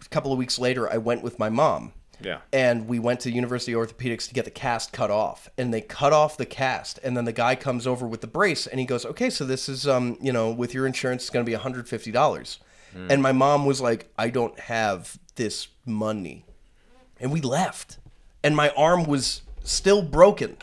a 0.03 0.09
couple 0.09 0.31
of 0.31 0.37
weeks 0.37 0.57
later, 0.57 0.91
I 0.91 0.97
went 0.97 1.21
with 1.21 1.37
my 1.37 1.49
mom. 1.49 1.93
Yeah. 2.19 2.39
And 2.51 2.87
we 2.87 2.97
went 2.97 3.19
to 3.21 3.31
University 3.31 3.73
Orthopedics 3.73 4.27
to 4.27 4.33
get 4.33 4.45
the 4.45 4.51
cast 4.51 4.91
cut 4.91 5.11
off. 5.11 5.49
And 5.57 5.73
they 5.73 5.81
cut 5.81 6.13
off 6.13 6.37
the 6.37 6.45
cast. 6.45 6.99
And 7.03 7.15
then 7.15 7.25
the 7.25 7.33
guy 7.33 7.55
comes 7.55 7.85
over 7.85 8.07
with 8.07 8.21
the 8.21 8.27
brace 8.27 8.65
and 8.65 8.79
he 8.79 8.85
goes, 8.85 9.05
Okay, 9.05 9.29
so 9.29 9.45
this 9.45 9.69
is, 9.69 9.87
um, 9.87 10.17
you 10.19 10.33
know, 10.33 10.51
with 10.51 10.73
your 10.73 10.87
insurance, 10.87 11.23
it's 11.23 11.29
going 11.29 11.45
to 11.45 11.51
be 11.51 11.55
$150. 11.55 12.57
Mm. 12.97 13.11
And 13.11 13.21
my 13.21 13.31
mom 13.31 13.65
was 13.65 13.79
like, 13.79 14.11
I 14.17 14.29
don't 14.29 14.59
have 14.59 15.19
this 15.35 15.67
money. 15.85 16.45
And 17.19 17.31
we 17.31 17.41
left. 17.41 17.99
And 18.43 18.55
my 18.55 18.69
arm 18.71 19.05
was 19.05 19.41
still 19.63 20.01
broken. 20.01 20.57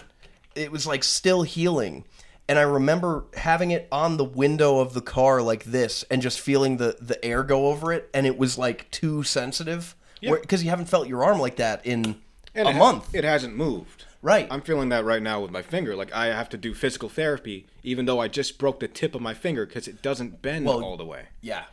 It 0.55 0.73
was 0.73 0.87
like 0.87 1.05
still 1.05 1.43
healing. 1.43 2.05
And 2.49 2.59
I 2.59 2.62
remember 2.62 3.25
having 3.35 3.71
it 3.71 3.88
on 3.91 4.17
the 4.17 4.25
window 4.25 4.81
of 4.81 4.93
the 4.93 5.00
car 5.00 5.41
like 5.41 5.64
this 5.64 6.05
and 6.11 6.21
just 6.21 6.41
feeling 6.41 6.76
the, 6.76 6.97
the 7.00 7.23
air 7.25 7.43
go 7.43 7.69
over 7.69 7.93
it. 7.93 8.11
And 8.12 8.26
it 8.26 8.37
was 8.37 8.59
like 8.59 8.91
too 8.91 9.23
sensitive 9.23 9.95
because 10.21 10.62
yeah. 10.62 10.67
you 10.67 10.71
haven't 10.71 10.87
felt 10.87 11.09
your 11.09 11.25
arm 11.25 11.38
like 11.38 11.57
that 11.57 11.87
in 11.87 12.21
and 12.55 12.69
a 12.69 12.71
it 12.73 12.75
month. 12.75 13.14
It 13.14 13.25
hasn't 13.25 13.57
moved. 13.57 14.05
Right. 14.23 14.47
I'm 14.50 14.62
feeling 14.62 14.88
that 14.88 15.05
right 15.05 15.23
now 15.23 15.41
with 15.41 15.50
my 15.50 15.62
finger. 15.62 15.95
Like 15.95 16.12
I 16.12 16.26
have 16.26 16.49
to 16.50 16.57
do 16.57 16.75
physical 16.75 17.09
therapy, 17.09 17.67
even 17.83 18.07
though 18.07 18.21
I 18.21 18.29
just 18.29 18.59
broke 18.59 18.81
the 18.81 18.88
tip 18.88 19.14
of 19.14 19.21
my 19.21 19.35
finger 19.35 19.67
because 19.67 19.87
it 19.87 20.03
doesn't 20.03 20.41
bend 20.41 20.67
well, 20.67 20.83
all 20.83 20.97
the 20.97 21.05
way. 21.05 21.26
Yeah. 21.41 21.64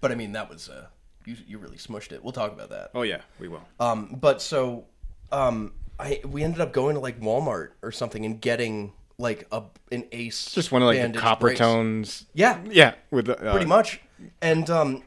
But 0.00 0.12
I 0.12 0.14
mean, 0.14 0.32
that 0.32 0.48
was, 0.48 0.68
uh, 0.68 0.86
you, 1.24 1.36
you 1.46 1.58
really 1.58 1.76
smushed 1.76 2.12
it. 2.12 2.22
We'll 2.22 2.32
talk 2.32 2.52
about 2.52 2.70
that. 2.70 2.90
Oh 2.94 3.02
yeah, 3.02 3.20
we 3.38 3.48
will. 3.48 3.62
Um, 3.80 4.16
but 4.20 4.40
so, 4.42 4.86
um, 5.32 5.72
I 5.98 6.20
we 6.26 6.44
ended 6.44 6.60
up 6.60 6.72
going 6.72 6.94
to 6.94 7.00
like 7.00 7.20
Walmart 7.20 7.70
or 7.82 7.90
something 7.90 8.24
and 8.24 8.40
getting 8.40 8.92
like 9.18 9.46
a 9.50 9.62
an 9.90 10.04
ace. 10.12 10.52
Just 10.52 10.72
one 10.72 10.82
of 10.82 10.86
like 10.86 11.12
the 11.12 11.18
copper 11.18 11.46
brace. 11.48 11.58
tones. 11.58 12.26
Yeah, 12.34 12.60
Yeah, 12.68 12.94
with 13.10 13.26
the 13.26 13.38
uh, 13.38 13.52
pretty 13.52 13.66
much. 13.66 14.00
And 14.40 14.68
um, 14.70 15.02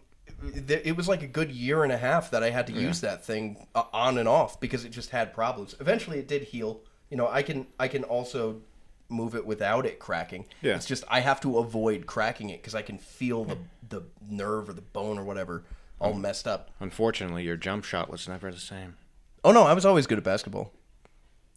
th- 0.67 0.81
it 0.83 0.95
was 0.95 1.07
like 1.07 1.23
a 1.23 1.27
good 1.27 1.51
year 1.51 1.83
and 1.83 1.91
a 1.91 1.97
half 1.97 2.31
that 2.31 2.43
I 2.43 2.49
had 2.49 2.67
to 2.67 2.73
use 2.73 3.01
that 3.01 3.25
thing 3.25 3.67
uh, 3.75 3.83
on 3.93 4.17
and 4.17 4.27
off 4.27 4.59
because 4.59 4.85
it 4.85 4.89
just 4.89 5.09
had 5.11 5.33
problems. 5.33 5.75
Eventually, 5.79 6.19
it 6.19 6.27
did 6.27 6.43
heal. 6.43 6.81
You 7.09 7.17
know, 7.17 7.27
I 7.27 7.43
can 7.43 7.67
I 7.79 7.87
can 7.87 8.03
also 8.03 8.61
move 9.09 9.35
it 9.35 9.45
without 9.45 9.85
it 9.85 9.99
cracking. 9.99 10.45
Yeah. 10.61 10.75
It's 10.75 10.85
just 10.85 11.03
I 11.07 11.21
have 11.21 11.41
to 11.41 11.57
avoid 11.57 12.05
cracking 12.05 12.49
it 12.49 12.61
because 12.61 12.75
I 12.75 12.83
can 12.83 12.97
feel 12.99 13.43
the 13.43 13.57
the 13.89 14.03
nerve 14.29 14.69
or 14.69 14.73
the 14.73 14.81
bone 14.81 15.17
or 15.17 15.23
whatever 15.23 15.63
all 15.99 16.13
messed 16.13 16.47
up. 16.47 16.71
Unfortunately, 16.79 17.43
your 17.43 17.57
jump 17.57 17.83
shot 17.83 18.09
was 18.09 18.27
never 18.27 18.51
the 18.51 18.59
same. 18.59 18.95
Oh 19.43 19.51
no, 19.51 19.63
I 19.63 19.73
was 19.73 19.85
always 19.85 20.07
good 20.07 20.17
at 20.17 20.23
basketball. 20.23 20.71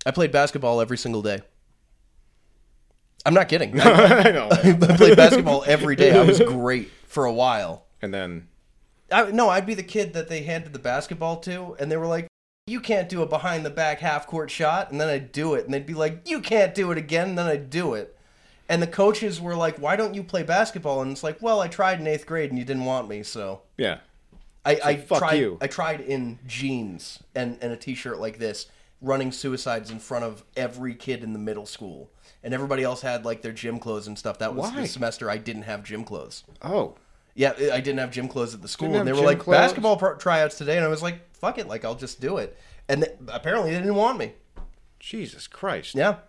I 0.04 0.10
played 0.10 0.32
basketball 0.32 0.80
every 0.80 0.98
single 0.98 1.22
day. 1.22 1.40
I'm 3.24 3.34
not 3.34 3.48
kidding. 3.48 3.80
I, 3.80 3.84
I 4.28 4.30
know. 4.32 4.48
I 4.50 4.96
played 4.96 5.16
basketball 5.16 5.64
every 5.66 5.94
day. 5.96 6.18
I 6.18 6.24
was 6.24 6.40
great 6.40 6.90
for 7.06 7.24
a 7.24 7.32
while. 7.32 7.86
and 8.00 8.12
then 8.12 8.48
I, 9.10 9.30
no, 9.30 9.48
I'd 9.48 9.66
be 9.66 9.74
the 9.74 9.82
kid 9.82 10.14
that 10.14 10.28
they 10.28 10.42
handed 10.42 10.72
the 10.72 10.78
basketball 10.78 11.36
to, 11.40 11.76
and 11.78 11.90
they 11.90 11.96
were 11.96 12.06
like, 12.06 12.26
"You 12.66 12.80
can't 12.80 13.08
do 13.08 13.22
a 13.22 13.26
behind 13.26 13.64
the 13.64 13.70
back 13.70 14.00
half 14.00 14.26
court 14.26 14.50
shot," 14.50 14.90
and 14.90 15.00
then 15.00 15.08
I'd 15.08 15.32
do 15.32 15.54
it, 15.54 15.64
and 15.66 15.74
they'd 15.74 15.86
be 15.86 15.94
like, 15.94 16.28
"You 16.28 16.40
can't 16.40 16.74
do 16.74 16.90
it 16.90 16.98
again," 16.98 17.30
and 17.30 17.38
then 17.38 17.46
I'd 17.46 17.70
do 17.70 17.94
it. 17.94 18.16
And 18.72 18.80
the 18.82 18.86
coaches 18.86 19.38
were 19.38 19.54
like, 19.54 19.76
"Why 19.76 19.96
don't 19.96 20.14
you 20.14 20.22
play 20.22 20.42
basketball?" 20.42 21.02
And 21.02 21.12
it's 21.12 21.22
like, 21.22 21.42
"Well, 21.42 21.60
I 21.60 21.68
tried 21.68 22.00
in 22.00 22.06
eighth 22.06 22.24
grade, 22.24 22.48
and 22.48 22.58
you 22.58 22.64
didn't 22.64 22.86
want 22.86 23.06
me, 23.06 23.22
so." 23.22 23.60
yeah, 23.76 23.98
I, 24.64 24.80
I 24.82 24.96
fuck 24.96 25.18
tried. 25.18 25.34
you. 25.34 25.58
I 25.60 25.66
tried 25.66 26.00
in 26.00 26.38
jeans 26.46 27.22
and, 27.34 27.58
and 27.60 27.70
a 27.70 27.76
t-shirt 27.76 28.18
like 28.18 28.38
this, 28.38 28.68
running 29.02 29.30
suicides 29.30 29.90
in 29.90 29.98
front 29.98 30.24
of 30.24 30.42
every 30.56 30.94
kid 30.94 31.22
in 31.22 31.34
the 31.34 31.38
middle 31.38 31.66
school, 31.66 32.10
and 32.42 32.54
everybody 32.54 32.82
else 32.82 33.02
had 33.02 33.26
like 33.26 33.42
their 33.42 33.52
gym 33.52 33.78
clothes 33.78 34.06
and 34.06 34.18
stuff. 34.18 34.38
That 34.38 34.54
was 34.54 34.70
Why? 34.70 34.80
the 34.80 34.88
semester 34.88 35.28
I 35.28 35.36
didn't 35.36 35.64
have 35.64 35.84
gym 35.84 36.02
clothes. 36.02 36.42
oh, 36.62 36.94
Yeah, 37.34 37.52
I 37.58 37.80
didn't 37.80 37.98
have 37.98 38.10
gym 38.10 38.26
clothes 38.26 38.54
at 38.54 38.62
the 38.62 38.68
school, 38.68 38.96
and 38.96 39.06
they 39.06 39.12
were 39.12 39.20
like 39.20 39.40
clothes? 39.40 39.58
basketball 39.58 39.98
pro- 39.98 40.16
tryouts 40.16 40.56
today, 40.56 40.76
and 40.78 40.84
I 40.86 40.88
was 40.88 41.02
like, 41.02 41.20
"Fuck 41.34 41.58
it, 41.58 41.68
like 41.68 41.84
I'll 41.84 41.94
just 41.94 42.22
do 42.22 42.38
it." 42.38 42.56
And 42.88 43.06
apparently, 43.28 43.72
they 43.72 43.80
didn't 43.80 43.96
want 43.96 44.16
me. 44.16 44.32
Jesus 44.98 45.46
Christ. 45.46 45.94
Yeah. 45.94 46.20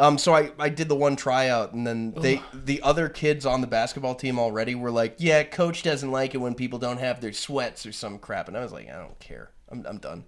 Um. 0.00 0.16
So 0.18 0.34
I, 0.34 0.52
I 0.58 0.68
did 0.68 0.88
the 0.88 0.94
one 0.94 1.16
tryout, 1.16 1.72
and 1.72 1.86
then 1.86 2.12
they 2.16 2.40
the 2.54 2.80
other 2.82 3.08
kids 3.08 3.44
on 3.44 3.60
the 3.60 3.66
basketball 3.66 4.14
team 4.14 4.38
already 4.38 4.74
were 4.74 4.90
like, 4.90 5.16
"Yeah, 5.18 5.42
coach 5.42 5.82
doesn't 5.82 6.10
like 6.10 6.34
it 6.34 6.38
when 6.38 6.54
people 6.54 6.78
don't 6.78 6.98
have 6.98 7.20
their 7.20 7.32
sweats 7.32 7.84
or 7.84 7.92
some 7.92 8.18
crap," 8.18 8.46
and 8.48 8.56
I 8.56 8.60
was 8.62 8.72
like, 8.72 8.88
"I 8.88 8.98
don't 8.98 9.18
care. 9.18 9.50
I'm 9.68 9.84
I'm 9.86 9.98
done." 9.98 10.24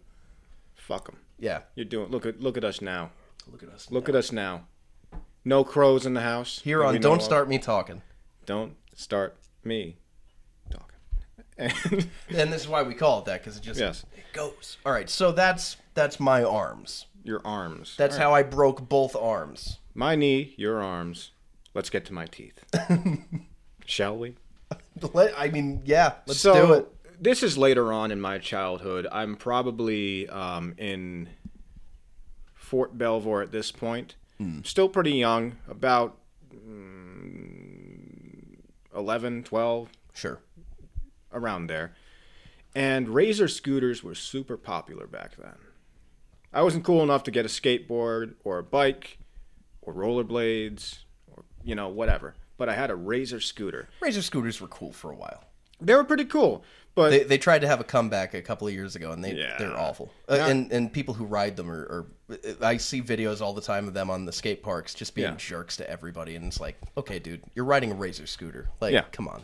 Fuck 0.74 1.06
them. 1.06 1.18
Yeah. 1.38 1.60
You're 1.76 1.84
doing. 1.84 2.10
Look 2.10 2.26
at 2.26 2.40
look 2.40 2.56
at 2.56 2.64
us 2.64 2.80
now. 2.80 3.10
Look 3.50 3.62
at 3.62 3.68
us. 3.68 3.88
Look 3.90 4.08
at 4.08 4.14
us 4.16 4.32
now. 4.32 4.66
No 5.44 5.62
crows 5.64 6.04
in 6.04 6.14
the 6.14 6.20
house. 6.20 6.60
Here 6.64 6.80
that 6.80 6.86
on 6.86 6.92
we 6.94 6.98
know 6.98 7.02
Don't 7.10 7.18
of. 7.18 7.22
Start 7.22 7.48
Me 7.48 7.58
Talking. 7.58 8.02
Don't 8.46 8.74
start 8.94 9.36
me 9.64 9.96
talking. 10.70 10.96
And 11.56 11.72
And 12.28 12.52
this 12.52 12.62
is 12.62 12.68
why 12.68 12.82
we 12.82 12.94
call 12.94 13.20
it 13.20 13.24
that 13.26 13.40
because 13.40 13.56
it 13.56 13.62
just 13.62 13.78
Yes. 13.80 14.04
it 14.16 14.24
goes. 14.32 14.78
All 14.84 14.92
right, 14.92 15.08
so 15.08 15.30
that's 15.32 15.76
that's 15.94 16.18
my 16.18 16.42
arms. 16.42 17.06
Your 17.22 17.40
arms. 17.44 17.94
That's 17.96 18.16
how 18.16 18.34
I 18.34 18.42
broke 18.42 18.88
both 18.88 19.16
arms. 19.16 19.78
My 19.94 20.14
knee, 20.14 20.54
your 20.56 20.82
arms. 20.82 21.32
Let's 21.74 21.90
get 21.90 22.04
to 22.06 22.12
my 22.12 22.26
teeth. 22.26 22.64
Shall 23.86 24.16
we? 24.16 24.36
Let, 25.12 25.38
I 25.38 25.48
mean, 25.48 25.82
yeah, 25.84 26.14
let's 26.26 26.40
so, 26.40 26.66
do 26.66 26.72
it. 26.74 26.88
This 27.20 27.42
is 27.42 27.58
later 27.58 27.92
on 27.92 28.10
in 28.10 28.20
my 28.20 28.38
childhood. 28.38 29.06
I'm 29.10 29.36
probably 29.36 30.28
um, 30.28 30.74
in 30.78 31.28
Fort 32.54 32.96
Belvoir 32.96 33.42
at 33.42 33.52
this 33.52 33.72
point. 33.72 34.14
Hmm. 34.38 34.60
Still 34.62 34.88
pretty 34.88 35.12
young, 35.12 35.56
about 35.68 36.18
mm, 36.54 38.56
11, 38.96 39.44
12, 39.44 39.88
Sure. 40.14 40.40
around 41.32 41.66
there. 41.66 41.94
And 42.74 43.08
Razor 43.08 43.48
scooters 43.48 44.02
were 44.02 44.14
super 44.14 44.56
popular 44.56 45.06
back 45.06 45.36
then. 45.36 45.56
I 46.52 46.62
wasn't 46.62 46.84
cool 46.84 47.02
enough 47.02 47.22
to 47.24 47.30
get 47.30 47.44
a 47.44 47.48
skateboard 47.48 48.34
or 48.44 48.58
a 48.58 48.62
bike 48.62 49.18
or 49.82 49.94
rollerblades 49.94 50.98
or, 51.28 51.44
you 51.62 51.74
know, 51.74 51.88
whatever. 51.88 52.34
But 52.56 52.68
I 52.68 52.74
had 52.74 52.90
a 52.90 52.94
Razor 52.96 53.40
scooter. 53.40 53.88
Razor 54.00 54.22
scooters 54.22 54.60
were 54.60 54.68
cool 54.68 54.92
for 54.92 55.10
a 55.10 55.16
while. 55.16 55.44
They 55.80 55.94
were 55.94 56.04
pretty 56.04 56.26
cool. 56.26 56.62
But 56.94 57.10
They, 57.10 57.22
they 57.22 57.38
tried 57.38 57.60
to 57.60 57.68
have 57.68 57.80
a 57.80 57.84
comeback 57.84 58.34
a 58.34 58.42
couple 58.42 58.66
of 58.66 58.74
years 58.74 58.96
ago, 58.96 59.12
and 59.12 59.22
they 59.24 59.32
Yeah. 59.34 59.56
they're 59.58 59.78
awful. 59.78 60.10
Uh, 60.28 60.34
and 60.48 60.70
and 60.72 60.92
people 60.92 61.14
who 61.14 61.24
ride 61.24 61.56
them 61.56 61.70
are, 61.70 62.06
are, 62.30 62.38
I 62.60 62.76
see 62.78 63.00
videos 63.00 63.40
all 63.40 63.54
the 63.54 63.60
time 63.62 63.86
of 63.86 63.94
them 63.94 64.10
on 64.10 64.24
the 64.24 64.32
skate 64.32 64.62
parks 64.62 64.92
just 64.92 65.14
being 65.14 65.28
Yeah. 65.30 65.36
jerks 65.36 65.76
to 65.78 65.88
everybody, 65.88 66.34
and 66.34 66.44
it's 66.46 66.60
like, 66.60 66.76
okay, 66.98 67.20
dude, 67.20 67.42
you're 67.54 67.64
riding 67.64 67.92
a 67.92 67.94
Razor 67.94 68.26
scooter. 68.26 68.68
Like, 68.80 68.92
Yeah. 68.92 69.04
come 69.12 69.28
on. 69.28 69.42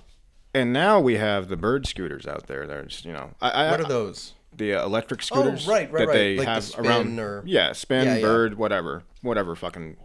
And 0.55 0.73
now 0.73 0.99
we 1.01 1.16
have 1.19 1.49
the 1.49 1.57
bird 1.57 1.87
scooters 1.87 2.27
out 2.27 2.49
there. 2.49 2.66
There's, 2.66 3.05
you 3.05 3.12
know, 3.12 3.31
I, 3.40 3.51
I, 3.51 3.71
What 3.71 3.81
are 3.81 3.85
those? 3.88 4.33
The 4.57 4.75
uh, 4.75 4.85
electric 4.85 5.23
scooters 5.23 5.66
right, 5.66 5.90
right, 5.92 6.01
that 6.01 6.09
right. 6.09 6.14
they 6.14 6.37
Like 6.37 6.47
the 6.47 6.53
have 6.53 6.64
spin 6.64 6.87
around. 6.87 7.19
or- 7.21 7.42
Yeah, 7.47 7.73
spin, 7.73 8.07
Yeah, 8.07 8.14
yeah. 8.16 8.21
bird, 8.23 8.57
whatever, 8.59 9.03
whatever. 9.23 9.55
Fucking 9.55 9.97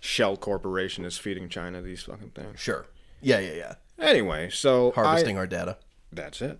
Shell 0.00 0.36
Corporation 0.38 1.04
is 1.04 1.18
feeding 1.18 1.48
China 1.48 1.80
these 1.82 2.02
fucking 2.02 2.30
things. 2.30 2.60
Sure. 2.60 2.86
Yeah, 3.20 3.38
yeah, 3.40 3.52
yeah. 3.54 3.74
Anyway, 3.98 4.50
so 4.50 4.92
I- 4.92 4.94
Harvesting 5.02 5.38
our 5.38 5.46
data. 5.46 5.78
That's 6.12 6.40
it. 6.42 6.58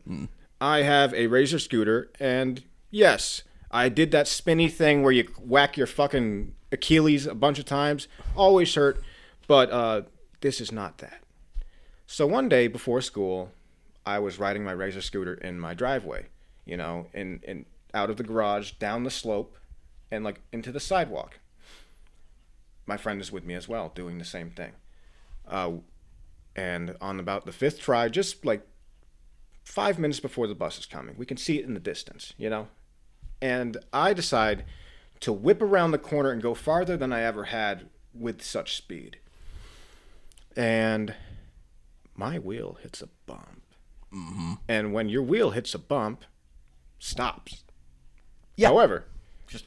I 0.60 0.78
have 0.82 1.12
a 1.14 1.26
Razor 1.28 1.58
scooter, 1.58 2.10
and 2.18 2.64
yes, 2.90 3.42
I 3.70 3.88
did 3.88 4.10
that 4.12 4.26
spinny 4.26 4.68
thing 4.68 5.02
where 5.02 5.12
you 5.12 5.28
whack 5.38 5.76
your 5.76 5.86
fucking 5.86 6.54
Achilles 6.72 7.26
a 7.26 7.34
bunch 7.34 7.58
of 7.58 7.64
times. 7.66 8.08
Always 8.34 8.74
hurt, 8.74 9.02
but 9.46 9.70
uh, 9.70 10.02
this 10.40 10.60
is 10.60 10.72
not 10.72 10.98
that. 10.98 11.20
So 12.06 12.26
one 12.26 12.48
day 12.48 12.68
before 12.68 13.00
school, 13.02 13.50
I 14.04 14.18
was 14.18 14.38
riding 14.38 14.64
my 14.64 14.72
Razor 14.72 15.02
scooter 15.02 15.34
in 15.34 15.58
my 15.60 15.74
driveway, 15.74 16.26
you 16.66 16.76
know, 16.76 17.06
in, 17.14 17.40
in 17.42 17.64
out 17.94 18.10
of 18.10 18.18
the 18.18 18.22
garage, 18.22 18.72
down 18.72 19.04
the 19.04 19.10
slope, 19.10 19.56
and 20.10 20.22
like 20.22 20.40
into 20.52 20.70
the 20.70 20.80
sidewalk. 20.80 21.38
My 22.84 22.96
friend 22.96 23.20
is 23.20 23.32
with 23.32 23.44
me 23.44 23.54
as 23.54 23.66
well, 23.66 23.90
doing 23.94 24.18
the 24.18 24.24
same 24.24 24.50
thing. 24.50 24.72
Uh, 25.48 25.72
and 26.54 26.96
on 27.00 27.18
about 27.18 27.46
the 27.46 27.52
fifth 27.52 27.80
try, 27.80 28.08
just 28.08 28.44
like 28.44 28.66
five 29.64 29.98
minutes 29.98 30.20
before 30.20 30.46
the 30.46 30.54
bus 30.54 30.78
is 30.78 30.86
coming. 30.86 31.16
We 31.16 31.26
can 31.26 31.36
see 31.36 31.58
it 31.58 31.64
in 31.64 31.74
the 31.74 31.80
distance, 31.80 32.34
you 32.36 32.50
know? 32.50 32.68
and 33.40 33.76
I 33.92 34.12
decide 34.12 34.64
to 35.20 35.32
whip 35.32 35.62
around 35.62 35.90
the 35.90 35.98
corner 35.98 36.30
and 36.30 36.42
go 36.42 36.54
farther 36.54 36.96
than 36.96 37.12
I 37.12 37.22
ever 37.22 37.44
had 37.44 37.88
with 38.14 38.42
such 38.42 38.76
speed. 38.76 39.18
And 40.56 41.14
my 42.14 42.38
wheel 42.38 42.78
hits 42.82 43.02
a 43.02 43.08
bump. 43.26 43.62
Mm-hmm. 44.12 44.54
And 44.68 44.92
when 44.92 45.08
your 45.08 45.22
wheel 45.22 45.50
hits 45.50 45.74
a 45.74 45.78
bump, 45.78 46.24
stops. 46.98 47.62
Yeah. 48.56 48.68
However, 48.68 49.04
Just 49.46 49.66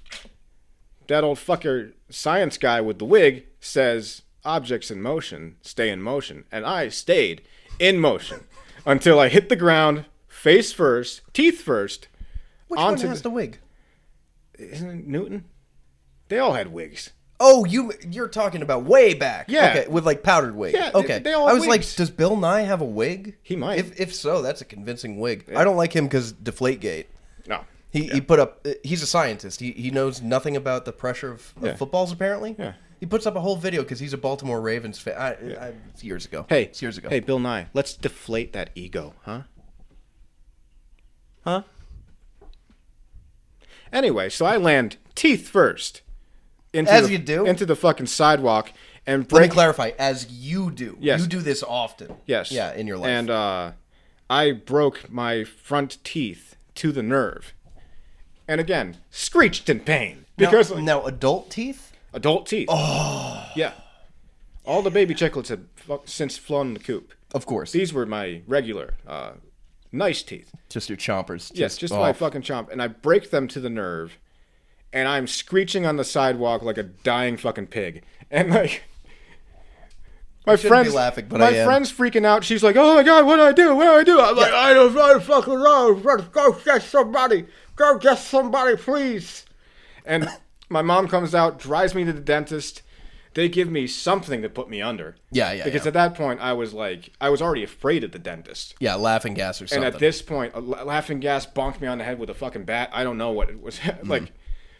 that 1.07 1.23
old 1.23 1.37
fucker 1.37 1.93
science 2.09 2.57
guy 2.57 2.81
with 2.81 2.99
the 2.99 3.05
wig 3.05 3.45
says 3.59 4.21
objects 4.45 4.89
in 4.89 5.01
motion 5.01 5.55
stay 5.61 5.89
in 5.89 6.01
motion 6.01 6.45
and 6.51 6.65
i 6.65 6.87
stayed 6.87 7.41
in 7.77 7.99
motion 7.99 8.39
until 8.85 9.19
i 9.19 9.27
hit 9.27 9.49
the 9.49 9.55
ground 9.55 10.05
face 10.27 10.71
first 10.71 11.21
teeth 11.33 11.61
first 11.61 12.07
which 12.69 12.79
onto 12.79 13.01
one 13.03 13.09
has 13.09 13.21
the- 13.21 13.29
the 13.29 13.35
wig? 13.35 13.59
isn't 14.57 14.89
it 14.89 15.07
newton 15.07 15.43
they 16.29 16.39
all 16.39 16.53
had 16.53 16.71
wigs 16.71 17.11
Oh, 17.41 17.63
you 17.63 17.93
you're 18.09 18.27
talking 18.27 18.61
about 18.61 18.83
way 18.83 19.13
back. 19.13 19.45
Yeah. 19.47 19.69
Okay, 19.77 19.87
with 19.87 20.05
like 20.05 20.23
powdered 20.23 20.57
wig. 20.57 20.73
Yeah, 20.73 20.91
Okay. 20.93 21.19
they 21.19 21.31
all 21.31 21.47
I 21.47 21.53
was 21.53 21.61
wigs. 21.65 21.69
like, 21.69 21.95
does 21.95 22.09
Bill 22.09 22.35
Nye 22.35 22.63
have 22.63 22.81
a 22.81 22.85
wig? 22.85 23.37
He 23.41 23.55
might. 23.55 23.79
If 23.79 23.97
if 23.97 24.13
so, 24.13 24.41
that's 24.41 24.59
a 24.59 24.65
convincing 24.65 25.19
wig. 25.21 25.45
I 25.55 25.63
don't 25.63 25.77
like 25.77 25.95
him 25.95 26.03
because 26.03 26.33
Deflategate. 26.33 27.05
No 27.47 27.63
He 27.91 28.07
he 28.07 28.21
put 28.21 28.39
up. 28.39 28.65
He's 28.83 29.01
a 29.01 29.07
scientist. 29.07 29.59
He 29.59 29.71
he 29.71 29.89
knows 29.91 30.21
nothing 30.21 30.55
about 30.55 30.85
the 30.85 30.91
pressure 30.91 31.31
of, 31.31 31.53
of 31.57 31.63
Yeah. 31.63 31.75
footballs. 31.75 32.11
Apparently. 32.11 32.55
Yeah. 32.57 32.73
He 32.99 33.05
puts 33.05 33.25
up 33.25 33.35
a 33.35 33.39
whole 33.39 33.55
video 33.55 33.81
because 33.81 33.99
he's 34.01 34.11
a 34.13 34.17
Baltimore 34.17 34.59
Ravens 34.59 34.99
fan. 34.99 35.15
I, 35.17 35.29
I, 35.29 35.73
it's 35.93 36.03
years 36.03 36.25
ago. 36.25 36.45
hey 36.49 36.63
it's 36.63 36.81
years 36.81 36.97
ago. 36.97 37.07
hey 37.09 37.19
bill 37.21 37.39
nye 37.39 37.67
let's 37.73 37.93
deflate 37.93 38.51
that 38.53 38.69
ego 38.75 39.13
huh 39.23 39.43
huh 41.45 41.61
anyway 43.93 44.29
so 44.29 44.45
i 44.45 44.57
land 44.57 44.97
teeth 45.15 45.47
first 45.47 46.01
into 46.73 46.91
As 46.91 47.07
the, 47.07 47.13
you 47.13 47.17
do. 47.17 47.45
into 47.45 47.65
the 47.65 47.75
fucking 47.75 48.05
sidewalk 48.05 48.71
and 49.07 49.31
Let 49.31 49.41
me 49.41 49.47
clarify. 49.47 49.91
As 49.97 50.29
you 50.31 50.69
do. 50.69 50.95
Yes. 50.99 51.21
You 51.21 51.27
do 51.27 51.39
this 51.39 51.63
often. 51.63 52.13
Yes. 52.27 52.51
Yeah, 52.51 52.73
in 52.73 52.85
your 52.85 52.97
life. 52.97 53.09
And 53.09 53.29
uh, 53.31 53.71
I 54.29 54.51
broke 54.51 55.09
my 55.09 55.45
front 55.45 55.97
teeth 56.03 56.57
to 56.79 56.91
the 56.93 57.03
nerve. 57.03 57.53
And 58.47 58.61
again, 58.61 58.97
screeched 59.11 59.69
in 59.69 59.81
pain 59.81 60.25
because 60.37 60.71
now, 60.71 60.79
now 60.79 61.05
adult 61.05 61.51
teeth. 61.51 61.91
adult 62.13 62.47
teeth. 62.47 62.67
Oh. 62.71 63.47
Yeah. 63.55 63.73
All 64.65 64.81
the 64.81 64.89
baby 64.89 65.13
chicklets 65.13 65.49
had 65.49 65.65
since 66.05 66.37
flown 66.37 66.73
the 66.73 66.79
coop. 66.79 67.13
Of 67.33 67.45
course. 67.45 67.73
These 67.73 67.93
were 67.93 68.05
my 68.05 68.41
regular, 68.47 68.93
uh, 69.05 69.33
nice 69.91 70.23
teeth. 70.23 70.51
just 70.69 70.89
your 70.89 70.97
chompers. 70.97 71.51
Yes, 71.53 71.77
just 71.77 71.93
my 71.93 72.13
fucking 72.13 72.43
chomp. 72.43 72.71
And 72.71 72.81
I 72.81 72.87
break 72.87 73.29
them 73.29 73.47
to 73.49 73.59
the 73.59 73.69
nerve. 73.69 74.17
And 74.93 75.07
I'm 75.07 75.27
screeching 75.27 75.85
on 75.85 75.97
the 75.97 76.03
sidewalk 76.03 76.63
like 76.63 76.77
a 76.77 76.83
dying 76.83 77.37
fucking 77.37 77.67
pig. 77.67 78.03
And 78.31 78.51
like. 78.51 78.83
My 80.47 80.55
friends, 80.55 80.93
laughing, 80.93 81.27
but 81.29 81.39
my 81.39 81.63
friend's 81.63 81.91
freaking 81.91 82.25
out. 82.25 82.43
She's 82.43 82.63
like, 82.63 82.75
"Oh 82.75 82.95
my 82.95 83.03
god, 83.03 83.25
what 83.25 83.35
do 83.35 83.43
I 83.43 83.51
do? 83.51 83.75
What 83.75 83.85
do 83.85 83.91
I 83.91 84.03
do?" 84.03 84.19
I'm 84.19 84.35
like, 84.35 84.51
"I 84.53 84.73
don't, 84.73 84.97
I 84.97 85.09
don't 85.13 85.23
fucking 85.23 85.53
know. 85.53 85.93
Go 86.31 86.51
get 86.53 86.81
somebody. 86.81 87.45
Go 87.75 87.97
get 87.97 88.17
somebody, 88.17 88.75
please." 88.77 89.45
And 90.05 90.27
my 90.69 90.81
mom 90.81 91.07
comes 91.07 91.35
out, 91.35 91.59
drives 91.59 91.93
me 91.93 92.03
to 92.05 92.13
the 92.13 92.21
dentist. 92.21 92.81
They 93.35 93.47
give 93.47 93.69
me 93.69 93.85
something 93.85 94.41
to 94.41 94.49
put 94.49 94.69
me 94.71 94.81
under. 94.81 95.15
Yeah, 95.31 95.51
yeah, 95.51 95.63
Because 95.63 95.83
yeah. 95.83 95.89
at 95.89 95.93
that 95.93 96.15
point, 96.15 96.39
I 96.41 96.53
was 96.53 96.73
like, 96.73 97.11
I 97.21 97.29
was 97.29 97.43
already 97.43 97.63
afraid 97.63 98.03
of 98.03 98.11
the 98.11 98.17
dentist. 98.17 98.73
Yeah, 98.79 98.95
laughing 98.95 99.35
gas 99.35 99.61
or 99.61 99.67
something. 99.67 99.85
And 99.85 99.93
at 99.93 99.99
this 99.99 100.23
point, 100.23 100.53
a 100.55 100.59
laughing 100.59 101.19
gas 101.19 101.45
bonked 101.45 101.79
me 101.79 101.87
on 101.87 101.99
the 101.99 102.03
head 102.05 102.17
with 102.17 102.31
a 102.31 102.33
fucking 102.33 102.63
bat. 102.63 102.89
I 102.91 103.03
don't 103.03 103.19
know 103.19 103.29
what 103.31 103.49
it 103.51 103.61
was 103.61 103.77
Mm-hmm. 103.79 104.09
like, 104.09 104.31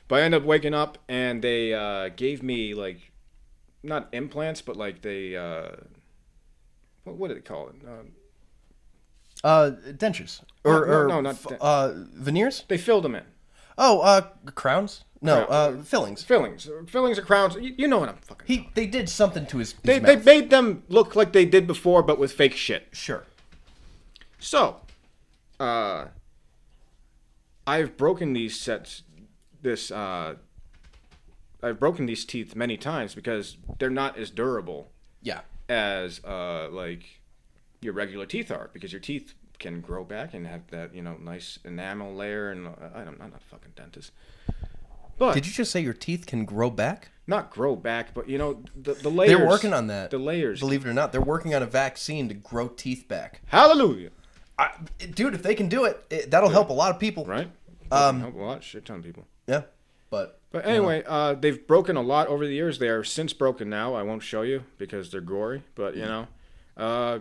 but 0.08 0.16
I 0.20 0.22
ended 0.24 0.42
up 0.42 0.48
waking 0.48 0.74
up 0.74 0.98
and 1.08 1.44
they 1.44 1.76
uh, 1.76 2.10
gave 2.10 2.42
me 2.42 2.74
like, 2.74 3.09
not 3.84 4.10
implants, 4.12 4.62
but 4.62 4.76
like 4.76 5.02
they, 5.02 5.36
uh, 5.36 5.70
what 7.04 7.16
what 7.18 7.28
did 7.30 7.38
they 7.38 7.42
call 7.42 7.70
it? 7.70 7.76
Um, 7.88 8.12
uh, 9.44 9.72
dentures 9.94 10.42
or, 10.64 10.86
No, 10.86 10.94
or 10.94 11.08
no, 11.08 11.22
not 11.22 11.42
dent- 11.44 11.62
uh, 11.62 11.94
veneers. 12.14 12.66
they 12.68 12.78
filled 12.78 13.04
them 13.06 13.16
in 13.16 13.24
Oh, 13.78 14.02
uh, 14.02 14.22
crowns. 14.56 15.06
No, 15.22 15.46
Crown- 15.46 15.80
uh, 15.80 15.84
fillings. 15.84 16.24
fillings, 16.24 16.70
fillings 16.88 17.18
or 17.18 17.22
crowns. 17.22 17.56
You, 17.56 17.74
you 17.78 17.88
know 17.88 17.98
what 18.00 18.10
I'm 18.10 18.18
fucking. 18.18 18.46
He 18.48 18.70
they 18.74 18.86
did 18.88 19.10
something 19.10 19.46
to 19.48 19.58
his. 19.58 19.72
his 19.72 19.80
they 19.84 20.00
they 20.00 20.16
mouth. 20.18 20.26
made 20.26 20.50
them 20.50 20.84
look 20.90 21.16
like 21.16 21.32
they 21.34 21.46
did 21.46 21.66
before, 21.68 22.04
but 22.04 22.18
with 22.20 22.32
fake 22.34 22.56
shit. 22.56 22.88
sure. 22.92 23.24
So, 24.40 24.78
uh, 25.60 26.06
I've 27.68 27.98
broken 27.98 28.32
these 28.34 28.58
sets, 28.60 29.04
this, 29.62 29.92
uh, 29.92 30.36
I've 31.62 31.80
broken 31.80 32.06
these 32.06 32.26
teeth 32.26 32.56
many 32.56 32.78
times 32.78 33.16
because 33.16 33.58
they're 33.80 33.90
not 33.90 34.18
as 34.18 34.30
durable 34.30 34.92
Yeah. 35.22 35.42
as, 35.68 36.24
uh, 36.24 36.70
like 36.72 37.22
your 37.82 37.94
regular 37.94 38.26
teeth 38.26 38.52
are 38.52 38.70
because 38.74 38.92
your 38.94 39.02
teeth 39.02 39.34
can 39.60 39.82
grow 39.82 40.04
back 40.04 40.34
and 40.34 40.48
have 40.48 40.68
that, 40.72 40.96
you 40.96 41.02
know, 41.02 41.18
nice 41.20 41.60
enamel 41.66 42.14
layer 42.14 42.50
and 42.52 42.68
uh, 42.68 42.72
I 42.96 43.04
don't, 43.04 43.22
I'm 43.22 43.32
not 43.32 43.42
a 43.42 43.44
fucking 43.50 43.74
dentist. 43.76 44.12
But 45.18 45.34
Did 45.34 45.46
you 45.46 45.52
just 45.52 45.72
say 45.72 45.82
your 45.82 45.94
teeth 45.94 46.26
can 46.26 46.46
grow 46.46 46.70
back? 46.70 47.10
not 47.28 47.52
grow 47.52 47.76
back, 47.76 48.14
but 48.16 48.28
you 48.28 48.40
know, 48.40 48.64
the, 48.76 48.94
the 48.96 49.10
layers. 49.10 49.38
They're 49.38 49.48
working 49.48 49.72
on 49.72 49.86
that. 49.88 50.10
The 50.10 50.18
layers. 50.18 50.60
Believe 50.62 50.84
it 50.84 50.90
or 50.90 50.94
not, 50.94 51.12
they're 51.12 51.22
working 51.22 51.54
on 51.54 51.62
a 51.62 51.68
vaccine 51.68 52.28
to 52.30 52.34
grow 52.34 52.68
teeth 52.70 53.08
back. 53.08 53.42
Hallelujah. 53.46 54.10
I, 54.58 54.72
dude, 55.14 55.36
if 55.36 55.44
they 55.44 55.54
can 55.54 55.70
do 55.70 55.86
it, 55.86 56.04
it 56.10 56.32
that'll 56.32 56.50
help 56.50 56.70
a 56.70 56.74
lot 56.74 56.90
of 56.94 57.00
people. 57.00 57.26
Right? 57.26 57.52
Um, 57.92 58.22
Help 58.22 58.34
a 58.36 58.38
lot, 58.40 58.64
shit 58.64 58.84
ton 58.86 58.98
of 58.98 59.04
people. 59.04 59.28
Yeah. 59.48 59.62
But 60.10 60.40
But 60.52 60.66
anyway, 60.66 61.04
uh, 61.06 61.36
they've 61.36 61.66
broken 61.68 61.96
a 61.96 62.02
lot 62.02 62.28
over 62.28 62.46
the 62.46 62.54
years. 62.54 62.80
They 62.80 62.90
are 62.90 63.04
since 63.04 63.34
broken 63.34 63.70
now. 63.70 63.94
I 63.94 64.04
won't 64.04 64.24
show 64.24 64.42
you 64.42 64.64
because 64.78 65.12
they're 65.12 65.22
gory. 65.22 65.64
But 65.76 65.96
you 65.96 66.06
know, 66.06 66.28
uh, 66.78 67.20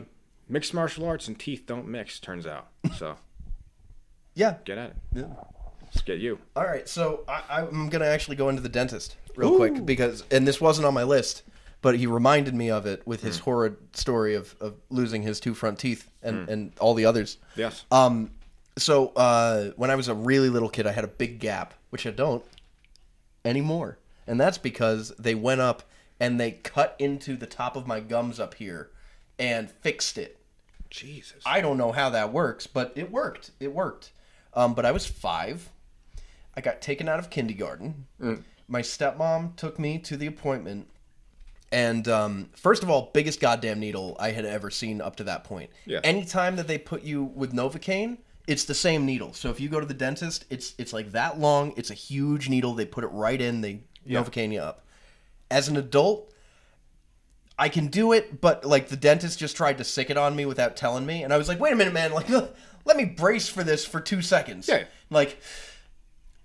mixed 0.48 0.72
martial 0.72 1.06
arts 1.06 1.28
and 1.28 1.38
teeth 1.38 1.64
don't 1.66 1.88
mix. 1.88 2.18
Turns 2.18 2.46
out. 2.46 2.68
So 2.96 3.16
yeah. 4.34 4.56
get 4.64 4.78
at 4.78 4.90
it. 4.90 4.96
Yeah. 5.14 5.24
Let's 5.82 6.02
get 6.02 6.18
you. 6.18 6.38
All 6.54 6.64
right, 6.64 6.86
so 6.86 7.24
I, 7.26 7.62
I'm 7.62 7.88
gonna 7.88 8.04
actually 8.04 8.36
go 8.36 8.50
into 8.50 8.60
the 8.60 8.68
dentist 8.68 9.16
real 9.36 9.56
quick 9.56 9.86
because, 9.86 10.22
and 10.30 10.46
this 10.46 10.60
wasn't 10.60 10.86
on 10.86 10.92
my 10.92 11.02
list, 11.02 11.44
but 11.80 11.96
he 11.96 12.06
reminded 12.06 12.54
me 12.54 12.70
of 12.70 12.84
it 12.84 13.06
with 13.06 13.22
his 13.22 13.38
horrid 13.38 13.76
story 13.94 14.34
of, 14.34 14.54
of 14.60 14.74
losing 14.90 15.22
his 15.22 15.40
two 15.40 15.54
front 15.54 15.78
teeth 15.78 16.10
and, 16.22 16.48
and 16.48 16.72
all 16.78 16.92
the 16.92 17.06
others. 17.06 17.38
Yes. 17.56 17.84
Um, 17.90 18.32
so 18.76 19.08
uh, 19.16 19.70
when 19.76 19.90
I 19.90 19.94
was 19.94 20.08
a 20.08 20.14
really 20.14 20.50
little 20.50 20.68
kid, 20.68 20.86
I 20.86 20.92
had 20.92 21.04
a 21.04 21.08
big 21.08 21.38
gap, 21.38 21.72
which 21.88 22.06
I 22.06 22.10
don't 22.10 22.44
anymore, 23.44 23.98
and 24.26 24.40
that's 24.40 24.58
because 24.58 25.12
they 25.18 25.34
went 25.34 25.60
up 25.60 25.82
and 26.20 26.38
they 26.38 26.52
cut 26.52 26.96
into 26.98 27.36
the 27.36 27.46
top 27.46 27.76
of 27.76 27.86
my 27.86 28.00
gums 28.00 28.40
up 28.40 28.54
here 28.54 28.90
and 29.38 29.70
fixed 29.70 30.18
it. 30.18 30.38
Jesus. 30.90 31.42
I 31.46 31.60
don't 31.60 31.76
know 31.76 31.92
how 31.92 32.10
that 32.10 32.32
works, 32.32 32.66
but 32.66 32.92
it 32.96 33.10
worked. 33.10 33.50
It 33.60 33.72
worked. 33.74 34.12
Um, 34.54 34.74
but 34.74 34.84
I 34.86 34.92
was 34.92 35.06
five. 35.06 35.68
I 36.56 36.60
got 36.60 36.80
taken 36.80 37.08
out 37.08 37.18
of 37.18 37.30
kindergarten. 37.30 38.06
My 38.66 38.82
stepmom 38.82 39.56
took 39.56 39.78
me 39.78 39.98
to 40.00 40.16
the 40.16 40.26
appointment. 40.26 40.88
And 41.70 42.08
um, 42.08 42.48
first 42.56 42.82
of 42.82 42.90
all, 42.90 43.10
biggest 43.12 43.40
goddamn 43.40 43.78
needle 43.78 44.16
I 44.18 44.30
had 44.30 44.44
ever 44.44 44.70
seen 44.70 45.00
up 45.00 45.16
to 45.16 45.24
that 45.24 45.44
point. 45.44 45.70
Yeah. 45.84 46.00
Anytime 46.02 46.56
that 46.56 46.66
they 46.66 46.78
put 46.78 47.02
you 47.02 47.22
with 47.22 47.52
Novocaine, 47.52 48.18
it's 48.48 48.64
the 48.64 48.74
same 48.74 49.06
needle. 49.06 49.32
So 49.34 49.50
if 49.50 49.60
you 49.60 49.68
go 49.68 49.78
to 49.78 49.86
the 49.86 49.94
dentist, 49.94 50.46
it's 50.50 50.74
it's 50.78 50.92
like 50.92 51.12
that 51.12 51.38
long. 51.38 51.74
It's 51.76 51.90
a 51.90 51.94
huge 51.94 52.48
needle. 52.48 52.74
They 52.74 52.86
put 52.86 53.04
it 53.04 53.08
right 53.08 53.40
in. 53.40 53.60
They 53.60 53.82
Novocaine 54.08 54.52
you 54.52 54.60
up. 54.60 54.84
As 55.50 55.68
an 55.68 55.76
adult, 55.76 56.32
I 57.58 57.68
can 57.68 57.88
do 57.88 58.12
it, 58.12 58.40
but 58.40 58.64
like 58.64 58.88
the 58.88 58.96
dentist 58.96 59.38
just 59.38 59.56
tried 59.56 59.78
to 59.78 59.84
sick 59.84 60.10
it 60.10 60.16
on 60.16 60.34
me 60.34 60.46
without 60.46 60.76
telling 60.76 61.06
me, 61.06 61.22
and 61.22 61.32
I 61.32 61.36
was 61.36 61.48
like, 61.48 61.60
"Wait 61.60 61.72
a 61.72 61.76
minute, 61.76 61.92
man! 61.92 62.12
Like, 62.12 62.28
let 62.84 62.96
me 62.96 63.04
brace 63.04 63.48
for 63.48 63.62
this 63.62 63.84
for 63.84 64.00
two 64.00 64.22
seconds." 64.22 64.68
Yeah. 64.68 64.84
Like, 65.10 65.38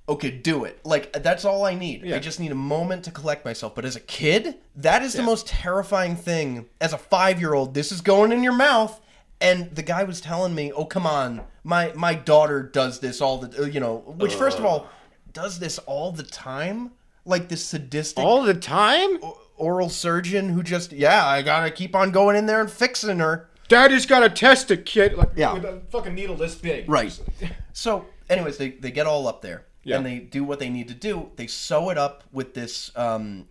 okay, 0.09 0.31
do 0.31 0.65
it. 0.65 0.79
Like 0.83 1.13
that's 1.13 1.45
all 1.45 1.65
I 1.65 1.75
need. 1.75 2.11
I 2.11 2.19
just 2.19 2.39
need 2.39 2.51
a 2.51 2.55
moment 2.55 3.05
to 3.05 3.11
collect 3.11 3.45
myself. 3.45 3.75
But 3.75 3.85
as 3.85 3.95
a 3.95 4.01
kid, 4.01 4.55
that 4.75 5.03
is 5.03 5.13
the 5.13 5.23
most 5.23 5.47
terrifying 5.47 6.15
thing. 6.15 6.67
As 6.81 6.93
a 6.93 6.97
five-year-old, 6.97 7.73
this 7.73 7.91
is 7.91 8.01
going 8.01 8.31
in 8.31 8.43
your 8.43 8.53
mouth, 8.53 8.99
and 9.43 9.69
the 9.75 9.83
guy 9.83 10.03
was 10.03 10.19
telling 10.21 10.55
me, 10.55 10.71
"Oh, 10.71 10.85
come 10.85 11.05
on, 11.05 11.41
my 11.63 11.91
my 11.93 12.15
daughter 12.15 12.63
does 12.63 12.99
this 12.99 13.21
all 13.21 13.37
the, 13.37 13.61
uh, 13.63 13.65
you 13.67 13.79
know." 13.79 13.97
Which, 14.17 14.33
first 14.33 14.57
of 14.57 14.65
all, 14.65 14.87
does 15.31 15.59
this 15.59 15.77
all 15.79 16.11
the 16.11 16.23
time? 16.23 16.91
Like 17.25 17.47
this 17.49 17.63
sadistic 17.63 18.23
All 18.23 18.41
the 18.43 18.53
time? 18.55 19.19
oral 19.55 19.87
surgeon 19.87 20.49
who 20.49 20.63
just 20.63 20.91
yeah 20.91 21.25
i 21.27 21.41
gotta 21.43 21.69
keep 21.71 21.95
on 21.95 22.09
going 22.11 22.35
in 22.35 22.47
there 22.47 22.59
and 22.59 22.69
fixing 22.71 23.19
her 23.19 23.47
Daddy's 23.69 24.05
got 24.07 24.21
to 24.21 24.29
test 24.29 24.71
a 24.71 24.75
kid 24.75 25.13
like 25.13 25.29
Yeah. 25.35 25.53
with 25.53 25.63
a 25.63 25.79
fucking 25.91 26.15
needle 26.15 26.35
this 26.35 26.55
big. 26.55 26.89
right 26.89 27.17
so 27.71 28.05
anyways 28.29 28.57
they, 28.57 28.71
they 28.71 28.89
get 28.91 29.05
all 29.05 29.27
up 29.27 29.41
there 29.43 29.63
Yeah. 29.83 29.97
and 29.97 30.05
they 30.05 30.17
do 30.19 30.43
what 30.43 30.57
they 30.59 30.69
need 30.69 30.87
to 30.89 30.93
do 30.95 31.29
they 31.37 31.45
sew 31.47 31.91
it 31.91 31.97
up 31.99 32.23
with 32.33 32.55
this 32.55 32.91
um 32.97 33.47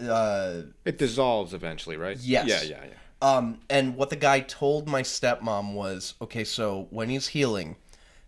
uh 0.00 0.62
It 0.84 0.96
dissolves 0.98 1.52
eventually, 1.52 1.96
right? 1.96 2.16
Yes. 2.18 2.46
Yeah, 2.48 2.62
yeah, 2.62 2.84
yeah. 2.86 2.94
Um 3.22 3.60
and 3.68 3.96
what 3.96 4.10
the 4.10 4.16
guy 4.16 4.40
told 4.40 4.88
my 4.88 5.02
stepmom 5.02 5.74
was 5.74 6.14
okay 6.22 6.44
so 6.44 6.86
when 6.90 7.08
he's 7.10 7.28
healing 7.28 7.76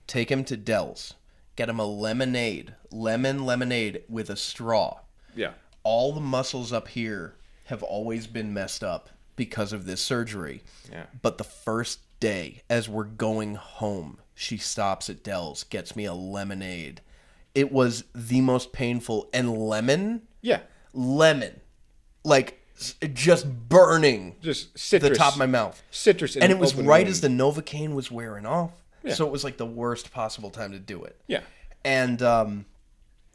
take 0.07 0.31
him 0.31 0.45
to 0.45 0.57
Del's 0.57 1.15
get 1.57 1.69
him 1.69 1.79
a 1.79 1.85
lemonade, 1.87 2.75
lemon 2.91 3.45
lemonade 3.45 4.03
with 4.09 4.31
a 4.31 4.37
straw. 4.37 4.99
Yeah. 5.37 5.53
All 5.83 6.13
the 6.13 6.21
muscles 6.21 6.73
up 6.73 6.89
here 6.89 7.35
have 7.67 7.83
always 7.83 8.27
been 8.27 8.55
messed 8.55 8.83
up 8.83 9.11
because 9.37 9.73
of 9.73 9.85
this 9.85 10.01
surgery. 10.01 10.63
Yeah. 10.91 11.05
But 11.21 11.39
the 11.39 11.45
first 11.45 12.01
day, 12.21 12.63
as 12.71 12.89
we're 12.89 13.05
going 13.05 13.57
home, 13.57 14.19
she 14.35 14.57
stops 14.57 15.11
at 15.11 15.23
Del's, 15.23 15.65
gets 15.65 15.95
me 15.95 16.05
a 16.05 16.15
lemonade. 16.15 17.01
It 17.55 17.71
was 17.71 18.05
the 18.15 18.41
most 18.41 18.73
painful 18.73 19.29
and 19.35 19.57
lemon, 19.57 20.23
Yeah. 20.41 20.61
lemon, 20.95 21.61
like 22.25 22.62
just 23.15 23.47
burning 23.69 24.37
Just 24.43 24.77
citrus. 24.79 25.11
the 25.11 25.17
top 25.17 25.35
of 25.35 25.39
my 25.39 25.47
mouth. 25.47 25.83
citrus. 25.91 26.37
And 26.37 26.51
it 26.51 26.59
was 26.59 26.75
right 26.75 27.07
as 27.07 27.21
the 27.21 27.29
Novocaine 27.29 27.95
was 27.95 28.11
wearing 28.11 28.47
off. 28.47 28.73
Yeah. 29.05 29.15
So 29.15 29.27
it 29.27 29.33
was 29.33 29.45
like 29.45 29.57
the 29.57 29.67
worst 29.67 30.13
possible 30.13 30.51
time 30.51 30.73
to 30.73 30.79
do 30.79 31.03
it. 31.05 31.21
Yeah. 31.27 31.41
And 31.85 32.23
um, 32.23 32.65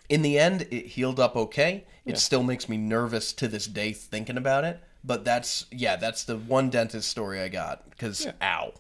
in 0.10 0.22
the 0.22 0.40
end, 0.40 0.68
it 0.72 0.86
healed 0.88 1.20
up 1.20 1.36
okay. 1.36 1.86
It 2.06 2.18
still 2.18 2.42
makes 2.44 2.70
me 2.70 2.78
nervous 2.78 3.34
to 3.34 3.48
this 3.50 3.68
day 3.68 3.92
thinking 3.92 4.38
about 4.38 4.64
it. 4.64 4.80
But 5.04 5.26
that's, 5.26 5.66
yeah, 5.72 5.98
that's 5.98 6.24
the 6.24 6.38
one 6.38 6.70
dentist 6.70 7.10
story 7.10 7.42
I 7.42 7.50
got. 7.50 7.90
Because, 7.90 8.26
Yeah. 8.26 8.32
ow. 8.42 8.74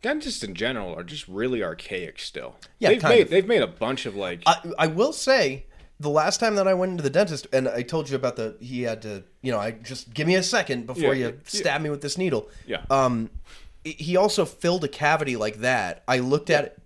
Dentists 0.00 0.44
in 0.44 0.54
general 0.54 0.94
are 0.96 1.02
just 1.02 1.26
really 1.26 1.62
archaic 1.62 2.20
still. 2.20 2.54
Yeah, 2.78 2.90
they've 2.90 3.02
made 3.02 3.22
of. 3.22 3.30
they've 3.30 3.46
made 3.48 3.62
a 3.62 3.66
bunch 3.66 4.06
of 4.06 4.14
like 4.14 4.42
I, 4.46 4.58
I 4.78 4.86
will 4.86 5.12
say, 5.12 5.66
the 6.00 6.10
last 6.10 6.38
time 6.40 6.54
that 6.56 6.68
I 6.68 6.74
went 6.74 6.90
into 6.92 7.02
the 7.02 7.10
dentist, 7.10 7.46
and 7.52 7.68
I 7.68 7.82
told 7.82 8.08
you 8.08 8.16
about 8.16 8.36
the, 8.36 8.56
he 8.60 8.82
had 8.82 9.02
to, 9.02 9.24
you 9.42 9.50
know, 9.52 9.58
I 9.58 9.72
just 9.72 10.14
give 10.14 10.26
me 10.26 10.36
a 10.36 10.42
second 10.42 10.86
before 10.86 11.14
Yeah, 11.14 11.26
you 11.28 11.34
yeah, 11.34 11.40
stab 11.44 11.80
me 11.80 11.90
with 11.90 12.00
this 12.02 12.16
needle. 12.16 12.48
Yeah. 12.66 12.82
Um, 12.90 13.30
he 13.84 14.16
also 14.16 14.44
filled 14.44 14.84
a 14.84 14.88
cavity 14.88 15.36
like 15.36 15.56
that. 15.56 16.02
I 16.06 16.18
looked 16.18 16.50
at 16.50 16.64
it. 16.64 16.78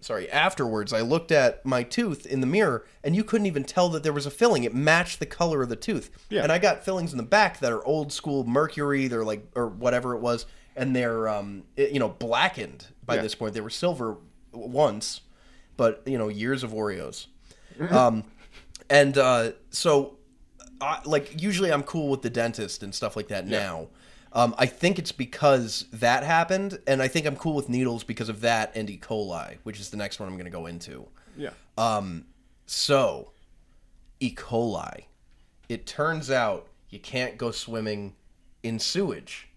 Sorry. 0.00 0.28
Afterwards, 0.30 0.92
I 0.92 1.00
looked 1.00 1.30
at 1.32 1.64
my 1.64 1.82
tooth 1.84 2.26
in 2.26 2.40
the 2.40 2.46
mirror, 2.46 2.84
and 3.04 3.14
you 3.16 3.22
couldn't 3.24 3.46
even 3.46 3.62
tell 3.64 3.88
that 3.90 4.02
there 4.02 4.12
was 4.12 4.26
a 4.26 4.30
filling. 4.30 4.64
It 4.64 4.74
matched 4.74 5.18
the 5.20 5.26
color 5.26 5.62
of 5.62 5.68
the 5.68 5.76
tooth. 5.76 6.10
Yeah. 6.28 6.42
And 6.42 6.50
I 6.52 6.58
got 6.58 6.84
fillings 6.84 7.12
in 7.12 7.18
the 7.18 7.22
back 7.24 7.60
that 7.60 7.72
are 7.72 7.84
old 7.86 8.12
school 8.12 8.44
mercury. 8.44 9.06
They're 9.08 9.24
like, 9.24 9.46
or 9.54 9.68
whatever 9.68 10.14
it 10.14 10.20
was, 10.20 10.46
and 10.76 10.94
they're, 10.94 11.28
um, 11.28 11.62
you 11.76 11.98
know, 12.00 12.08
blackened 12.08 12.86
by 13.06 13.14
Yeah. 13.16 13.22
this 13.22 13.34
point. 13.36 13.54
They 13.54 13.60
were 13.60 13.70
silver 13.70 14.16
once, 14.52 15.20
but 15.76 16.02
you 16.06 16.18
know, 16.18 16.28
years 16.28 16.62
of 16.62 16.70
Oreos. 16.72 17.26
Um, 17.90 18.24
and 18.92 19.18
uh, 19.18 19.52
so, 19.70 20.18
I, 20.80 21.00
like, 21.04 21.40
usually 21.42 21.72
I'm 21.72 21.82
cool 21.82 22.08
with 22.08 22.22
the 22.22 22.30
dentist 22.30 22.82
and 22.82 22.94
stuff 22.94 23.16
like 23.16 23.28
that 23.28 23.46
now. 23.46 23.88
Um, 24.34 24.54
I 24.56 24.66
think 24.66 24.98
it's 24.98 25.12
because 25.12 25.84
that 25.92 26.24
happened, 26.24 26.78
and 26.86 27.02
I 27.02 27.08
think 27.08 27.26
I'm 27.26 27.36
cool 27.36 27.54
with 27.54 27.68
needles 27.68 28.02
because 28.04 28.28
of 28.28 28.40
that 28.42 28.72
and 28.74 28.88
E. 28.88 28.98
coli, 28.98 29.58
which 29.64 29.78
is 29.78 29.90
the 29.90 29.96
next 29.96 30.20
one 30.20 30.28
I'm 30.28 30.36
going 30.36 30.46
to 30.46 30.50
go 30.50 30.66
into. 30.66 31.06
yeah. 31.36 31.50
Um, 31.76 32.24
So, 32.66 33.32
E. 34.20 34.34
coli. 34.34 35.04
It 35.68 35.86
turns 35.86 36.30
out 36.30 36.68
you 36.88 36.98
can't 36.98 37.36
go 37.36 37.50
swimming 37.50 38.14
in 38.62 38.78
sewage. 38.78 39.48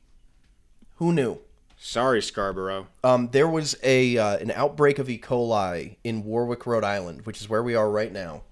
Who 0.95 1.13
knew? 1.13 1.39
Sorry, 1.78 2.21
Scarborough. 2.21 2.88
Um, 3.04 3.30
there 3.32 3.48
was 3.48 3.78
a 3.84 4.17
uh, 4.17 4.38
an 4.38 4.52
outbreak 4.52 4.98
of 5.00 5.10
E. 5.10 5.17
coli 5.19 5.98
in 6.04 6.24
Warwick, 6.24 6.65
Rhode 6.65 6.84
Island, 6.84 7.26
which 7.26 7.39
is 7.41 7.48
where 7.50 7.62
we 7.63 7.76
are 7.76 7.89
right 7.89 8.12
now, 8.12 8.43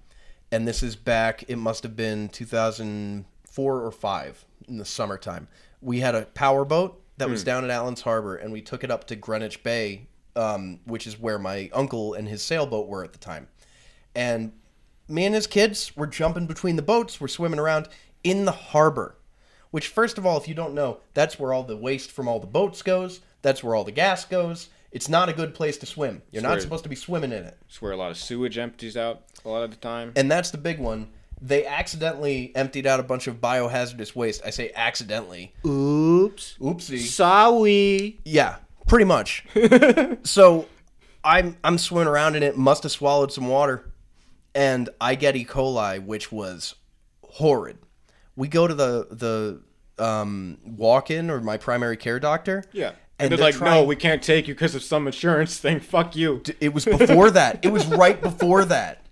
and 0.54 0.68
this 0.68 0.84
is 0.84 0.94
back. 0.94 1.44
It 1.48 1.56
must 1.56 1.82
have 1.82 1.96
been 1.96 2.28
2004 2.28 3.80
or 3.80 3.90
five 3.90 4.44
in 4.68 4.78
the 4.78 4.84
summertime. 4.84 5.48
We 5.80 5.98
had 5.98 6.14
a 6.14 6.26
power 6.26 6.64
boat 6.64 7.02
that 7.16 7.28
was 7.28 7.42
down 7.42 7.64
at 7.64 7.70
Allen's 7.70 8.02
Harbor, 8.02 8.36
and 8.36 8.52
we 8.52 8.62
took 8.62 8.84
it 8.84 8.90
up 8.90 9.04
to 9.08 9.16
Greenwich 9.16 9.64
Bay, 9.64 10.06
um, 10.36 10.78
which 10.84 11.08
is 11.08 11.18
where 11.18 11.40
my 11.40 11.70
uncle 11.72 12.14
and 12.14 12.28
his 12.28 12.40
sailboat 12.40 12.86
were 12.86 13.02
at 13.02 13.12
the 13.12 13.18
time. 13.18 13.48
And 14.14 14.52
me 15.08 15.24
and 15.24 15.34
his 15.34 15.48
kids 15.48 15.96
were 15.96 16.06
jumping 16.06 16.46
between 16.46 16.76
the 16.76 16.82
boats, 16.82 17.20
we're 17.20 17.26
swimming 17.26 17.58
around 17.58 17.88
in 18.22 18.44
the 18.44 18.52
harbor. 18.52 19.16
Which, 19.72 19.88
first 19.88 20.18
of 20.18 20.24
all, 20.24 20.36
if 20.36 20.46
you 20.46 20.54
don't 20.54 20.72
know, 20.72 21.00
that's 21.14 21.36
where 21.36 21.52
all 21.52 21.64
the 21.64 21.76
waste 21.76 22.12
from 22.12 22.28
all 22.28 22.38
the 22.38 22.46
boats 22.46 22.80
goes. 22.80 23.22
That's 23.42 23.64
where 23.64 23.74
all 23.74 23.82
the 23.82 23.90
gas 23.90 24.24
goes. 24.24 24.68
It's 24.94 25.08
not 25.08 25.28
a 25.28 25.32
good 25.32 25.54
place 25.54 25.76
to 25.78 25.86
swim. 25.86 26.22
You're 26.30 26.44
not 26.44 26.62
supposed 26.62 26.84
to 26.84 26.88
be 26.88 26.94
swimming 26.94 27.32
in 27.32 27.42
it. 27.44 27.58
It's 27.66 27.82
where 27.82 27.90
a 27.90 27.96
lot 27.96 28.12
of 28.12 28.16
sewage 28.16 28.56
empties 28.56 28.96
out 28.96 29.24
a 29.44 29.48
lot 29.48 29.64
of 29.64 29.70
the 29.70 29.76
time. 29.76 30.12
And 30.14 30.30
that's 30.30 30.52
the 30.52 30.58
big 30.58 30.78
one. 30.78 31.08
They 31.42 31.66
accidentally 31.66 32.52
emptied 32.54 32.86
out 32.86 33.00
a 33.00 33.02
bunch 33.02 33.26
of 33.26 33.40
biohazardous 33.40 34.14
waste. 34.14 34.42
I 34.46 34.50
say 34.50 34.70
accidentally. 34.74 35.52
Oops. 35.66 36.56
Oopsie. 36.60 37.00
Sorry. 37.00 38.20
Yeah, 38.24 38.56
pretty 38.86 39.04
much. 39.04 39.44
so 40.22 40.68
I'm 41.24 41.56
I'm 41.64 41.76
swimming 41.76 42.08
around 42.08 42.36
in 42.36 42.44
it, 42.44 42.56
must 42.56 42.84
have 42.84 42.92
swallowed 42.92 43.32
some 43.32 43.48
water, 43.48 43.92
and 44.54 44.88
I 45.00 45.16
get 45.16 45.34
E. 45.34 45.44
coli, 45.44 46.02
which 46.02 46.30
was 46.30 46.76
horrid. 47.22 47.78
We 48.36 48.46
go 48.46 48.68
to 48.68 48.74
the 48.74 49.08
the 49.10 50.02
um, 50.02 50.58
walk-in 50.64 51.30
or 51.30 51.40
my 51.40 51.56
primary 51.56 51.96
care 51.96 52.20
doctor. 52.20 52.64
Yeah. 52.72 52.92
And 53.18 53.26
And, 53.26 53.30
they're 53.30 53.36
they're 53.38 53.46
like, 53.46 53.54
trying- 53.56 53.82
no, 53.82 53.84
we 53.84 53.96
can't 53.96 54.22
take 54.22 54.48
you 54.48 54.54
because 54.54 54.74
of 54.74 54.82
some 54.82 55.06
insurance 55.06 55.58
thing. 55.58 55.80
Fuck 55.94 56.16
you. 56.16 56.42
It 56.60 56.74
was 56.74 56.84
before 56.84 57.30
that. 57.30 57.64
It 57.64 57.72
was 57.72 57.86
right 58.04 58.20
before 58.20 58.64
that. 58.64 59.06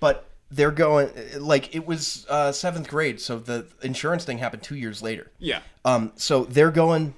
But 0.00 0.24
they're 0.50 0.70
going 0.72 1.10
like 1.38 1.74
it 1.74 1.86
was 1.86 2.26
uh, 2.28 2.52
seventh 2.52 2.88
grade, 2.88 3.20
so 3.20 3.38
the 3.38 3.66
insurance 3.82 4.24
thing 4.24 4.38
happened 4.38 4.62
two 4.62 4.76
years 4.76 5.02
later. 5.02 5.30
Yeah. 5.38 5.60
Um, 5.84 6.12
so 6.16 6.44
they're 6.44 6.70
going, 6.70 7.14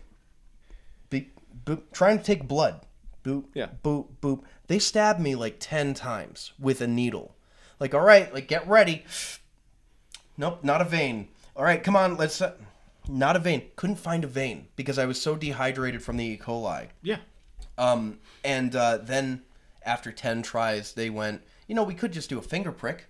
beep, 1.10 1.38
boop, 1.64 1.82
trying 1.92 2.18
to 2.18 2.24
take 2.24 2.46
blood. 2.48 2.80
Boop, 3.24 3.44
Yeah. 3.54 3.68
boop, 3.84 4.08
boop. 4.20 4.42
They 4.66 4.78
stabbed 4.78 5.20
me 5.20 5.34
like 5.34 5.56
10 5.60 5.94
times 5.94 6.52
with 6.58 6.80
a 6.80 6.86
needle. 6.86 7.34
Like, 7.78 7.94
all 7.94 8.00
right, 8.00 8.32
like, 8.32 8.46
get 8.48 8.66
ready. 8.68 9.04
Nope, 10.36 10.64
not 10.64 10.80
a 10.80 10.84
vein. 10.84 11.28
All 11.56 11.64
right, 11.64 11.82
come 11.82 11.96
on, 11.96 12.16
let's. 12.16 12.40
Not 13.10 13.36
a 13.36 13.38
vein. 13.38 13.62
Couldn't 13.76 13.96
find 13.96 14.24
a 14.24 14.28
vein 14.28 14.68
because 14.76 14.98
I 14.98 15.04
was 15.06 15.20
so 15.20 15.36
dehydrated 15.36 16.02
from 16.02 16.16
the 16.16 16.24
E. 16.24 16.38
coli. 16.38 16.88
Yeah. 17.02 17.18
Um, 17.78 18.18
and 18.44 18.74
uh, 18.76 18.98
then 18.98 19.42
after 19.84 20.12
10 20.12 20.42
tries, 20.42 20.92
they 20.92 21.10
went, 21.10 21.42
you 21.66 21.74
know, 21.74 21.82
we 21.82 21.94
could 21.94 22.12
just 22.12 22.28
do 22.28 22.38
a 22.38 22.42
finger 22.42 22.72
prick. 22.72 23.06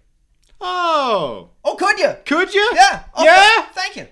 Oh. 0.60 1.50
Oh, 1.64 1.74
could 1.76 1.98
you? 1.98 2.14
Could 2.24 2.54
you? 2.54 2.70
Yeah. 2.74 3.04
Oh, 3.14 3.24
Yeah. 3.24 3.66
Thank 3.72 3.96
you. 3.96 4.06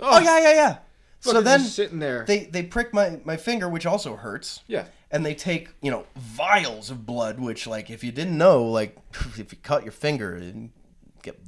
Oh, 0.00 0.18
yeah, 0.20 0.40
yeah, 0.40 0.52
yeah. 0.54 0.76
So 1.20 1.32
Fucking 1.32 1.44
then 1.44 1.60
sitting 1.60 1.98
there. 1.98 2.24
they 2.26 2.44
they 2.46 2.62
prick 2.62 2.94
my 2.94 3.20
my 3.26 3.36
finger, 3.36 3.68
which 3.68 3.84
also 3.84 4.16
hurts. 4.16 4.60
Yeah. 4.66 4.86
And 5.10 5.26
they 5.26 5.34
take 5.34 5.68
you 5.82 5.90
know 5.90 6.06
vials 6.16 6.88
of 6.90 7.04
blood, 7.04 7.38
which 7.38 7.66
like 7.66 7.90
if 7.90 8.02
you 8.02 8.10
didn't 8.10 8.38
know, 8.38 8.64
like 8.64 8.96
if 9.36 9.52
you 9.52 9.58
cut 9.62 9.82
your 9.82 9.92
finger, 9.92 10.38
you 10.38 10.70
get 11.22 11.38